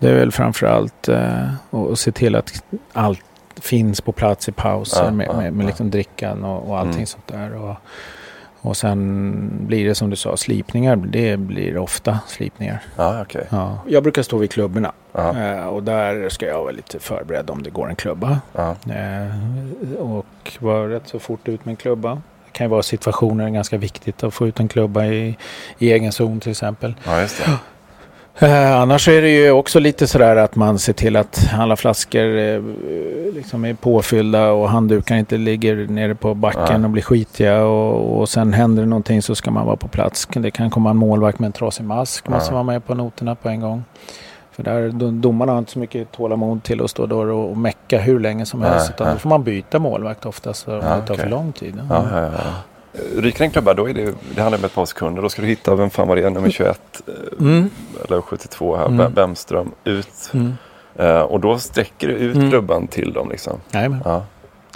det 0.06 0.12
är 0.12 0.16
väl 0.20 0.32
framförallt 0.32 1.08
eh, 1.08 1.50
att 1.72 2.00
se 2.00 2.12
till 2.12 2.36
att 2.36 2.64
allt 2.94 3.22
finns 3.62 4.02
på 4.02 4.12
plats 4.12 4.50
i 4.50 4.52
pauser 4.52 5.04
Ja, 5.06 5.12
med, 5.12 5.36
med, 5.36 5.54
med 5.54 5.64
ja. 5.64 5.68
liksom 5.68 5.92
drickan 5.92 6.44
och, 6.44 6.70
och 6.70 6.78
allting 6.80 6.94
Mm. 6.96 7.06
sånt 7.06 7.28
där. 7.28 7.54
Och, 7.56 7.76
och 8.62 8.78
sen 8.78 9.50
blir 9.68 9.86
det 9.88 9.96
som 9.96 10.10
du 10.10 10.16
sa, 10.16 10.38
slipningar. 10.38 10.96
Det 10.96 11.38
blir 11.38 11.78
ofta 11.78 12.20
slipningar. 12.28 12.82
Ja, 12.96 13.22
okej. 13.22 13.48
Ja. 13.50 13.80
Jag 13.88 14.04
brukar 14.04 14.22
stå 14.24 14.38
vid 14.38 14.52
klubborna. 14.52 14.92
Eh, 15.14 15.68
och 15.68 15.84
där 15.84 16.30
ska 16.30 16.46
jag 16.46 16.62
vara 16.62 16.72
lite 16.72 17.00
förberedd 17.00 17.50
om 17.50 17.64
det 17.64 17.70
går 17.70 17.90
en 17.90 17.96
klubba. 17.96 18.40
Eh, 18.56 20.00
och 20.00 20.26
vara 20.60 20.90
rätt 20.90 21.08
så 21.08 21.20
fort 21.20 21.48
ut 21.48 21.66
med 21.66 21.72
en 21.72 21.76
klubba. 21.76 22.14
Det 22.46 22.52
kan 22.52 22.66
ju 22.66 22.70
vara 22.70 22.84
situationer 22.84 23.50
ganska 23.50 23.78
viktigt 23.78 24.24
att 24.24 24.34
få 24.34 24.48
ut 24.48 24.60
en 24.60 24.68
klubba 24.68 25.06
i, 25.06 25.38
i 25.78 25.92
egen 25.92 26.12
zon 26.12 26.40
till 26.40 26.52
exempel. 26.52 26.96
Ja, 27.06 27.22
just 27.22 27.46
det. 27.46 27.52
Eh, 28.40 28.82
annars 28.82 29.08
är 29.08 29.22
det 29.22 29.30
ju 29.30 29.52
också 29.52 29.80
lite 29.80 30.08
sådär 30.08 30.36
att 30.36 30.56
man 30.56 30.80
ser 30.80 30.94
till 30.94 31.16
att 31.16 31.50
alla 31.54 31.76
flaskor 31.76 32.38
eh, 32.38 32.62
liksom 33.34 33.66
är 33.66 33.74
påfyllda 33.74 34.52
och 34.52 34.70
handdukar 34.70 35.16
inte 35.16 35.38
ligger 35.38 35.88
nere 35.88 36.16
på 36.16 36.34
backen 36.34 36.84
och 36.84 36.90
blir 36.90 37.04
skitiga 37.04 37.64
och, 37.64 38.20
och 38.20 38.30
sen 38.30 38.54
händer 38.54 38.84
det 38.84 38.90
någonting 38.90 39.22
så 39.22 39.36
ska 39.36 39.52
man 39.52 39.66
vara 39.66 39.76
på 39.76 39.88
plats. 39.88 40.28
Det 40.34 40.52
kan 40.52 40.70
komma 40.70 40.90
en 40.90 40.98
målvakt 40.98 41.40
med 41.40 41.46
en 41.48 41.52
trasig 41.54 41.84
mask, 41.86 42.28
måste 42.28 42.54
vara 42.54 42.64
med 42.64 42.86
på 42.86 42.94
noterna 42.96 43.36
på 43.36 43.50
en 43.50 43.60
gång. 43.62 43.84
För 44.52 44.64
där, 44.64 44.90
do- 44.90 45.22
domarna 45.22 45.52
har 45.52 45.60
inte 45.60 45.72
så 45.72 45.80
mycket 45.80 46.12
tålamod 46.12 46.64
till 46.64 46.82
att 46.84 46.90
stå 46.90 47.06
där 47.06 47.16
och, 47.30 47.50
och 47.50 47.58
mecka 47.58 48.00
hur 48.00 48.20
länge 48.20 48.46
som 48.46 48.62
helst. 48.62 48.90
Utan 48.96 49.14
då 49.14 49.20
får 49.20 49.30
man 49.30 49.44
byta 49.44 49.80
målvakt 49.80 50.26
oftast 50.26 50.68
Ja, 50.68 50.74
det 50.74 50.82
tar 51.08 51.16
för 51.16 51.30
lång 51.30 51.52
tid. 51.52 51.82
Ja, 51.90 52.06
ja, 52.12 52.22
ja. 52.22 52.30
Ryker 53.18 53.44
en 53.44 53.52
klubba, 53.52 53.74
då 53.74 53.90
är 53.90 53.94
det, 53.94 54.14
det 54.36 54.42
handlar 54.42 54.60
om 54.60 54.66
ett 54.66 54.74
par 54.76 54.86
sekunder. 54.86 55.22
Då 55.22 55.30
ska 55.30 55.42
du 55.42 55.48
hitta 55.48 55.76
vem 55.76 55.90
fan 55.90 56.08
var 56.08 56.16
det 56.16 56.30
nummer 56.30 56.50
21. 56.50 57.02
eh, 57.08 57.14
Mm. 57.40 57.70
eller 58.06 58.22
72 58.22 58.76
här, 58.76 58.86
Mm. 58.86 59.14
Bemström, 59.14 59.72
ut. 59.84 60.32
Mm. 60.34 60.54
Eh, 60.96 61.22
och 61.22 61.40
då 61.40 61.58
sträcker 61.60 62.08
du 62.08 62.14
ut 62.14 62.36
Mm. 62.36 62.50
klubban 62.50 62.88
till 62.88 63.14
dem 63.14 63.30
liksom. 63.30 63.60
Ja. 63.72 64.24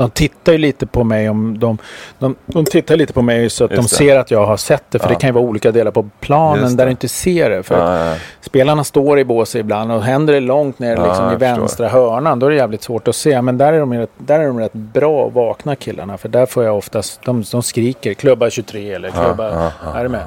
De 0.04 0.10
tittar 0.10 0.52
ju 0.52 0.58
lite 0.58 0.86
på 0.88 1.04
mig 1.04 1.30
om 1.30 1.60
de, 1.60 1.78
de, 2.20 2.36
de 2.46 2.66
tittar 2.66 2.96
lite 2.98 3.14
på 3.14 3.22
mig 3.22 3.50
så 3.50 3.66
att 3.66 3.72
Just 3.72 3.98
de 3.98 4.06
det. 4.06 4.10
ser 4.12 4.20
att 4.20 4.32
jag 4.32 4.46
har 4.46 4.58
sett 4.58 4.84
det. 4.92 5.00
För 5.00 5.06
Ja. 5.08 5.14
det 5.14 5.20
kan 5.20 5.28
ju 5.28 5.34
vara 5.34 5.44
olika 5.44 5.72
delar 5.72 5.92
på 5.92 6.10
planen 6.20 6.64
Just 6.64 6.78
där 6.78 6.86
det. 6.86 6.90
du 6.90 6.92
inte 6.92 7.08
ser 7.08 7.50
det. 7.50 7.64
För 7.64 7.78
Ja, 7.78 8.06
ja. 8.10 8.16
Spelarna 8.42 8.84
står 8.84 9.20
i 9.20 9.24
båset 9.26 9.60
ibland 9.60 9.92
och 9.92 10.04
händer 10.04 10.34
det 10.34 10.40
långt 10.40 10.80
ner 10.80 10.98
liksom, 10.98 11.32
i 11.34 11.36
vänstra 11.36 11.90
hörnan. 11.90 12.40
Då 12.40 12.46
är 12.46 12.50
det 12.50 12.56
jävligt 12.56 12.84
svårt 12.84 13.08
att 13.08 13.16
se. 13.16 13.42
Men 13.42 13.58
där 13.58 13.74
är 13.74 13.80
de, 13.80 13.94
rätt, 13.94 14.10
där 14.18 14.40
är 14.40 14.48
de 14.48 14.60
rätt 14.60 14.74
bra 14.74 15.24
och 15.24 15.34
vakna 15.34 15.76
killarna. 15.76 16.18
För 16.18 16.30
där 16.30 16.46
får 16.46 16.64
jag 16.64 16.78
oftast, 16.78 17.20
de, 17.26 17.44
de 17.52 17.64
skriker 17.64 18.14
klubba 18.14 18.50
23 18.50 18.92
eller 18.94 19.10
klubba, 19.12 19.72
är 19.96 20.04
du 20.04 20.10
med? 20.10 20.24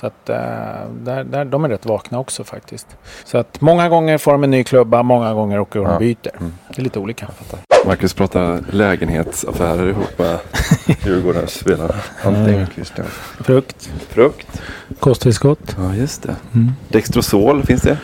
Så 0.00 0.06
att 0.06 0.28
eh, 0.28 0.36
där, 1.04 1.24
där, 1.24 1.44
de 1.44 1.64
är 1.64 1.68
rätt 1.68 1.86
vakna 1.86 2.18
också 2.18 2.44
faktiskt. 2.44 2.86
Så 3.24 3.38
att 3.38 3.60
många 3.60 3.88
gånger 3.88 4.18
får 4.18 4.32
de 4.32 4.44
en 4.44 4.50
ny 4.50 4.64
klubba, 4.64 5.02
många 5.02 5.34
gånger 5.34 5.58
åker 5.60 5.78
de 5.80 5.86
och 5.86 5.92
Ja. 5.94 5.98
byter. 5.98 6.36
Mm. 6.40 6.52
Det 6.68 6.78
är 6.78 6.82
lite 6.82 6.98
olika. 6.98 7.26
Marcus 7.86 8.14
pratar 8.14 8.60
lägenhetsaffärer 8.70 9.88
ihop 9.88 10.18
med 10.18 10.38
Djurgårdens 11.04 11.50
spelare. 11.54 11.94
Mm. 12.24 12.66
Christian. 12.74 13.06
Frukt, 13.40 13.90
Frukt. 14.08 14.62
kosttillskott. 15.00 15.76
Ja, 15.78 15.94
just 15.94 16.22
det. 16.22 16.36
Mm. 16.54 16.72
Dextrosol, 16.88 17.62
finns 17.62 17.82
det? 17.82 17.98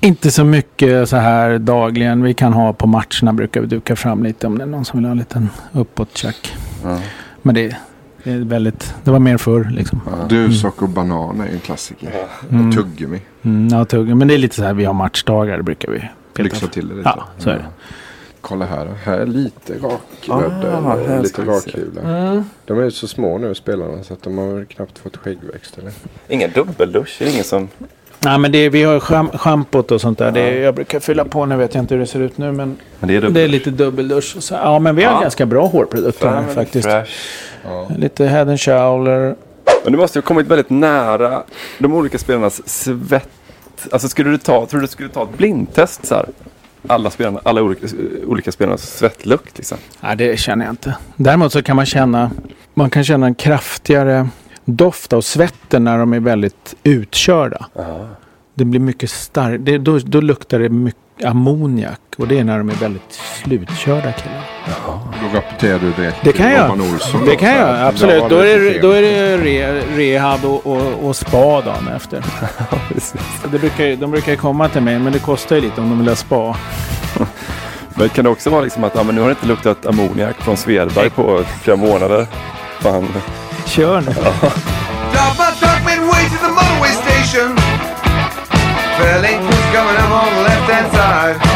Inte 0.00 0.30
så 0.30 0.44
mycket 0.44 1.08
så 1.08 1.16
här 1.16 1.58
dagligen. 1.58 2.22
Vi 2.22 2.34
kan 2.34 2.52
ha 2.52 2.72
på 2.72 2.86
matcherna 2.86 3.32
brukar 3.32 3.60
vi 3.60 3.66
duka 3.66 3.96
fram 3.96 4.22
lite 4.24 4.46
om 4.46 4.58
det 4.58 4.64
är 4.64 4.66
någon 4.66 4.84
som 4.84 4.98
vill 4.98 5.04
ha 5.06 5.12
en 5.12 5.18
liten 5.18 5.48
uppåt-check. 5.72 6.56
Ja. 6.84 6.98
Men 7.42 7.54
det, 7.54 7.76
det 8.24 8.30
är 8.30 8.38
väldigt, 8.38 8.94
det 9.04 9.10
var 9.10 9.18
mer 9.18 9.36
förr 9.36 9.70
liksom. 9.72 10.00
Druvsocker 10.28 10.82
och 10.82 10.88
banan 10.88 11.40
är 11.40 11.46
en 11.46 11.60
klassiker. 11.60 12.12
Mm. 12.50 12.68
Och 12.68 12.74
tuggummi. 12.74 13.20
Mm, 13.42 13.68
ja, 13.68 13.84
tugg. 13.84 14.16
Men 14.16 14.28
det 14.28 14.34
är 14.34 14.38
lite 14.38 14.56
så 14.56 14.62
här, 14.62 14.74
vi 14.74 14.84
har 14.84 14.94
matchdagar, 14.94 15.56
det 15.56 15.62
brukar 15.62 15.92
vi 15.92 16.08
Lyxa 16.42 16.66
till 16.66 16.88
det 16.88 16.94
lite. 16.94 17.12
Ja, 17.16 17.24
så 17.38 17.50
är 17.50 17.54
det. 17.54 17.64
Kolla 18.40 18.64
här. 18.64 18.86
Här 19.04 19.18
är 19.18 19.26
lite 19.26 19.74
rakrödda. 19.74 20.78
Ah, 20.78 20.96
här 21.08 21.22
lite 21.22 21.42
rakkula. 21.42 22.02
Mm. 22.02 22.44
De 22.64 22.78
är 22.78 22.84
ju 22.84 22.90
så 22.90 23.08
små 23.08 23.38
nu 23.38 23.54
spelarna 23.54 24.02
så 24.02 24.14
att 24.14 24.22
de 24.22 24.38
har 24.38 24.64
knappt 24.64 24.98
fått 24.98 25.16
skäggväxt 25.16 25.78
eller? 25.78 25.92
Ingen 26.28 26.50
dubbeldusch? 26.54 27.22
Ingen 27.22 27.44
som... 27.44 27.68
Nej, 28.24 28.38
men 28.38 28.52
det, 28.52 28.68
vi 28.68 28.82
har 28.82 29.00
scham- 29.00 29.38
schampot 29.38 29.90
och 29.90 30.00
sånt 30.00 30.18
där. 30.18 30.30
Det, 30.32 30.58
jag 30.58 30.74
brukar 30.74 31.00
fylla 31.00 31.24
på, 31.24 31.46
nu 31.46 31.56
vet 31.56 31.74
jag 31.74 31.82
inte 31.82 31.94
hur 31.94 32.00
det 32.00 32.06
ser 32.06 32.20
ut 32.20 32.38
nu. 32.38 32.52
Men, 32.52 32.76
Men 33.00 33.08
det 33.08 33.16
är 33.16 33.20
dubbel. 33.20 33.34
det 33.34 33.40
är 33.40 33.48
lite 33.48 33.70
dubbeldusch. 33.70 34.36
Så, 34.42 34.54
ja, 34.54 34.78
men 34.78 34.96
vi 34.96 35.04
har 35.04 35.12
Ja. 35.12 35.20
ganska 35.20 35.46
bra 35.46 35.66
hårprodukter 35.66 36.28
här 36.28 36.44
faktiskt. 36.54 36.88
Fresh. 36.88 37.10
Lite 37.96 38.26
head 38.26 38.42
and 38.42 38.60
shoulder. 38.60 39.34
Men 39.84 39.92
du 39.92 39.98
måste 39.98 40.18
ju 40.18 40.22
ha 40.22 40.26
kommit 40.26 40.46
väldigt 40.46 40.70
nära 40.70 41.42
de 41.78 41.94
olika 41.94 42.18
spelarnas 42.18 42.68
svett. 42.68 43.28
Alltså 43.92 44.08
skulle 44.08 44.30
du 44.30 44.38
ta, 44.38 44.66
tror 44.66 44.80
du 44.80 44.86
du 44.86 44.92
skulle 44.92 45.08
ta 45.08 45.22
ett 45.22 45.36
blindtest 45.38 46.06
så 46.06 46.14
här? 46.14 46.26
Alla, 46.86 47.10
spelarna, 47.10 47.40
alla 47.42 47.62
olika, 47.62 47.86
olika 48.26 48.52
spelarnas 48.52 48.82
svettlukt 48.98 49.58
liksom. 49.58 49.78
Nej, 50.00 50.16
det 50.16 50.38
känner 50.40 50.64
jag 50.64 50.72
inte. 50.72 50.96
Däremot 51.16 51.52
så 51.52 51.62
kan 51.62 51.76
man 51.76 51.86
känna, 51.86 52.30
man 52.74 52.90
kan 52.90 53.04
känna 53.04 53.26
en 53.26 53.34
kraftigare 53.34 54.28
doft 54.76 55.12
av 55.12 55.20
svetten 55.20 55.84
när 55.84 55.98
de 55.98 56.12
är 56.12 56.20
väldigt 56.20 56.74
utkörda. 56.84 57.66
Det 58.54 58.64
blir 58.64 58.80
mycket 58.80 59.10
starkt. 59.10 59.64
Det, 59.64 59.78
då, 59.78 59.98
då 59.98 60.20
luktar 60.20 60.58
det 60.58 60.68
mycket 60.68 61.24
ammoniak 61.24 62.00
och 62.18 62.28
det 62.28 62.38
är 62.38 62.44
när 62.44 62.58
de 62.58 62.68
är 62.68 62.74
väldigt 62.74 63.12
slutkörda 63.12 64.12
killar. 64.12 64.50
Då 65.22 65.38
rapporterar 65.38 65.78
du 65.78 65.92
direkt 65.92 66.16
Det 66.24 66.32
kan 66.32 66.46
till 66.46 66.56
jag. 66.56 66.64
Robban 66.64 66.80
Olsson. 66.80 67.24
Det 67.24 67.36
kan 67.36 67.48
jag, 67.48 67.80
absolut. 67.80 68.28
Då 68.28 68.36
är 68.36 68.58
det, 68.58 68.78
då 68.78 68.90
är 68.90 69.02
det 69.02 69.36
re, 69.36 69.80
rehab 69.96 70.44
och, 70.44 70.66
och, 70.66 71.08
och 71.08 71.16
spa 71.16 71.60
dagen 71.60 71.88
efter. 71.96 72.24
det 73.52 73.58
brukar, 73.58 73.96
de 73.96 74.10
brukar 74.10 74.36
komma 74.36 74.68
till 74.68 74.82
mig 74.82 74.98
men 74.98 75.12
det 75.12 75.18
kostar 75.18 75.56
ju 75.56 75.62
lite 75.62 75.80
om 75.80 75.90
de 75.90 75.98
vill 75.98 76.08
ha 76.08 76.16
spa. 76.16 76.56
Men 77.94 78.08
kan 78.08 78.24
det 78.24 78.30
också 78.30 78.50
vara 78.50 78.60
liksom 78.60 78.84
att 78.84 78.94
ja, 78.94 79.02
men 79.02 79.14
nu 79.14 79.20
har 79.20 79.28
det 79.28 79.32
inte 79.32 79.46
luktat 79.46 79.86
ammoniak 79.86 80.36
från 80.36 80.56
Svedberg 80.56 81.10
på 81.10 81.44
flera 81.62 81.76
månader? 81.76 82.26
Fan. 82.80 83.08
Nu. 83.76 84.02
Drop 84.02 85.38
my 85.38 85.54
truck 85.60 85.84
midway 85.84 86.24
to 86.28 86.38
the 86.42 86.48
motorway 86.48 86.90
station. 86.90 87.54
Crews 88.96 89.66
coming 89.72 89.96
up 89.96 90.10
on 90.10 90.34
the 90.34 90.42
left 90.42 90.70
hand 90.70 90.92
side. 90.92 91.49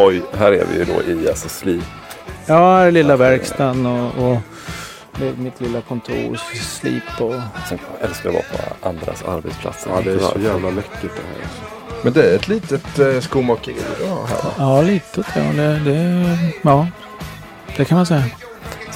Oj, 0.00 0.22
här 0.32 0.52
är 0.52 0.64
vi 0.72 0.78
ju 0.78 0.84
då 0.84 1.02
i 1.02 1.28
alltså 1.28 1.48
Sli. 1.48 1.82
Ja, 2.46 2.76
här 2.76 2.86
är 2.86 2.90
lilla 2.90 3.16
verkstaden 3.16 3.86
och, 3.86 4.32
och 4.32 4.38
mitt 5.38 5.60
lilla 5.60 5.80
kontor, 5.80 6.36
slip 6.54 7.20
och... 7.20 7.34
Sen 7.68 7.78
jag 8.00 8.08
älskar 8.08 8.28
att 8.28 8.34
vara 8.34 8.44
på 8.44 8.88
andras 8.88 9.22
arbetsplatser. 9.22 9.90
Ja, 9.94 10.00
det 10.04 10.10
är 10.10 10.18
så 10.18 10.40
jävla 10.40 10.70
läckert 10.70 11.02
det 11.02 11.08
här. 11.08 11.48
Men 12.04 12.12
det 12.12 12.22
är 12.22 12.34
ett 12.34 12.48
litet 12.48 12.98
eh, 12.98 13.20
skomakeri 13.20 13.76
du 13.98 14.06
har 14.06 14.26
här 14.26 14.42
va? 14.42 14.50
Ja, 14.58 14.82
lite 14.82 15.20
åt 15.20 15.26
det. 15.34 15.40
det, 15.40 15.78
det 15.78 16.52
Ja, 16.62 16.86
det 17.76 17.84
kan 17.84 17.96
man 17.96 18.06
säga. 18.06 18.24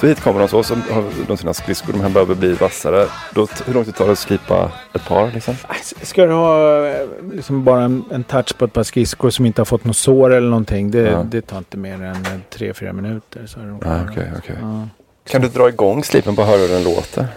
Så 0.03 0.07
hit 0.07 0.19
kommer 0.21 0.39
de 0.39 0.47
så, 0.47 0.63
så 0.63 0.75
har 0.75 1.03
de 1.27 1.37
sina 1.37 1.53
skridskor, 1.53 1.93
de 1.93 2.01
här 2.01 2.09
behöver 2.09 2.35
bli 2.35 2.53
vassare. 2.53 3.07
Då, 3.33 3.47
hur 3.65 3.73
långt 3.73 3.85
det 3.87 3.91
tar 3.93 4.05
det 4.05 4.11
att 4.11 4.19
slipa 4.19 4.71
ett 4.93 5.05
par 5.05 5.31
liksom? 5.31 5.55
Ska 6.01 6.25
du 6.25 6.33
ha 6.33 6.87
eh, 6.87 7.07
liksom 7.33 7.63
bara 7.63 7.83
en, 7.83 8.03
en 8.11 8.23
touch 8.23 8.57
på 8.57 8.65
ett 8.65 8.73
par 8.73 8.83
skridskor 8.83 9.29
som 9.29 9.45
inte 9.45 9.61
har 9.61 9.65
fått 9.65 9.85
något 9.85 9.97
sår 9.97 10.33
eller 10.33 10.49
någonting. 10.49 10.91
Det, 10.91 10.99
Ja. 10.99 11.23
det 11.23 11.41
tar 11.41 11.57
inte 11.57 11.77
mer 11.77 11.93
än 11.93 12.03
eh, 12.15 12.15
tre, 12.49 12.73
fyra 12.73 12.93
minuter. 12.93 13.45
Så 13.47 13.59
är 13.59 13.63
de 13.63 13.81
Ah, 13.85 13.99
okej, 14.11 14.31
okej. 14.37 14.55
Ja. 14.61 14.87
Kan 15.29 15.41
du 15.41 15.47
dra 15.47 15.69
igång 15.69 16.03
slipen 16.03 16.35
på 16.35 16.41
och 16.41 16.47
höra 16.47 16.57
hur 16.57 16.67
den 16.67 16.83
låter? 16.83 17.27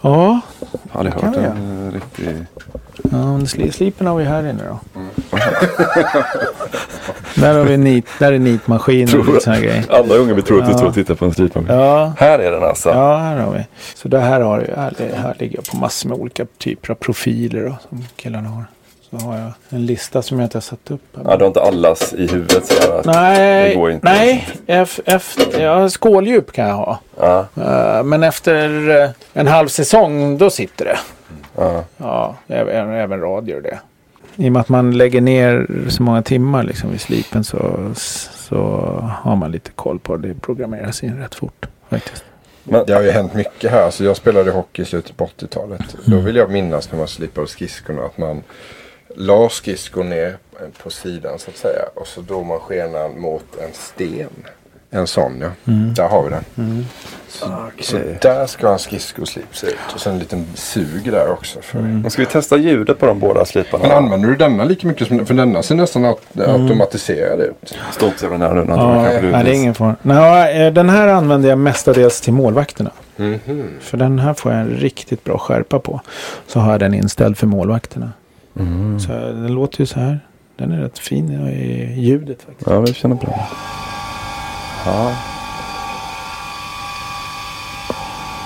Ja, 0.00 0.40
Jag 0.72 0.98
aldrig 0.98 1.14
det 1.14 1.20
kan 1.20 1.28
hört 1.34 1.42
vi 1.42 1.46
en 1.46 1.86
eh, 1.88 1.92
riktig... 1.92 2.46
ja 3.10 3.16
men 3.26 3.46
sli- 3.46 3.70
slipen 3.70 4.06
har 4.06 4.16
vi 4.16 4.24
här 4.24 4.40
inne 4.50 4.62
då. 4.68 4.78
där 7.34 7.58
har 7.58 7.64
vi 7.64 7.76
nit, 7.76 8.06
där 8.18 8.32
är 8.32 8.38
nitmaskin 8.38 9.08
och 9.18 9.26
lite 9.26 9.40
sådana 9.40 9.60
grejer. 9.60 9.84
Andra 10.00 10.18
gången 10.18 10.36
vi 10.36 10.42
tror 10.42 10.62
att 10.62 10.68
du 10.68 10.74
står 10.74 10.86
och 10.86 10.94
tittar 10.94 11.14
på 11.14 11.24
en 11.24 11.34
slipmaskin. 11.34 11.74
Ja. 11.76 12.12
Här 12.18 12.38
är 12.38 12.50
den 12.50 12.62
alltså. 12.62 12.88
Ja, 12.88 13.16
här 13.16 13.36
har 13.36 13.52
vi. 13.52 13.66
Så 13.94 14.08
det 14.08 14.18
här, 14.20 14.40
har, 14.40 14.60
jag- 14.60 14.76
här, 14.76 14.94
här 15.16 15.34
ligger 15.38 15.56
jag 15.56 15.64
på 15.64 15.76
massor 15.76 16.08
med 16.08 16.18
olika 16.18 16.46
typer 16.58 16.90
av 16.90 16.94
profiler 16.94 17.62
då, 17.64 17.76
som 17.88 18.04
killarna 18.16 18.48
har. 18.48 18.64
Så 19.10 19.16
har 19.16 19.38
jag 19.38 19.52
en 19.68 19.86
lista 19.86 20.22
som 20.22 20.38
jag 20.38 20.46
inte 20.46 20.56
har 20.56 20.62
satt 20.62 20.90
upp. 20.90 21.16
här. 21.16 21.24
Ja, 21.24 21.36
du 21.36 21.44
har 21.44 21.46
inte 21.46 21.62
allas 21.62 22.12
i 22.12 22.26
huvudet 22.26 22.66
sådär? 22.66 22.98
att 22.98 23.04
Nej, 23.06 23.68
det 23.68 23.74
går 23.74 23.90
inte. 23.90 24.06
nej 24.08 24.48
F, 24.66 25.00
efter, 25.04 25.60
ja, 25.60 25.88
skåldjup 25.88 26.52
kan 26.52 26.68
jag 26.68 26.74
ha. 26.76 26.98
Ja. 27.20 27.46
Eh, 27.56 28.02
men 28.04 28.22
efter 28.22 28.88
eh, 29.02 29.10
en 29.32 29.46
halv 29.46 29.68
säsong, 29.68 30.38
då 30.38 30.50
sitter 30.50 30.84
det. 30.84 30.98
Ja. 31.56 31.84
Ja, 31.96 32.36
även, 32.46 32.90
även 32.90 33.20
radio 33.20 33.60
det. 33.60 33.78
I 34.36 34.48
och 34.48 34.52
med 34.52 34.60
att 34.60 34.68
man 34.68 34.96
lägger 34.98 35.20
ner 35.20 35.66
så 35.88 36.02
många 36.02 36.22
timmar 36.22 36.62
liksom 36.62 36.94
i 36.94 36.98
slipen 36.98 37.44
så, 37.44 37.90
så 38.34 38.56
har 39.22 39.36
man 39.36 39.50
lite 39.52 39.70
koll 39.70 39.98
på 39.98 40.16
det. 40.16 40.28
Det 40.28 40.34
programmeras 40.40 41.02
in 41.02 41.18
rätt 41.18 41.34
fort 41.34 41.66
faktiskt. 41.90 42.24
Men 42.64 42.84
det 42.86 42.92
har 42.92 43.02
ju 43.02 43.10
hänt 43.10 43.34
mycket 43.34 43.70
här. 43.70 43.90
Så 43.90 44.04
jag 44.04 44.16
spelade 44.16 44.50
hockey 44.50 44.82
i 44.82 44.84
slutet 44.84 45.16
på 45.16 45.26
80-talet. 45.26 45.96
Då 46.04 46.16
vill 46.16 46.36
jag 46.36 46.50
minnas 46.50 46.92
när 46.92 46.98
man 46.98 47.08
slipade 47.08 47.46
skridskorna 47.46 48.02
att 48.02 48.18
man 48.18 48.42
la 49.16 49.48
skridskon 49.48 50.08
ner 50.10 50.36
på 50.82 50.90
sidan 50.90 51.38
så 51.38 51.50
att 51.50 51.56
säga. 51.56 51.82
Och 51.94 52.06
så 52.06 52.20
drog 52.20 52.46
man 52.46 52.58
skenan 52.60 53.20
mot 53.20 53.44
en 53.62 53.72
sten. 53.72 54.28
En 54.90 55.06
sån 55.06 55.38
ja. 55.40 55.72
Mm. 55.72 55.94
Där 55.94 56.08
har 56.08 56.22
vi 56.22 56.30
den. 56.30 56.44
Mm. 56.58 56.84
Så, 57.28 57.46
så 57.80 57.98
där 58.22 58.46
ska 58.46 58.72
en 58.72 58.78
skridskoslip 58.78 59.56
se 59.56 59.66
ut. 59.66 59.76
Och 59.94 60.00
sen 60.00 60.12
en 60.12 60.18
liten 60.18 60.46
sug 60.54 61.10
där 61.12 61.30
också. 61.30 61.60
För 61.62 61.78
Men 61.78 62.10
Ska 62.10 62.22
vi 62.22 62.26
testa 62.26 62.56
ljudet 62.56 62.98
på 62.98 63.06
de 63.06 63.20
båda 63.20 63.44
sliparna? 63.44 63.82
Men 63.88 63.96
använder 63.96 64.28
du 64.28 64.36
denna 64.36 64.64
lika 64.64 64.86
mycket 64.88 65.08
som 65.08 65.26
För 65.26 65.34
denna 65.34 65.62
ser 65.62 65.74
nästan 65.74 66.04
aut- 66.04 66.18
Mm. 66.44 66.62
automatiserad 66.62 67.40
ut. 67.40 67.74
Stå 67.92 68.06
inte 68.06 68.18
så 68.18 68.24
jävla 68.24 68.38
nära 68.38 68.64
nu. 68.64 68.72
Ja, 68.72 69.02
nej, 69.02 69.44
det 69.44 69.50
är 69.50 69.54
ingen 69.54 69.74
fara. 69.74 69.96
Nej, 70.02 70.66
eh, 70.66 70.72
den 70.72 70.88
här 70.88 71.08
använder 71.08 71.48
jag 71.48 71.58
mestadels 71.58 72.20
till 72.20 72.32
målvakterna. 72.32 72.90
Mhm. 73.16 73.68
För 73.80 73.96
den 73.96 74.18
här 74.18 74.34
får 74.34 74.52
jag 74.52 74.60
en 74.60 74.68
riktigt 74.70 75.24
bra 75.24 75.38
skärpa 75.38 75.78
på. 75.78 76.00
Så 76.46 76.60
har 76.60 76.70
jag 76.70 76.80
den 76.80 76.94
inställd 76.94 77.38
för 77.38 77.46
målvakterna. 77.46 78.12
Mm. 78.58 79.00
Så 79.00 79.12
den 79.12 79.54
låter 79.54 79.80
ju 79.80 79.86
så 79.86 80.00
här. 80.00 80.20
Den 80.56 80.72
är 80.72 80.80
rätt 80.80 80.98
fin 80.98 81.30
i 81.48 81.94
ljudet 82.00 82.42
faktiskt. 82.42 82.70
Ja, 82.70 82.80
vi 82.80 82.94
känner 82.94 83.16
på 83.16 83.26
det. 83.26 83.40
Ja. 84.86 85.12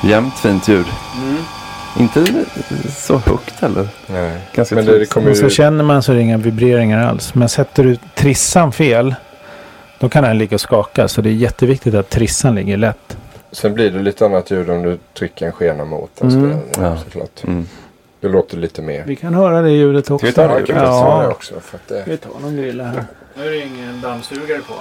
Jämnt 0.04 0.34
fint 0.34 0.68
ljud. 0.68 0.86
Inte 1.98 2.44
så 2.88 3.16
högt 3.16 3.60
heller. 3.60 3.88
Nej. 4.06 4.38
Ganska 4.54 4.74
Men 4.74 4.84
det, 4.86 4.98
det 4.98 5.06
kommer 5.06 5.30
Och 5.30 5.36
så 5.36 5.44
ju... 5.44 5.50
känner 5.50 5.84
man 5.84 6.02
så 6.02 6.12
är 6.12 6.16
det 6.16 6.22
inga 6.22 6.36
vibreringar 6.36 7.06
alls. 7.06 7.34
Men 7.34 7.48
sätter 7.48 7.84
du 7.84 7.96
trissan 8.14 8.72
fel. 8.72 9.14
Då 9.98 10.08
kan 10.08 10.24
den 10.24 10.38
ligga 10.38 10.54
och 10.54 10.60
skaka. 10.60 11.08
Så 11.08 11.20
det 11.22 11.28
är 11.28 11.34
jätteviktigt 11.34 11.94
att 11.94 12.10
trissan 12.10 12.54
ligger 12.54 12.76
lätt. 12.76 13.16
Sen 13.52 13.74
blir 13.74 13.90
det 13.90 13.98
lite 14.02 14.26
annat 14.26 14.50
ljud 14.50 14.70
om 14.70 14.82
du 14.82 14.98
trycker 15.18 15.46
en 15.46 15.52
skena 15.52 15.84
mot 15.84 16.10
den. 16.20 16.30
Mm. 16.30 16.58
Ja. 16.78 16.96
Såklart. 16.96 17.42
Det 18.20 18.28
låter 18.28 18.56
lite 18.56 18.82
mer. 18.82 19.04
Vi 19.06 19.16
kan 19.16 19.34
höra 19.34 19.62
det 19.62 19.70
ljudet 19.70 20.10
också. 20.10 20.26
Ska 20.32 20.42
vi 20.42 20.48
ta 20.48 20.54
det 20.54 20.60
ljudet? 20.60 20.76
Ja, 20.76 21.22
det 21.22 21.28
också. 21.28 21.60
För 21.60 21.76
att 21.76 21.88
det... 21.88 22.04
Vi 22.06 22.16
ta 22.16 22.28
någon 22.42 22.56
grilla 22.56 22.84
här? 22.84 23.04
Nu 23.34 23.46
är 23.46 23.50
det 23.50 23.58
ingen 23.58 24.00
dammsugare 24.00 24.58
på. 24.58 24.74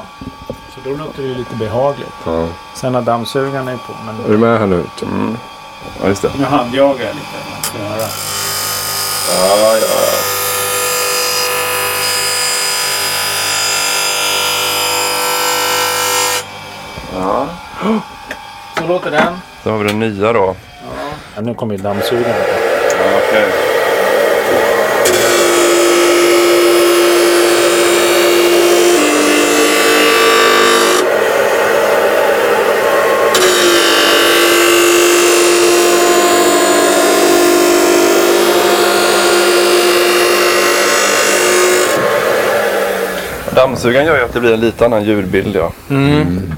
Så 0.48 0.90
då 0.90 0.90
låter 0.90 1.22
det 1.22 1.28
ju 1.28 1.36
lite 1.36 1.56
behagligt. 1.56 2.10
Ja. 2.26 2.48
Sen 2.76 2.94
när 2.94 3.02
dammsugaren 3.02 3.68
är 3.68 3.78
på. 3.78 3.94
Men... 4.06 4.26
Är 4.26 4.30
du 4.30 4.38
med 4.38 4.60
här 4.60 4.68
nu? 4.68 4.84
Mm. 5.02 5.38
Ja, 6.02 6.08
just 6.08 6.22
det. 6.22 6.32
Nu 6.38 6.44
handjagar 6.44 7.06
jag 7.06 7.16
lite. 7.16 7.38
Man 7.54 7.64
ska 7.64 7.78
höra. 7.78 8.10
Ja, 9.30 9.58
ja, 9.58 9.78
ja. 9.82 9.88
Ja. 17.14 17.48
Så 18.78 18.88
låter 18.88 19.12
den. 19.12 19.34
Då 19.64 19.70
har 19.70 19.78
vi 19.78 19.88
den 19.88 20.00
nya 20.00 20.34
då. 20.34 20.56
Ja, 21.36 21.42
nu 21.42 21.54
kommer 21.54 21.76
ju 21.78 21.82
dammsugaren. 21.82 22.59
Okej. 23.00 23.46
Dammsugaren 43.56 44.06
gör 44.06 44.18
ju 44.18 44.24
att 44.24 44.34
det 44.34 44.40
blir 44.40 44.54
en 44.54 44.60
lite 44.60 44.86
annan 44.86 45.04
ljudbild 45.04 45.56
ja. 45.56 45.72
Mm. 45.90 46.52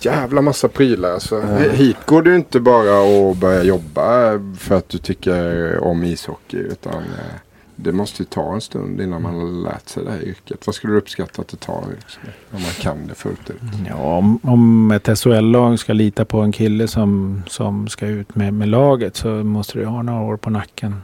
Jävla 0.00 0.42
massa 0.42 0.68
prylar 0.68 1.10
alltså. 1.10 1.40
Hit 1.72 1.96
går 2.06 2.22
du 2.22 2.36
inte 2.36 2.60
bara 2.60 3.30
att 3.30 3.36
börja 3.36 3.62
jobba 3.62 4.40
för 4.58 4.74
att 4.74 4.88
du 4.88 4.98
tycker 4.98 5.78
om 5.78 6.04
ishockey. 6.04 6.56
Utan 6.56 6.94
eh, 6.94 7.40
det 7.76 7.92
måste 7.92 8.22
ju 8.22 8.26
ta 8.26 8.54
en 8.54 8.60
stund 8.60 9.00
innan 9.00 9.22
man 9.22 9.34
har 9.34 9.62
lärt 9.70 9.88
sig 9.88 10.04
det 10.04 10.10
här 10.10 10.24
yrket. 10.24 10.66
Vad 10.66 10.74
skulle 10.74 10.92
du 10.92 10.98
uppskatta 10.98 11.42
att 11.42 11.48
det 11.48 11.56
tar? 11.56 11.84
Liksom, 11.90 12.22
om 12.50 12.62
man 12.62 12.70
kan 12.70 13.06
det 13.06 13.14
fullt 13.14 13.50
ut. 13.50 13.60
Ja, 13.88 14.16
om, 14.16 14.40
om 14.42 14.90
ett 14.90 15.18
SHL-lag 15.18 15.78
ska 15.78 15.92
lita 15.92 16.24
på 16.24 16.40
en 16.40 16.52
kille 16.52 16.88
som, 16.88 17.42
som 17.46 17.88
ska 17.88 18.06
ut 18.06 18.34
med, 18.34 18.54
med 18.54 18.68
laget 18.68 19.16
så 19.16 19.28
måste 19.28 19.78
du 19.78 19.84
ha 19.84 20.02
några 20.02 20.20
år 20.20 20.36
på 20.36 20.50
nacken. 20.50 20.96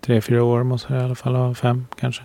Tre, 0.00 0.20
fyra 0.20 0.44
år 0.44 0.62
måste 0.62 0.92
du 0.92 1.00
i 1.00 1.02
alla 1.02 1.14
fall 1.14 1.34
ha. 1.34 1.54
Fem 1.54 1.86
kanske. 2.00 2.22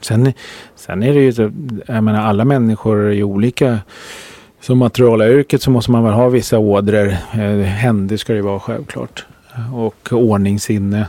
Sen, 0.00 0.32
sen 0.74 1.02
är 1.02 1.14
det 1.14 1.20
ju 1.20 1.32
så, 1.32 1.50
jag 1.86 2.04
menar 2.04 2.20
alla 2.20 2.44
människor 2.44 3.12
är 3.12 3.22
olika. 3.22 3.78
Som 4.62 4.78
materialyrket 4.78 5.62
så 5.62 5.70
måste 5.70 5.90
man 5.90 6.04
väl 6.04 6.12
ha 6.12 6.28
vissa 6.28 6.58
ådror. 6.58 7.16
Eh, 7.32 7.60
Händig 7.60 8.20
ska 8.20 8.32
det 8.32 8.36
ju 8.36 8.42
vara 8.42 8.60
självklart. 8.60 9.26
Och 9.74 10.12
ordningssinne. 10.12 11.06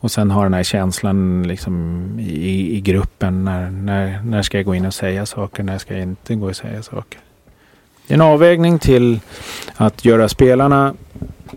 Och 0.00 0.10
sen 0.10 0.30
ha 0.30 0.42
den 0.42 0.54
här 0.54 0.62
känslan 0.62 1.42
liksom 1.42 2.04
i, 2.20 2.76
i 2.76 2.80
gruppen. 2.80 3.44
När, 3.44 3.70
när, 3.70 4.22
när 4.24 4.42
ska 4.42 4.58
jag 4.58 4.64
gå 4.64 4.74
in 4.74 4.86
och 4.86 4.94
säga 4.94 5.26
saker? 5.26 5.62
När 5.62 5.78
ska 5.78 5.94
jag 5.94 6.02
inte 6.02 6.34
gå 6.34 6.46
och 6.46 6.56
säga 6.56 6.82
saker? 6.82 7.20
Det 8.06 8.14
är 8.14 8.16
en 8.16 8.20
avvägning 8.20 8.78
till 8.78 9.20
att 9.76 10.04
göra 10.04 10.28
spelarna 10.28 10.94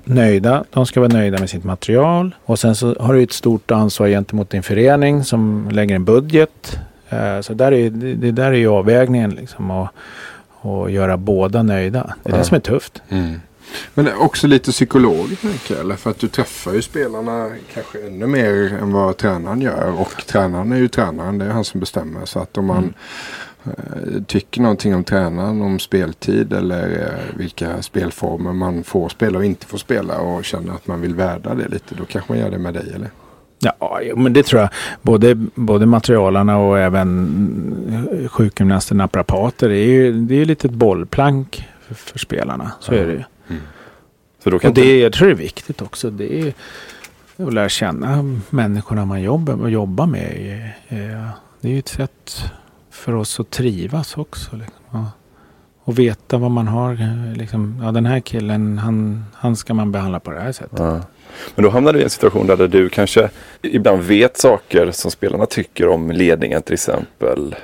nöjda. 0.03 0.63
De 0.69 0.85
ska 0.85 0.99
vara 0.99 1.13
nöjda 1.13 1.39
med 1.39 1.49
sitt 1.49 1.63
material. 1.63 2.35
Och 2.45 2.59
sen 2.59 2.75
så 2.75 2.95
har 2.99 3.13
du 3.13 3.23
ett 3.23 3.33
stort 3.33 3.71
ansvar 3.71 4.07
gentemot 4.07 4.49
din 4.49 4.63
förening 4.63 5.23
som 5.23 5.69
lägger 5.71 5.95
en 5.95 6.05
budget. 6.05 6.79
Eh, 7.09 7.41
så 7.41 7.53
där 7.53 7.71
är, 7.71 7.89
det, 7.89 8.13
det 8.13 8.31
där 8.31 8.51
är 8.51 8.57
ju 8.57 8.67
avvägningen 8.67 9.29
liksom. 9.29 9.71
Och, 9.71 9.87
och 10.65 10.91
göra 10.91 11.17
båda 11.17 11.63
nöjda. 11.63 12.15
Det 12.23 12.29
är 12.29 12.33
Ja. 12.33 12.37
det 12.37 12.43
som 12.43 12.55
är 12.55 12.59
tufft. 12.59 13.01
Men 13.93 14.05
det 14.05 14.11
är 14.11 14.21
också 14.21 14.47
lite 14.47 14.71
psykologiskt 14.71 15.41
tänker 15.41 15.75
jag. 15.89 15.99
För 15.99 16.09
att 16.09 16.19
du 16.19 16.27
träffar 16.27 16.73
ju 16.73 16.81
spelarna 16.81 17.49
kanske 17.73 18.07
ännu 18.07 18.27
mer 18.27 18.73
än 18.81 18.91
vad 18.93 19.17
tränaren 19.17 19.61
gör. 19.61 19.99
Och 19.99 20.25
tränaren 20.27 20.71
är 20.71 20.77
ju 20.77 20.87
tränaren. 20.87 21.37
Det 21.37 21.45
är 21.45 21.49
han 21.49 21.63
som 21.63 21.79
bestämmer. 21.79 22.25
Så 22.25 22.39
att 22.39 22.57
om 22.57 22.65
man 22.65 22.93
eh, 23.63 24.23
tycker 24.27 24.61
någonting 24.61 24.95
om 24.95 25.03
tränaren, 25.03 25.61
om 25.61 25.79
speltid 25.79 26.53
eller 26.53 26.89
eh, 27.01 27.37
vilka 27.37 27.81
spelformer 27.81 28.53
man 28.53 28.83
får 28.83 29.09
spela 29.09 29.37
och 29.37 29.45
inte 29.45 29.65
får 29.65 29.77
spela 29.77 30.17
och 30.19 30.45
känner 30.45 30.73
att 30.73 30.87
man 30.87 31.01
vill 31.01 31.15
värda 31.15 31.55
det 31.55 31.67
lite. 31.67 31.95
Då 31.95 32.05
kanske 32.05 32.31
man 32.31 32.39
gör 32.41 32.51
det 32.51 32.57
med 32.57 32.73
dig 32.73 32.91
eller? 32.95 33.09
Ja, 33.79 33.99
men 34.15 34.33
det 34.33 34.43
tror 34.43 34.61
jag. 34.61 34.69
Både, 35.01 35.35
både 35.55 35.85
materialarna 35.85 36.57
och 36.57 36.79
även 36.79 38.29
sjukgymnaster, 38.31 38.95
naprapater. 38.95 39.69
Det 39.69 39.77
är 39.77 39.87
ju 39.87 40.13
det 40.13 40.35
är 40.35 40.45
lite 40.45 40.67
ett 40.67 40.73
bollplank 40.73 41.67
för, 41.87 41.95
för 41.95 42.19
spelarna. 42.19 42.71
Så 42.79 42.93
är 42.93 43.07
det 43.07 43.13
ju. 43.13 43.23
Så 44.43 44.49
då 44.49 44.59
kan 44.59 44.69
Och 44.69 44.75
det, 44.75 44.99
jag 44.99 45.13
tror 45.13 45.27
det 45.27 45.33
är 45.33 45.37
viktigt 45.37 45.81
också. 45.81 46.09
Det 46.09 46.41
är 46.41 46.53
att 47.37 47.53
lära 47.53 47.69
känna 47.69 48.39
människorna 48.49 49.05
man 49.05 49.21
jobbar, 49.21 49.67
jobbar 49.67 50.05
med. 50.05 50.71
Det 51.61 51.67
är 51.67 51.73
ju 51.73 51.79
ett 51.79 51.87
sätt 51.87 52.43
för 52.91 53.15
oss 53.15 53.39
att 53.39 53.49
trivas 53.49 54.17
också. 54.17 54.55
Liksom. 54.55 54.83
Ja. 54.91 55.11
Och 55.83 55.99
veta 55.99 56.37
vad 56.37 56.51
man 56.51 56.67
har. 56.67 56.97
Liksom, 57.35 57.79
ja, 57.83 57.91
den 57.91 58.05
här 58.05 58.19
killen, 58.19 58.77
han, 58.77 59.25
han 59.33 59.55
ska 59.55 59.73
man 59.73 59.91
behandla 59.91 60.19
på 60.19 60.31
det 60.31 60.39
här 60.39 60.51
sättet. 60.51 60.79
Ja. 60.79 61.01
Men 61.55 61.63
då 61.63 61.69
hamnar 61.69 61.93
du 61.93 61.99
i 61.99 62.03
en 62.03 62.09
situation 62.09 62.47
där 62.47 62.67
du 62.67 62.89
kanske 62.89 63.29
ibland 63.61 64.01
vet 64.01 64.37
saker 64.37 64.91
som 64.91 65.11
spelarna 65.11 65.45
tycker 65.45 65.87
om 65.87 66.11
ledningen 66.11 66.61
till 66.61 66.73
exempel. 66.73 67.55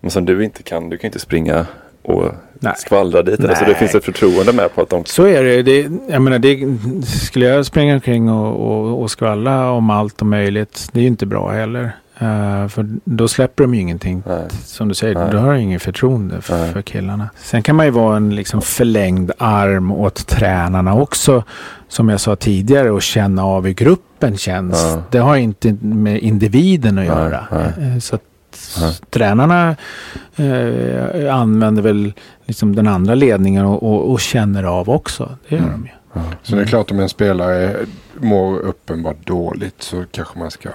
Men 0.00 0.10
som 0.10 0.24
du 0.24 0.44
inte 0.44 0.62
kan. 0.62 0.90
Du 0.90 0.98
kan 0.98 1.08
inte 1.08 1.18
springa 1.18 1.66
och 2.02 2.32
skvallra 2.76 3.22
dit. 3.22 3.40
Eller, 3.40 3.54
så 3.54 3.64
det 3.64 3.70
Nej. 3.70 3.78
finns 3.78 3.94
ett 3.94 4.04
förtroende 4.04 4.52
med 4.52 4.74
på 4.74 4.82
att 4.82 4.90
de... 4.90 5.04
Så 5.04 5.24
är 5.26 5.42
det. 5.44 5.62
det 5.62 5.90
jag 6.08 6.22
menar, 6.22 6.38
det, 6.38 6.58
skulle 7.06 7.46
jag 7.46 7.66
springa 7.66 7.94
omkring 7.94 8.30
och, 8.30 8.70
och, 8.70 9.02
och 9.02 9.10
skvalla 9.10 9.70
om 9.70 9.90
allt 9.90 10.20
och 10.20 10.26
möjligt. 10.26 10.88
Det 10.92 10.98
är 10.98 11.02
ju 11.02 11.08
inte 11.08 11.26
bra 11.26 11.50
heller. 11.50 11.92
Eh, 12.18 12.68
för 12.68 12.86
då 13.04 13.28
släpper 13.28 13.64
de 13.64 13.74
ju 13.74 13.80
ingenting. 13.80 14.22
Som 14.64 14.88
du 14.88 14.94
säger, 14.94 15.32
då 15.32 15.38
har 15.38 15.52
jag 15.52 15.62
ingen 15.62 15.80
förtroende 15.80 16.40
för, 16.40 16.72
för 16.72 16.82
killarna. 16.82 17.28
Sen 17.36 17.62
kan 17.62 17.76
man 17.76 17.86
ju 17.86 17.92
vara 17.92 18.16
en 18.16 18.34
liksom 18.34 18.62
förlängd 18.62 19.32
arm 19.38 19.92
åt 19.92 20.26
tränarna 20.26 20.94
också. 20.94 21.42
Som 21.88 22.08
jag 22.08 22.20
sa 22.20 22.36
tidigare 22.36 22.90
och 22.90 23.02
känna 23.02 23.44
av 23.44 23.64
hur 23.66 23.72
gruppen 23.72 24.36
känns. 24.36 24.82
Ja. 24.94 25.02
Det 25.10 25.18
har 25.18 25.36
inte 25.36 25.76
med 25.82 26.18
individen 26.18 26.98
att 26.98 27.04
göra. 27.04 27.46
Eh, 27.78 27.98
Så 27.98 28.14
att 28.16 28.22
tränarna 29.10 29.76
eh, 30.36 31.34
använder 31.36 31.82
väl 31.82 32.12
liksom 32.44 32.74
den 32.76 32.88
andra 32.88 33.14
ledningen 33.14 33.64
och, 33.64 33.82
och, 33.82 34.12
och 34.12 34.20
känner 34.20 34.64
av 34.64 34.90
också. 34.90 35.36
Det 35.48 35.54
gör 35.54 35.62
de 35.62 35.82
ju. 35.84 35.90
Så 36.42 36.56
det 36.56 36.62
är 36.62 36.66
klart 36.66 36.90
om 36.90 37.00
en 37.00 37.08
spelare 37.08 37.76
mår 38.14 38.58
uppenbart 38.58 39.26
dåligt 39.26 39.82
så 39.82 40.04
kanske 40.10 40.38
man 40.38 40.50
ska 40.50 40.68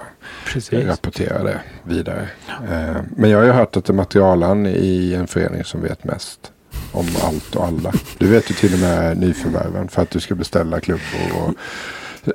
Precis. 0.46 0.86
rapportera 0.86 1.42
det 1.42 1.60
vidare. 1.82 2.28
Eh, 2.70 2.96
Men 3.16 3.30
jag 3.30 3.38
har 3.38 3.44
ju 3.44 3.52
hört 3.52 3.76
att 3.76 3.84
det 3.84 3.90
är 3.90 3.94
materialen 3.94 4.66
i 4.66 5.14
en 5.14 5.26
förening 5.26 5.64
som 5.64 5.82
vet 5.82 6.04
mest 6.04 6.52
om 6.92 7.06
allt 7.24 7.56
och 7.56 7.64
alla. 7.66 7.92
Du 8.18 8.26
vet 8.26 8.50
ju 8.50 8.54
till 8.54 8.72
och 8.74 8.78
med 8.80 9.16
nyförvärven 9.16 9.88
för 9.88 10.02
att 10.02 10.10
du 10.10 10.20
ska 10.20 10.34
beställa 10.34 10.80
klubbor 10.80 11.42
och 11.46 11.54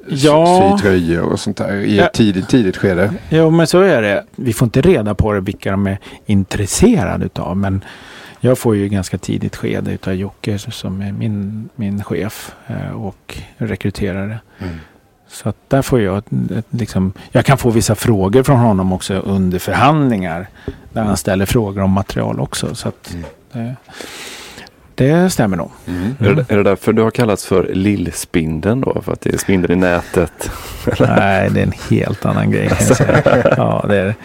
Ja. 0.08 0.78
sy 0.78 0.84
tröjor 0.84 1.24
och 1.24 1.40
sånt 1.40 1.58
där 1.58 1.76
i 1.76 1.98
Ja. 1.98 2.06
ett 2.06 2.14
tidigt, 2.14 2.50
tidigt 2.50 2.78
skede. 2.78 3.14
Jo, 3.30 3.50
men 3.50 3.68
så 3.68 3.82
är 3.82 4.02
det. 4.02 4.26
Vi 4.36 4.54
får 4.54 4.66
inte 4.66 4.82
reda 4.82 5.16
på 5.16 5.34
det 5.34 5.40
vilka 5.42 5.72
de 5.72 5.88
är 5.88 5.98
intresserade 6.26 7.26
utav. 7.26 7.58
Men 7.58 7.84
jag 8.46 8.58
får 8.58 8.76
ju 8.76 8.88
ganska 8.88 9.18
tidigt 9.18 9.56
skede 9.56 9.92
utav 9.92 10.14
Jocke 10.14 10.60
som 10.60 11.02
är 11.02 11.12
min, 11.12 11.70
min 11.76 12.04
chef 12.04 12.56
eh, 12.68 12.92
och 12.92 13.38
rekryterare. 13.58 14.40
Så 15.28 15.50
att 15.50 15.56
där 15.68 15.82
får 15.82 16.02
jag 16.02 16.18
ett, 16.18 16.66
liksom, 16.70 17.14
jag 17.32 17.46
kan 17.46 17.58
få 17.58 17.70
vissa 17.70 17.96
frågor 17.96 18.44
från 18.44 18.58
honom 18.58 18.94
också 18.94 19.14
under 19.14 19.60
förhandlingar. 19.60 20.48
Där 20.94 21.04
han 21.04 21.18
ställer 21.18 21.46
frågor 21.46 21.82
om 21.82 21.92
material 21.92 22.40
också. 22.40 22.76
Så 22.76 22.88
att 22.88 23.16
det, 23.52 23.76
det 24.96 25.30
stämmer 25.30 25.58
nog. 25.58 25.72
Är, 26.20 26.34
det, 26.34 26.52
är 26.52 26.58
det 26.58 26.64
därför 26.64 26.94
du 26.94 27.02
har 27.02 27.12
kallats 27.12 27.46
för 27.46 27.64
lillspindeln 27.74 28.82
då? 28.82 29.02
För 29.02 29.14
att 29.14 29.22
det 29.22 29.34
är 29.34 29.38
spindeln 29.38 29.74
i 29.74 29.82
nätet? 29.82 30.52
Nej, 31.00 31.50
det 31.50 31.60
är 31.60 31.64
en 31.64 31.74
helt 31.90 32.26
annan 32.26 32.52
grej. 32.52 32.70
Ja, 33.58 33.86
det, 33.88 33.98
är, 33.98 34.16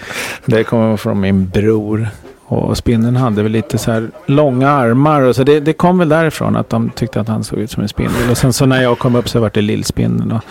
det 0.47 0.65
kommer 0.65 0.97
från 0.97 1.21
min 1.21 1.49
bror. 1.49 2.09
Och 2.51 2.77
spindeln 2.77 3.17
hade 3.17 3.43
väl 3.43 3.53
lite 3.53 3.79
så 3.79 3.93
här 3.93 4.11
långa 4.27 4.71
armar. 4.71 5.23
Och 5.23 5.37
så 5.37 5.45
det, 5.45 5.61
det 5.61 5.73
kom 5.73 5.99
väl 5.99 6.09
därifrån 6.09 6.57
att 6.57 6.71
de 6.71 6.91
tyckte 6.91 7.21
att 7.21 7.29
han 7.29 7.45
såg 7.45 7.59
ut 7.59 7.71
som 7.71 7.83
en 7.83 7.89
spindel. 7.89 8.31
Och 8.31 8.39
sen 8.39 8.53
så 8.53 8.67
när 8.67 8.83
jag 8.83 8.99
kom 8.99 9.15
upp 9.15 9.29
så 9.29 9.41
var 9.41 9.51
det 9.55 9.61
lillspindeln. 9.61 10.33
Och, 10.33 10.43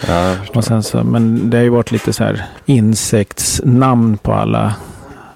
och 0.56 0.64
sen 0.64 0.84
så, 0.84 1.04
men 1.04 1.50
det 1.50 1.58
har 1.58 1.64
ju 1.64 1.70
varit 1.70 1.92
lite 1.92 2.14
så 2.14 2.24
här 2.24 2.46
insektsnamn 2.66 4.18
på 4.18 4.34
alla, 4.34 4.76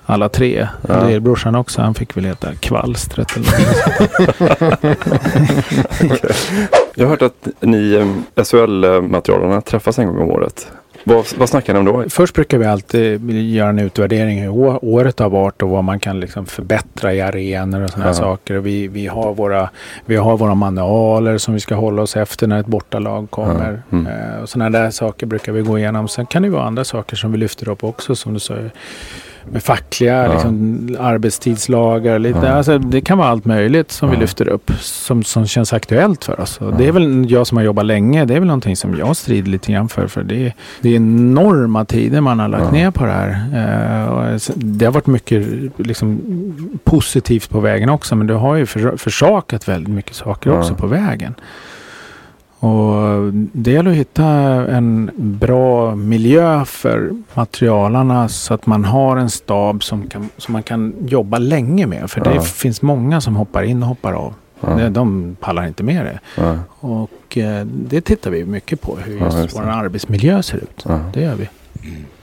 alla 0.05 0.29
tre. 0.29 0.67
Ja. 0.87 1.07
Lillbrorsan 1.07 1.55
också. 1.55 1.81
Han 1.81 1.93
fick 1.93 2.17
väl 2.17 2.25
heta 2.25 2.47
Kvalstret 2.59 3.37
eller 3.37 3.47
något. 3.47 4.71
Jag 6.95 7.05
har 7.05 7.09
hört 7.09 7.21
att 7.21 7.47
ni 7.59 7.93
eh, 7.93 8.43
SHL-materialarna 8.43 9.61
träffas 9.61 9.99
en 9.99 10.07
gång 10.07 10.17
om 10.17 10.29
året. 10.29 10.67
Vad, 11.03 11.25
vad 11.37 11.49
snackar 11.49 11.73
ni 11.73 11.79
om 11.79 11.85
då? 11.85 12.05
Först 12.09 12.35
brukar 12.35 12.57
vi 12.57 12.65
alltid 12.65 13.29
göra 13.31 13.69
en 13.69 13.79
utvärdering 13.79 14.41
hur 14.41 14.85
året 14.85 15.19
har 15.19 15.29
varit 15.29 15.61
och 15.61 15.69
vad 15.69 15.83
man 15.83 15.99
kan 15.99 16.19
liksom 16.19 16.45
förbättra 16.45 17.13
i 17.13 17.21
arenor 17.21 17.83
och 17.83 17.89
sådana 17.89 18.13
saker. 18.13 18.55
Vi, 18.55 18.87
vi, 18.87 19.07
har 19.07 19.33
våra, 19.33 19.69
vi 20.05 20.15
har 20.15 20.37
våra 20.37 20.55
manualer 20.55 21.37
som 21.37 21.53
vi 21.53 21.59
ska 21.59 21.75
hålla 21.75 22.01
oss 22.01 22.17
efter 22.17 22.47
när 22.47 22.59
ett 22.59 22.65
bortalag 22.65 23.31
kommer. 23.31 23.81
Ja. 23.89 23.97
Mm. 23.97 24.07
Eh, 24.07 24.41
och 24.41 24.49
sådana 24.49 24.79
där 24.79 24.91
saker 24.91 25.25
brukar 25.25 25.51
vi 25.51 25.61
gå 25.61 25.79
igenom. 25.79 26.07
Sen 26.07 26.25
kan 26.25 26.41
det 26.41 26.49
vara 26.49 26.63
andra 26.63 26.83
saker 26.83 27.15
som 27.15 27.31
vi 27.31 27.37
lyfter 27.37 27.69
upp 27.69 27.83
också 27.83 28.15
som 28.15 28.33
du 28.33 28.39
sa. 28.39 28.55
Med 29.51 29.63
fackliga 29.63 30.23
Ja. 30.25 30.33
liksom, 30.33 30.87
arbetstidslagar. 30.99 32.19
Lite, 32.19 32.39
Ja. 32.43 32.47
alltså, 32.51 32.77
det 32.77 33.01
kan 33.01 33.17
vara 33.17 33.27
allt 33.27 33.45
möjligt 33.45 33.91
som 33.91 34.09
vi 34.09 34.15
Ja. 34.15 34.21
lyfter 34.21 34.47
upp 34.47 34.71
som, 34.79 35.23
som 35.23 35.47
känns 35.47 35.73
aktuellt 35.73 36.23
för 36.23 36.39
oss. 36.39 36.59
Det 36.77 36.87
är 36.87 36.91
väl 36.91 37.31
jag 37.31 37.47
som 37.47 37.57
har 37.57 37.63
jobbat 37.65 37.85
länge. 37.85 38.25
Det 38.25 38.33
är 38.35 38.39
väl 38.39 38.47
någonting 38.47 38.75
som 38.75 38.97
jag 38.97 39.15
strider 39.15 39.51
lite 39.51 39.71
grann 39.71 39.89
för. 39.89 40.07
För 40.07 40.23
det, 40.23 40.45
är- 40.45 40.53
det 40.81 40.89
är 40.89 40.95
enorma 40.95 41.85
tider 41.85 42.21
man 42.21 42.39
har 42.39 42.47
lagt 42.47 42.71
ner 42.71 42.91
på 42.91 43.05
det 43.05 43.11
här. 43.11 44.35
S- 44.35 44.51
det 44.55 44.85
har 44.85 44.91
varit 44.91 45.07
mycket 45.07 45.47
liksom, 45.77 46.19
positivt 46.83 47.49
på 47.49 47.59
vägen 47.59 47.89
också. 47.89 48.15
Men 48.15 48.27
det 48.27 48.33
har 48.33 48.55
ju 48.55 48.65
för, 48.65 48.97
försakat 48.97 49.67
väldigt 49.67 49.93
mycket 49.93 50.15
saker 50.15 50.57
också 50.59 50.75
på 50.75 50.87
vägen. 50.87 51.35
Och 52.63 53.33
det 53.33 53.71
gäller 53.71 53.91
att 53.91 53.97
hitta 53.97 54.25
en 54.75 55.11
bra 55.15 55.95
miljö 55.95 56.65
för 56.65 57.11
materialarna 57.33 58.29
så 58.29 58.53
att 58.53 58.65
man 58.65 58.85
har 58.85 59.17
en 59.17 59.29
stab 59.29 59.83
som, 59.83 60.07
kan, 60.07 60.29
som 60.37 60.53
man 60.53 60.63
kan 60.63 60.93
jobba 61.07 61.37
länge 61.37 61.87
med. 61.87 62.11
För 62.11 62.21
det 62.21 62.35
Ja. 62.35 62.41
finns 62.41 62.81
många 62.81 63.21
som 63.21 63.35
hoppar 63.35 63.63
in 63.63 63.83
och 63.83 63.89
hoppar 63.89 64.13
av. 64.13 64.33
Ja. 64.61 64.89
De 64.89 65.35
pallar 65.39 65.67
inte 65.67 65.83
med 65.83 66.05
det. 66.05 66.19
Ja. 66.37 66.55
Och 66.79 67.37
eh, 67.37 67.65
det 67.65 68.01
tittar 68.01 68.31
vi 68.31 68.45
mycket 68.45 68.81
på. 68.81 68.97
Hur 69.05 69.17
Ja, 69.17 69.25
just 69.25 69.37
just 69.37 69.55
det. 69.57 69.61
vår 69.63 69.69
arbetsmiljö 69.69 70.43
ser 70.43 70.57
ut. 70.57 70.85
Ja. 70.87 70.99
Det 71.13 71.21
gör 71.21 71.35
vi. 71.35 71.49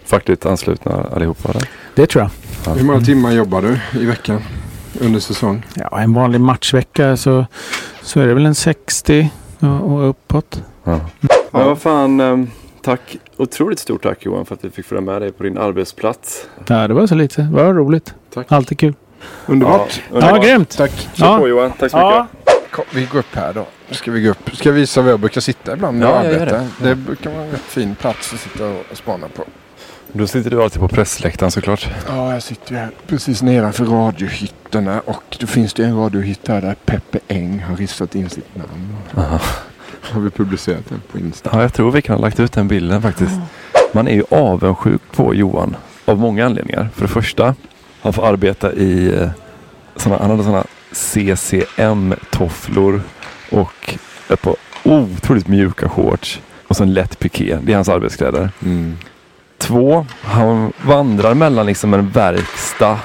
Fackligt 0.04 0.46
anslutna 0.46 1.06
allihopa 1.14 1.48
eller? 1.50 1.68
Det 1.94 2.06
tror 2.06 2.22
jag. 2.22 2.30
Ja. 2.66 2.72
Hur 2.78 2.84
många 2.86 3.00
timmar 3.00 3.32
jobbar 3.32 3.62
du 3.62 4.00
i 4.00 4.04
veckan 4.06 4.40
under 5.00 5.20
säsong? 5.20 5.62
Ja, 5.74 6.00
en 6.00 6.12
vanlig 6.14 6.40
matchvecka 6.40 7.16
så, 7.16 7.46
så 8.02 8.20
är 8.20 8.26
det 8.26 8.34
väl 8.34 8.46
en 8.46 8.54
60 8.54 9.30
och, 9.60 9.92
och 9.92 10.08
uppåt. 10.08 10.62
Ja. 10.84 11.00
Men 11.50 11.66
vad 11.66 11.78
fan, 11.78 12.20
ehm, 12.20 12.50
tack. 12.82 13.16
Otroligt 13.36 13.78
stort 13.78 14.02
tack 14.02 14.24
Johan 14.24 14.46
för 14.46 14.54
att 14.54 14.64
vi 14.64 14.70
fick 14.70 14.86
följa 14.86 15.00
med 15.02 15.22
dig 15.22 15.32
på 15.32 15.42
din 15.42 15.58
arbetsplats. 15.58 16.46
Ja, 16.66 16.88
det 16.88 16.94
var 16.94 17.06
så 17.06 17.14
lite. 17.14 17.42
Det 17.42 17.64
var 17.64 17.74
roligt. 17.74 18.14
Tack. 18.34 18.52
Alltid 18.52 18.78
kul. 18.78 18.94
Underbart. 19.46 20.02
Ja, 20.12 20.18
ja 20.20 20.36
grymt. 20.42 20.76
Tack. 20.76 21.08
Kör 21.14 21.26
Ja. 21.26 21.38
på 21.38 21.48
Johan, 21.48 21.72
tack 21.78 21.90
så 21.90 21.96
Ja. 21.96 22.26
mycket. 22.44 22.70
Kom, 22.70 22.84
vi 22.94 23.04
går 23.12 23.18
upp 23.18 23.34
här 23.34 23.52
då. 23.52 23.66
Nu 23.88 23.94
ska 23.94 24.10
vi 24.10 24.22
gå 24.22 24.30
upp. 24.30 24.50
Ska 24.56 24.68
jag 24.68 24.74
visa 24.74 25.02
var 25.02 25.10
jag 25.10 25.20
brukar 25.20 25.40
sitta 25.40 25.72
ibland 25.72 25.98
när 25.98 26.06
Ja, 26.06 26.24
jag 26.24 26.34
arbetar. 26.34 26.58
det. 26.78 26.88
Det. 26.88 26.94
brukar 26.94 27.30
vara 27.30 27.42
en 27.44 27.56
fin 27.56 27.94
plats 27.94 28.32
att 28.34 28.40
sitta 28.40 28.66
och 28.68 28.96
spana 28.96 29.26
på. 29.28 29.44
Då 30.12 30.26
sitter 30.26 30.50
du 30.50 30.62
alltid 30.62 30.80
på 30.80 30.88
pressläktaren 30.88 31.50
såklart. 31.50 31.88
Ja, 32.08 32.32
jag 32.32 32.42
sitter 32.42 32.72
ju 32.72 32.78
här 32.78 32.90
precis 33.06 33.42
nedanför 33.42 33.84
radiohytterna 33.84 35.00
och 35.00 35.36
då 35.40 35.46
finns 35.46 35.74
det 35.74 35.84
en 35.84 35.96
radiohytt 35.96 36.48
här 36.48 36.60
där 36.60 36.76
Peppe 36.84 37.18
Eng 37.28 37.64
har 37.68 37.76
ristat 37.76 38.14
in 38.14 38.30
sitt 38.30 38.56
namn. 38.56 38.96
Aha. 39.16 39.40
Har 40.00 40.20
vi 40.20 40.30
publicerat 40.30 40.88
den 40.88 41.02
på 41.12 41.18
Insta? 41.18 41.50
Ja, 41.52 41.62
jag 41.62 41.74
tror 41.74 41.90
vi 41.90 42.02
kan 42.02 42.16
ha 42.16 42.22
lagt 42.22 42.40
ut 42.40 42.52
den 42.52 42.68
bilden 42.68 43.02
faktiskt. 43.02 43.32
Man 43.92 44.08
är 44.08 44.14
ju 44.14 44.24
avundsjuk 44.30 45.02
på 45.12 45.34
Johan 45.34 45.76
av 46.04 46.18
många 46.18 46.46
anledningar. 46.46 46.88
För 46.94 47.02
det 47.02 47.08
första, 47.08 47.54
han 48.02 48.12
får 48.12 48.26
arbeta 48.26 48.72
i 48.72 49.14
eh, 49.14 49.28
såna, 49.96 50.18
han 50.18 50.30
hade 50.30 50.42
sådana 50.44 50.64
CCM-tofflor 50.92 53.00
och 53.50 53.94
ett 54.28 54.42
par 54.42 54.56
otroligt 54.84 55.48
mjuka 55.48 55.88
shorts 55.88 56.40
och 56.66 56.76
så 56.76 56.82
en 56.82 56.94
lätt 56.94 57.18
piké. 57.18 57.58
Det 57.62 57.72
är 57.72 57.76
hans 57.76 57.88
arbetskläder. 57.88 58.50
Mm. 58.62 58.96
Två, 59.70 60.06
han 60.22 60.72
vandrar 60.82 61.34
mellan 61.34 61.66
liksom 61.66 61.94
en 61.94 62.08
verkstad, 62.08 62.98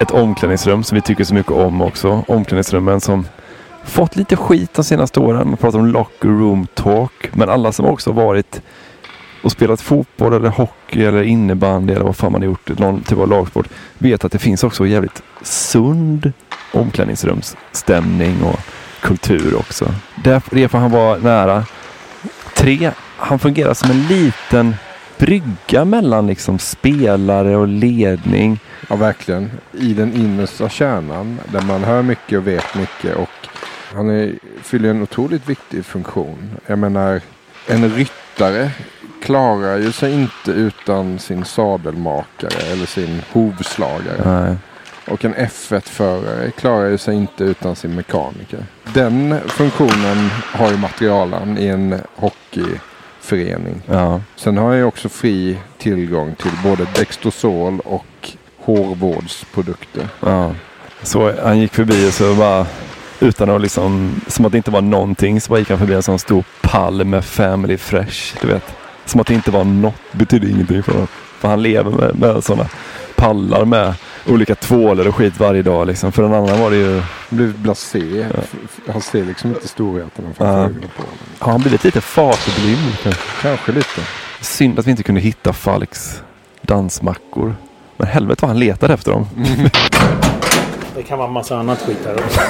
ett 0.00 0.10
omklädningsrum 0.10 0.84
som 0.84 0.94
vi 0.94 1.02
tycker 1.02 1.24
så 1.24 1.34
mycket 1.34 1.52
om 1.52 1.82
också. 1.82 2.24
Omklädningsrummen 2.28 3.00
som 3.00 3.26
fått 3.84 4.16
lite 4.16 4.36
skit 4.36 4.74
de 4.74 4.84
senaste 4.84 5.20
åren. 5.20 5.48
Man 5.48 5.56
pratar 5.56 5.78
om 5.78 5.86
locker 5.86 6.28
room 6.28 6.66
talk. 6.74 7.30
Men 7.32 7.48
alla 7.48 7.72
som 7.72 7.86
också 7.86 8.12
varit 8.12 8.62
och 9.42 9.52
spelat 9.52 9.80
fotboll 9.80 10.32
eller 10.32 10.48
hockey 10.48 11.04
eller 11.04 11.22
innebandy 11.22 11.92
eller 11.92 12.04
vad 12.04 12.16
fan 12.16 12.32
man 12.32 12.40
har 12.40 12.46
gjort, 12.46 12.78
någon 12.78 13.02
typ 13.02 13.18
av 13.18 13.28
lagsport, 13.28 13.68
vet 13.98 14.24
att 14.24 14.32
det 14.32 14.38
finns 14.38 14.64
också 14.64 14.86
jävligt 14.86 15.22
sund 15.42 16.32
omklädningsrumsstämning 16.72 18.42
och 18.42 18.60
kultur 19.00 19.56
också. 19.58 19.94
Därför 20.24 20.56
det 20.56 20.68
får 20.68 20.78
han 20.78 20.90
vara 20.90 21.18
nära. 21.18 21.64
Tre, 22.56 22.90
han 23.16 23.38
fungerar 23.38 23.74
som 23.74 23.90
en 23.90 24.06
liten 24.06 24.74
brygga 25.20 25.84
mellan 25.84 26.26
liksom 26.26 26.58
spelare 26.58 27.56
och 27.56 27.68
ledning. 27.68 28.60
Ja, 28.88 28.96
verkligen. 28.96 29.50
I 29.72 29.94
den 29.94 30.12
innersta 30.14 30.68
kärnan 30.68 31.40
där 31.52 31.60
man 31.60 31.84
hör 31.84 32.02
mycket 32.02 32.38
och 32.38 32.46
vet 32.46 32.74
mycket. 32.74 33.16
Och 33.16 33.48
han 33.94 34.10
är, 34.10 34.34
fyller 34.62 34.90
en 34.90 35.02
otroligt 35.02 35.48
viktig 35.48 35.84
funktion. 35.84 36.50
Jag 36.66 36.78
menar, 36.78 37.20
en 37.66 37.90
ryttare 37.90 38.70
klarar 39.22 39.76
ju 39.76 39.92
sig 39.92 40.12
inte 40.12 40.50
utan 40.50 41.18
sin 41.18 41.44
sadelmakare 41.44 42.72
eller 42.72 42.86
sin 42.86 43.22
hovslagare. 43.32 44.22
Nej. 44.24 44.56
Och 45.08 45.24
en 45.24 45.34
F1-förare 45.34 46.50
klarar 46.50 46.88
ju 46.88 46.98
sig 46.98 47.14
inte 47.14 47.44
utan 47.44 47.76
sin 47.76 47.94
mekaniker. 47.94 48.64
Den 48.94 49.40
funktionen 49.46 50.30
har 50.32 50.70
ju 50.70 50.76
materialen 50.76 51.58
i 51.58 51.66
en 51.66 52.00
hockeyförening. 53.20 53.82
Ja. 53.86 54.20
Sen 54.36 54.56
har 54.56 54.74
jag 54.74 54.88
också 54.88 55.08
fri 55.08 55.58
tillgång 55.78 56.34
till 56.34 56.52
både 56.62 56.86
Dextrosol 56.94 57.80
och 57.80 58.30
hårvårdsprodukter. 58.58 60.08
Ja. 60.20 60.54
Så 61.02 61.32
han 61.42 61.58
gick 61.58 61.74
förbi 61.74 62.08
och 62.08 62.12
så 62.12 62.34
bara 62.34 62.66
utan 63.20 63.50
att 63.50 63.60
liksom, 63.60 64.20
som 64.26 64.44
att 64.44 64.52
det 64.52 64.58
inte 64.58 64.70
var 64.70 64.80
någonting 64.80 65.40
så 65.40 65.50
bara 65.50 65.58
gick 65.58 65.70
han 65.70 65.78
förbi 65.78 65.94
en 65.94 66.02
sån 66.02 66.18
stor 66.18 66.44
pall 66.60 67.04
med 67.04 67.24
Family 67.24 67.76
Fresh. 67.76 68.36
Du 68.40 68.48
vet. 68.48 68.64
Som 69.04 69.20
att 69.20 69.26
det 69.26 69.34
inte 69.34 69.50
var 69.50 69.64
något, 69.64 70.12
betydde 70.12 70.50
ingenting 70.50 70.82
för 70.82 70.92
honom. 70.92 71.08
För 71.40 71.48
han 71.48 71.62
lever 71.62 71.90
med, 71.90 72.18
med 72.18 72.44
sådana 72.44 72.68
pallar 73.20 73.64
med 73.64 73.94
olika 74.28 74.54
tvålar 74.54 75.08
och 75.08 75.14
skit 75.14 75.40
varje 75.40 75.62
dag 75.62 75.86
liksom. 75.86 76.12
För 76.12 76.22
en 76.22 76.34
annan 76.34 76.60
var 76.60 76.70
det 76.70 76.76
ju... 76.76 77.02
Blev 77.30 77.58
blasé. 77.58 78.26
F- 78.38 78.80
Han 78.92 79.00
ser 79.02 79.24
liksom 79.24 79.50
inte 79.50 79.68
storheterna 79.68 80.28
framför 80.36 80.58
Ja. 80.58 80.64
ögonen 80.64 80.88
på 80.96 81.02
honom. 81.02 81.18
Har 81.38 81.52
han 81.52 81.60
blivit 81.60 81.84
lite 81.84 82.00
fartblind 82.00 82.96
kanske? 83.02 83.20
Kanske 83.42 83.72
lite. 83.72 84.00
Synd 84.40 84.78
att 84.78 84.86
vi 84.86 84.90
inte 84.90 85.02
kunde 85.02 85.20
hitta 85.20 85.52
Falks 85.52 86.22
dansmackor. 86.62 87.54
Men 87.96 88.06
helvete 88.08 88.38
vad 88.42 88.48
han 88.50 88.58
letade 88.58 88.94
efter 88.94 89.10
dem. 89.12 89.26
Det 90.96 91.02
kan 91.02 91.18
vara 91.18 91.28
en 91.28 91.34
massa 91.34 91.58
annat 91.58 91.78
skit 91.78 91.98
här 92.04 92.14
också. 92.14 92.40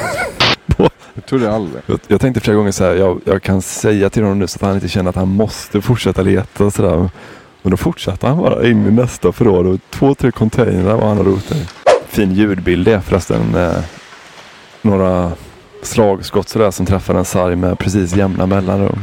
Jag 1.14 1.26
trodde 1.26 1.52
aldrig. 1.54 1.82
Jag, 1.86 1.98
jag 2.08 2.20
tänkte 2.20 2.40
flera 2.40 2.56
gånger 2.56 2.72
så 2.72 2.84
här, 2.84 2.94
jag, 2.94 3.20
jag 3.24 3.42
kan 3.42 3.62
säga 3.62 4.10
till 4.10 4.22
honom 4.22 4.38
nu 4.38 4.46
så 4.46 4.56
att 4.56 4.62
han 4.62 4.74
inte 4.74 4.88
känner 4.88 5.10
att 5.10 5.16
han 5.16 5.28
måste 5.28 5.80
fortsätta 5.80 6.22
leta 6.22 6.64
och 6.64 6.72
sådär. 6.72 7.10
Men 7.62 7.70
då 7.70 7.76
fortsatte 7.76 8.26
han 8.26 8.36
bara 8.38 8.66
in 8.66 8.86
i 8.86 8.90
nästa 8.90 9.32
förråd 9.32 9.66
och 9.66 9.78
två, 9.90 10.14
tre 10.14 10.30
containrar 10.30 10.96
var 10.96 11.08
han 11.08 11.16
har 11.16 11.24
rotat 11.24 11.56
i. 11.56 11.66
Fin 12.08 12.32
ljudbild 12.34 12.84
det 12.84 13.00
förresten. 13.00 13.54
Eh, 13.54 13.72
några 14.82 15.32
slagskott 15.82 16.48
sådär 16.48 16.70
som 16.70 16.86
träffar 16.86 17.14
en 17.14 17.24
sarg 17.24 17.56
med 17.56 17.78
precis 17.78 18.16
jämna 18.16 18.46
mellanrum. 18.46 18.98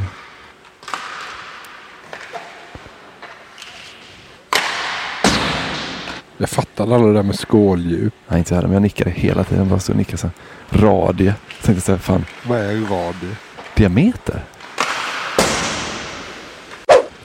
Jag 6.38 6.50
fattade 6.50 6.96
aldrig 6.96 7.14
det 7.14 7.18
där 7.20 7.24
med 7.24 7.40
skåldjup. 7.40 8.14
Nej 8.28 8.40
inte 8.40 8.54
jag 8.54 8.56
heller 8.56 8.68
men 8.68 8.74
jag 8.74 8.82
nickade 8.82 9.10
hela 9.10 9.44
tiden. 9.44 9.70
Bara 9.70 9.80
stod 9.80 9.94
och 9.94 9.98
nickade 9.98 10.18
så 10.18 10.28
här. 10.28 10.82
Radie. 10.82 11.26
Jag 11.58 11.64
tänkte 11.66 11.82
så 11.86 11.92
här, 11.92 12.00
fan 12.00 12.26
Vad 12.48 12.60
är 12.60 12.76
radie? 12.82 13.36
diameter. 13.76 14.44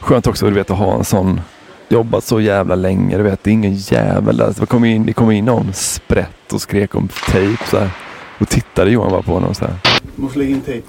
Skönt 0.03 0.27
också 0.27 0.47
du 0.47 0.55
vet 0.55 0.71
att 0.71 0.79
ha 0.79 0.95
en 0.95 1.05
sån 1.05 1.41
jobbat 1.89 2.25
så 2.25 2.41
jävla 2.41 2.75
länge. 2.75 3.17
Du 3.17 3.23
vet 3.23 3.45
det 3.45 3.51
är 3.51 3.53
ingen 3.53 3.75
jävel 3.75 4.37
där. 4.37 4.55
Det 4.61 4.67
kom 4.67 4.85
in, 4.85 5.07
det 5.07 5.13
kom 5.13 5.31
in 5.31 5.45
någon 5.45 5.73
sprätt 5.73 6.53
och 6.53 6.61
skrek 6.61 6.95
om 6.95 7.09
tejp 7.31 7.67
så 7.67 7.79
här. 7.79 7.91
Och 8.39 8.49
tittade 8.49 8.91
Johan 8.91 9.11
bara 9.11 9.23
på 9.23 9.33
honom 9.33 9.55
så 9.55 9.65
här. 9.65 9.75
Måste 10.17 10.39
lägga 10.39 10.51
in 10.51 10.61
tejp. 10.61 10.87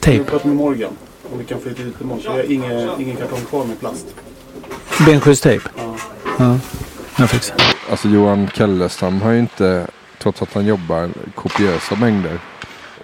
Tejp. 0.00 0.18
Jag 0.18 0.26
pratar 0.26 0.46
med 0.48 0.56
Morgan. 0.56 0.90
Om 1.32 1.38
vi 1.38 1.44
kan 1.44 1.58
lite 1.64 1.82
ut 1.82 2.00
imorgon. 2.00 2.22
Så 2.22 2.28
jag 2.28 2.34
har 2.34 2.52
ingen, 2.52 3.00
ingen 3.00 3.16
kartong 3.16 3.40
kvar 3.48 3.64
med 3.64 3.80
plast. 3.80 4.06
Benskydtstejp? 5.06 5.68
Ja. 5.76 5.94
Ja, 6.38 6.58
jag 7.18 7.30
fixar. 7.30 7.56
Alltså 7.90 8.08
Johan 8.08 8.48
Kellestam 8.54 9.22
har 9.22 9.30
ju 9.30 9.38
inte, 9.38 9.86
trots 10.18 10.42
att 10.42 10.54
han 10.54 10.66
jobbar 10.66 11.10
kopiösa 11.34 11.94
mängder 11.94 12.38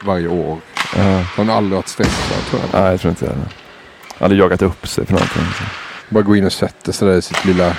varje 0.05 0.29
år. 0.29 0.59
Ja. 0.97 1.03
Han 1.37 1.49
har 1.49 1.57
aldrig 1.57 1.77
varit 1.77 1.89
stressad 1.89 2.39
tror 2.51 2.63
jag. 2.63 2.81
Nej 2.81 2.91
jag 2.91 3.01
tror 3.01 3.11
inte 3.11 3.27
det. 3.27 3.66
Aldrig 4.19 4.41
jagat 4.41 4.63
upp 4.63 4.89
sig 4.89 5.07
för 5.07 5.13
någonting. 5.13 5.43
Bara 6.09 6.23
gå 6.23 6.37
in 6.37 6.47
och 6.47 6.53
sätta 6.53 6.93
sig 6.93 7.09
där 7.09 7.17
i 7.17 7.23
sitt 7.23 7.45
lilla 7.45 7.77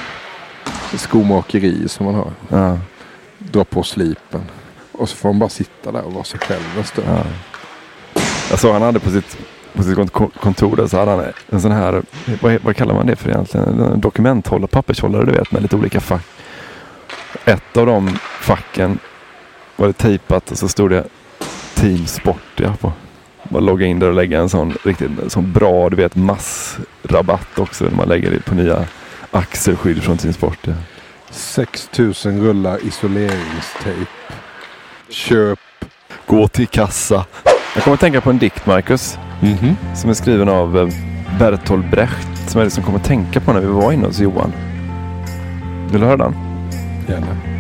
skomakeri 0.96 1.88
som 1.90 2.06
man 2.06 2.16
har. 2.16 2.32
Ja. 2.50 2.80
Dra 3.38 3.64
på 3.64 3.84
slipen. 3.84 4.42
Och 4.92 5.10
så 5.10 5.16
får 5.16 5.30
man 5.30 5.40
bara 5.40 5.50
sitta 5.50 5.92
där 5.92 6.02
och 6.02 6.14
vara 6.14 6.24
sig 6.24 6.40
själv 6.40 6.62
en 6.78 6.84
stund. 6.84 7.08
Ja. 7.10 7.24
Jag 8.50 8.60
såg 8.60 8.74
han 8.74 8.82
hade 8.82 9.00
på 9.00 9.10
sitt 9.10 9.38
på 9.74 9.84
sitt 9.84 9.98
kont- 9.98 10.40
kontor 10.40 10.76
där 10.76 10.88
så 10.88 10.98
hade 10.98 11.12
han 11.12 11.26
en 11.50 11.62
sån 11.62 11.72
här, 11.72 12.04
vad, 12.42 12.62
vad 12.62 12.76
kallar 12.76 12.94
man 12.94 13.08
det 13.08 13.16
för 13.16 13.30
egentligen? 13.30 13.80
En 13.82 14.00
dokumenthållare, 14.02 14.68
pappershållare 14.68 15.26
du 15.26 15.32
vet 15.32 15.52
med 15.52 15.62
lite 15.62 15.76
olika 15.76 16.00
fack. 16.00 16.26
Ett 17.46 17.78
av 17.78 17.86
de 17.86 18.18
facken 18.42 19.00
var 19.76 19.88
det 19.88 19.94
tejpat 19.94 20.52
och 20.52 20.58
så 20.58 20.68
stod 20.68 20.90
det 20.90 21.04
Team 21.76 22.08
Sportia 22.08 22.76
på. 22.82 22.92
Bara 23.50 23.60
logga 23.60 23.86
in 23.86 24.00
där 24.00 24.08
och 24.08 24.14
lägga 24.14 24.40
en 24.40 24.50
sån 24.50 24.74
riktigt 24.84 25.12
sån 25.28 25.54
bra, 25.54 25.90
du 25.90 25.96
vet 25.96 26.16
massrabatt 26.16 27.60
också 27.60 27.84
när 27.84 27.92
man 27.92 28.08
lägger 28.08 28.32
det 28.32 28.40
på 28.40 28.56
nya 28.56 28.86
axelskydd 29.32 30.04
från 30.04 30.18
Team 30.18 30.34
Sportia. 30.34 30.76
6000 31.32 32.42
rullar 32.42 32.80
isoleringstejp. 32.88 34.12
Köp. 35.10 35.60
Gå 36.26 36.48
till 36.48 36.68
kassa. 36.68 37.26
Jag 37.76 37.84
kommer 37.84 37.94
att 37.96 38.02
tänka 38.02 38.22
på 38.22 38.30
en 38.30 38.38
dikt, 38.38 38.66
Marcus. 38.66 39.18
Som 39.96 40.10
är 40.10 40.14
skriven 40.14 40.50
av 40.50 40.78
eh, 40.78 40.88
Bertolt 41.40 41.92
Brecht. 41.92 42.50
Som 42.50 42.60
jag 42.60 42.66
liksom 42.66 42.84
kom 42.84 42.96
att 42.96 43.04
tänka 43.04 43.40
på 43.40 43.54
när 43.54 43.60
vi 43.60 43.68
var 43.68 43.92
inne 43.92 44.08
hos 44.08 44.20
Johan. 44.20 44.54
Vill 45.92 46.02
du 46.02 46.08
höra 46.08 46.18
den? 46.18 46.36
Gärna. 47.10 47.57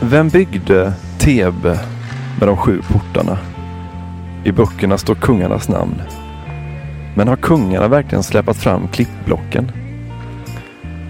Vem 0.00 0.28
byggde 0.28 0.92
Thebe 1.18 1.80
med 2.38 2.48
de 2.48 2.56
sju 2.56 2.82
portarna? 2.88 3.38
I 4.44 4.52
böckerna 4.52 4.98
står 4.98 5.14
kungarnas 5.14 5.68
namn. 5.68 6.02
Men 7.14 7.28
har 7.28 7.36
kungarna 7.36 7.88
verkligen 7.88 8.22
släpat 8.22 8.56
fram 8.56 8.88
klippblocken? 8.88 9.72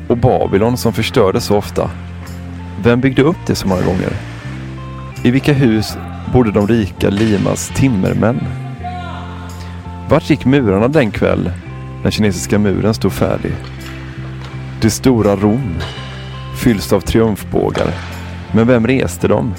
Och 0.09 0.16
Babylon 0.16 0.76
som 0.76 0.93
förstördes 0.93 1.45
så 1.45 1.57
ofta. 1.57 1.91
Vem 2.82 3.01
byggde 3.01 3.22
upp 3.22 3.47
det 3.47 3.55
så 3.55 3.68
många 3.68 3.82
gånger? 3.82 4.12
I 5.22 5.30
vilka 5.30 5.53
hus 5.53 5.97
bodde 6.32 6.51
de 6.51 6.66
rika 6.66 7.11
Limas 7.11 7.68
timmermän? 7.68 8.41
Vart 10.09 10.30
gick 10.30 10.45
murarna 10.45 10.89
den 10.89 11.11
kväll 11.11 11.51
när 12.05 12.11
kinesiska 12.11 12.59
muren 12.59 12.95
stod 12.95 13.12
färdig? 13.12 13.53
Det 14.80 14.91
stora 14.91 15.36
Rom 15.36 15.74
fylls 16.57 16.93
av 16.93 17.01
triumfbågar. 17.01 18.17
Men 18.53 18.66
vem 18.66 18.86
reste 18.86 19.28
dem? 19.28 19.55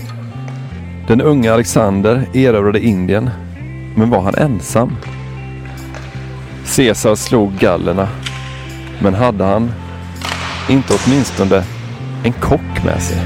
Den 1.07 1.21
unga 1.21 1.53
Alexander 1.53 2.25
erövrade 2.33 2.79
Indien. 2.79 3.29
Men 3.95 4.09
var 4.09 4.21
han 4.21 4.35
ensam? 4.35 4.95
Caesar 6.75 7.15
slog 7.15 7.53
gallerna. 7.59 8.07
Men 9.01 9.13
hade 9.13 9.43
han 9.43 9.71
inte 10.69 10.93
åtminstone 10.93 11.63
en 12.23 12.33
kock 12.33 12.83
med 12.85 13.01
sig? 13.01 13.17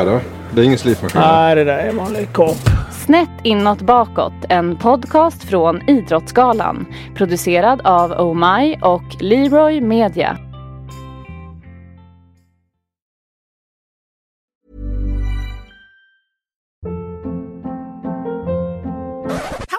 Här 0.00 0.06
då? 0.06 0.20
Det 0.54 0.60
är 0.60 0.64
ingen 0.64 0.78
slipmaskin? 0.78 1.20
Nej, 1.20 1.54
det 1.54 1.64
där 1.64 1.78
är 1.78 1.88
en 1.88 1.96
vanlig 1.96 2.32
kopp. 2.32 2.56
Snett 2.90 3.30
inåt 3.42 3.82
bakåt, 3.82 4.32
en 4.48 4.76
podcast 4.76 5.44
från 5.44 5.90
Idrottsgalan. 5.90 6.86
Producerad 7.14 7.80
av 7.80 8.10
Oh 8.12 8.34
My 8.34 8.76
och 8.82 9.22
Leroy 9.22 9.80
Media. 9.80 10.38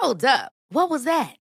Hold 0.02 0.24
up. 0.24 0.52
What 0.74 0.90
was 0.90 1.04
that? 1.04 1.41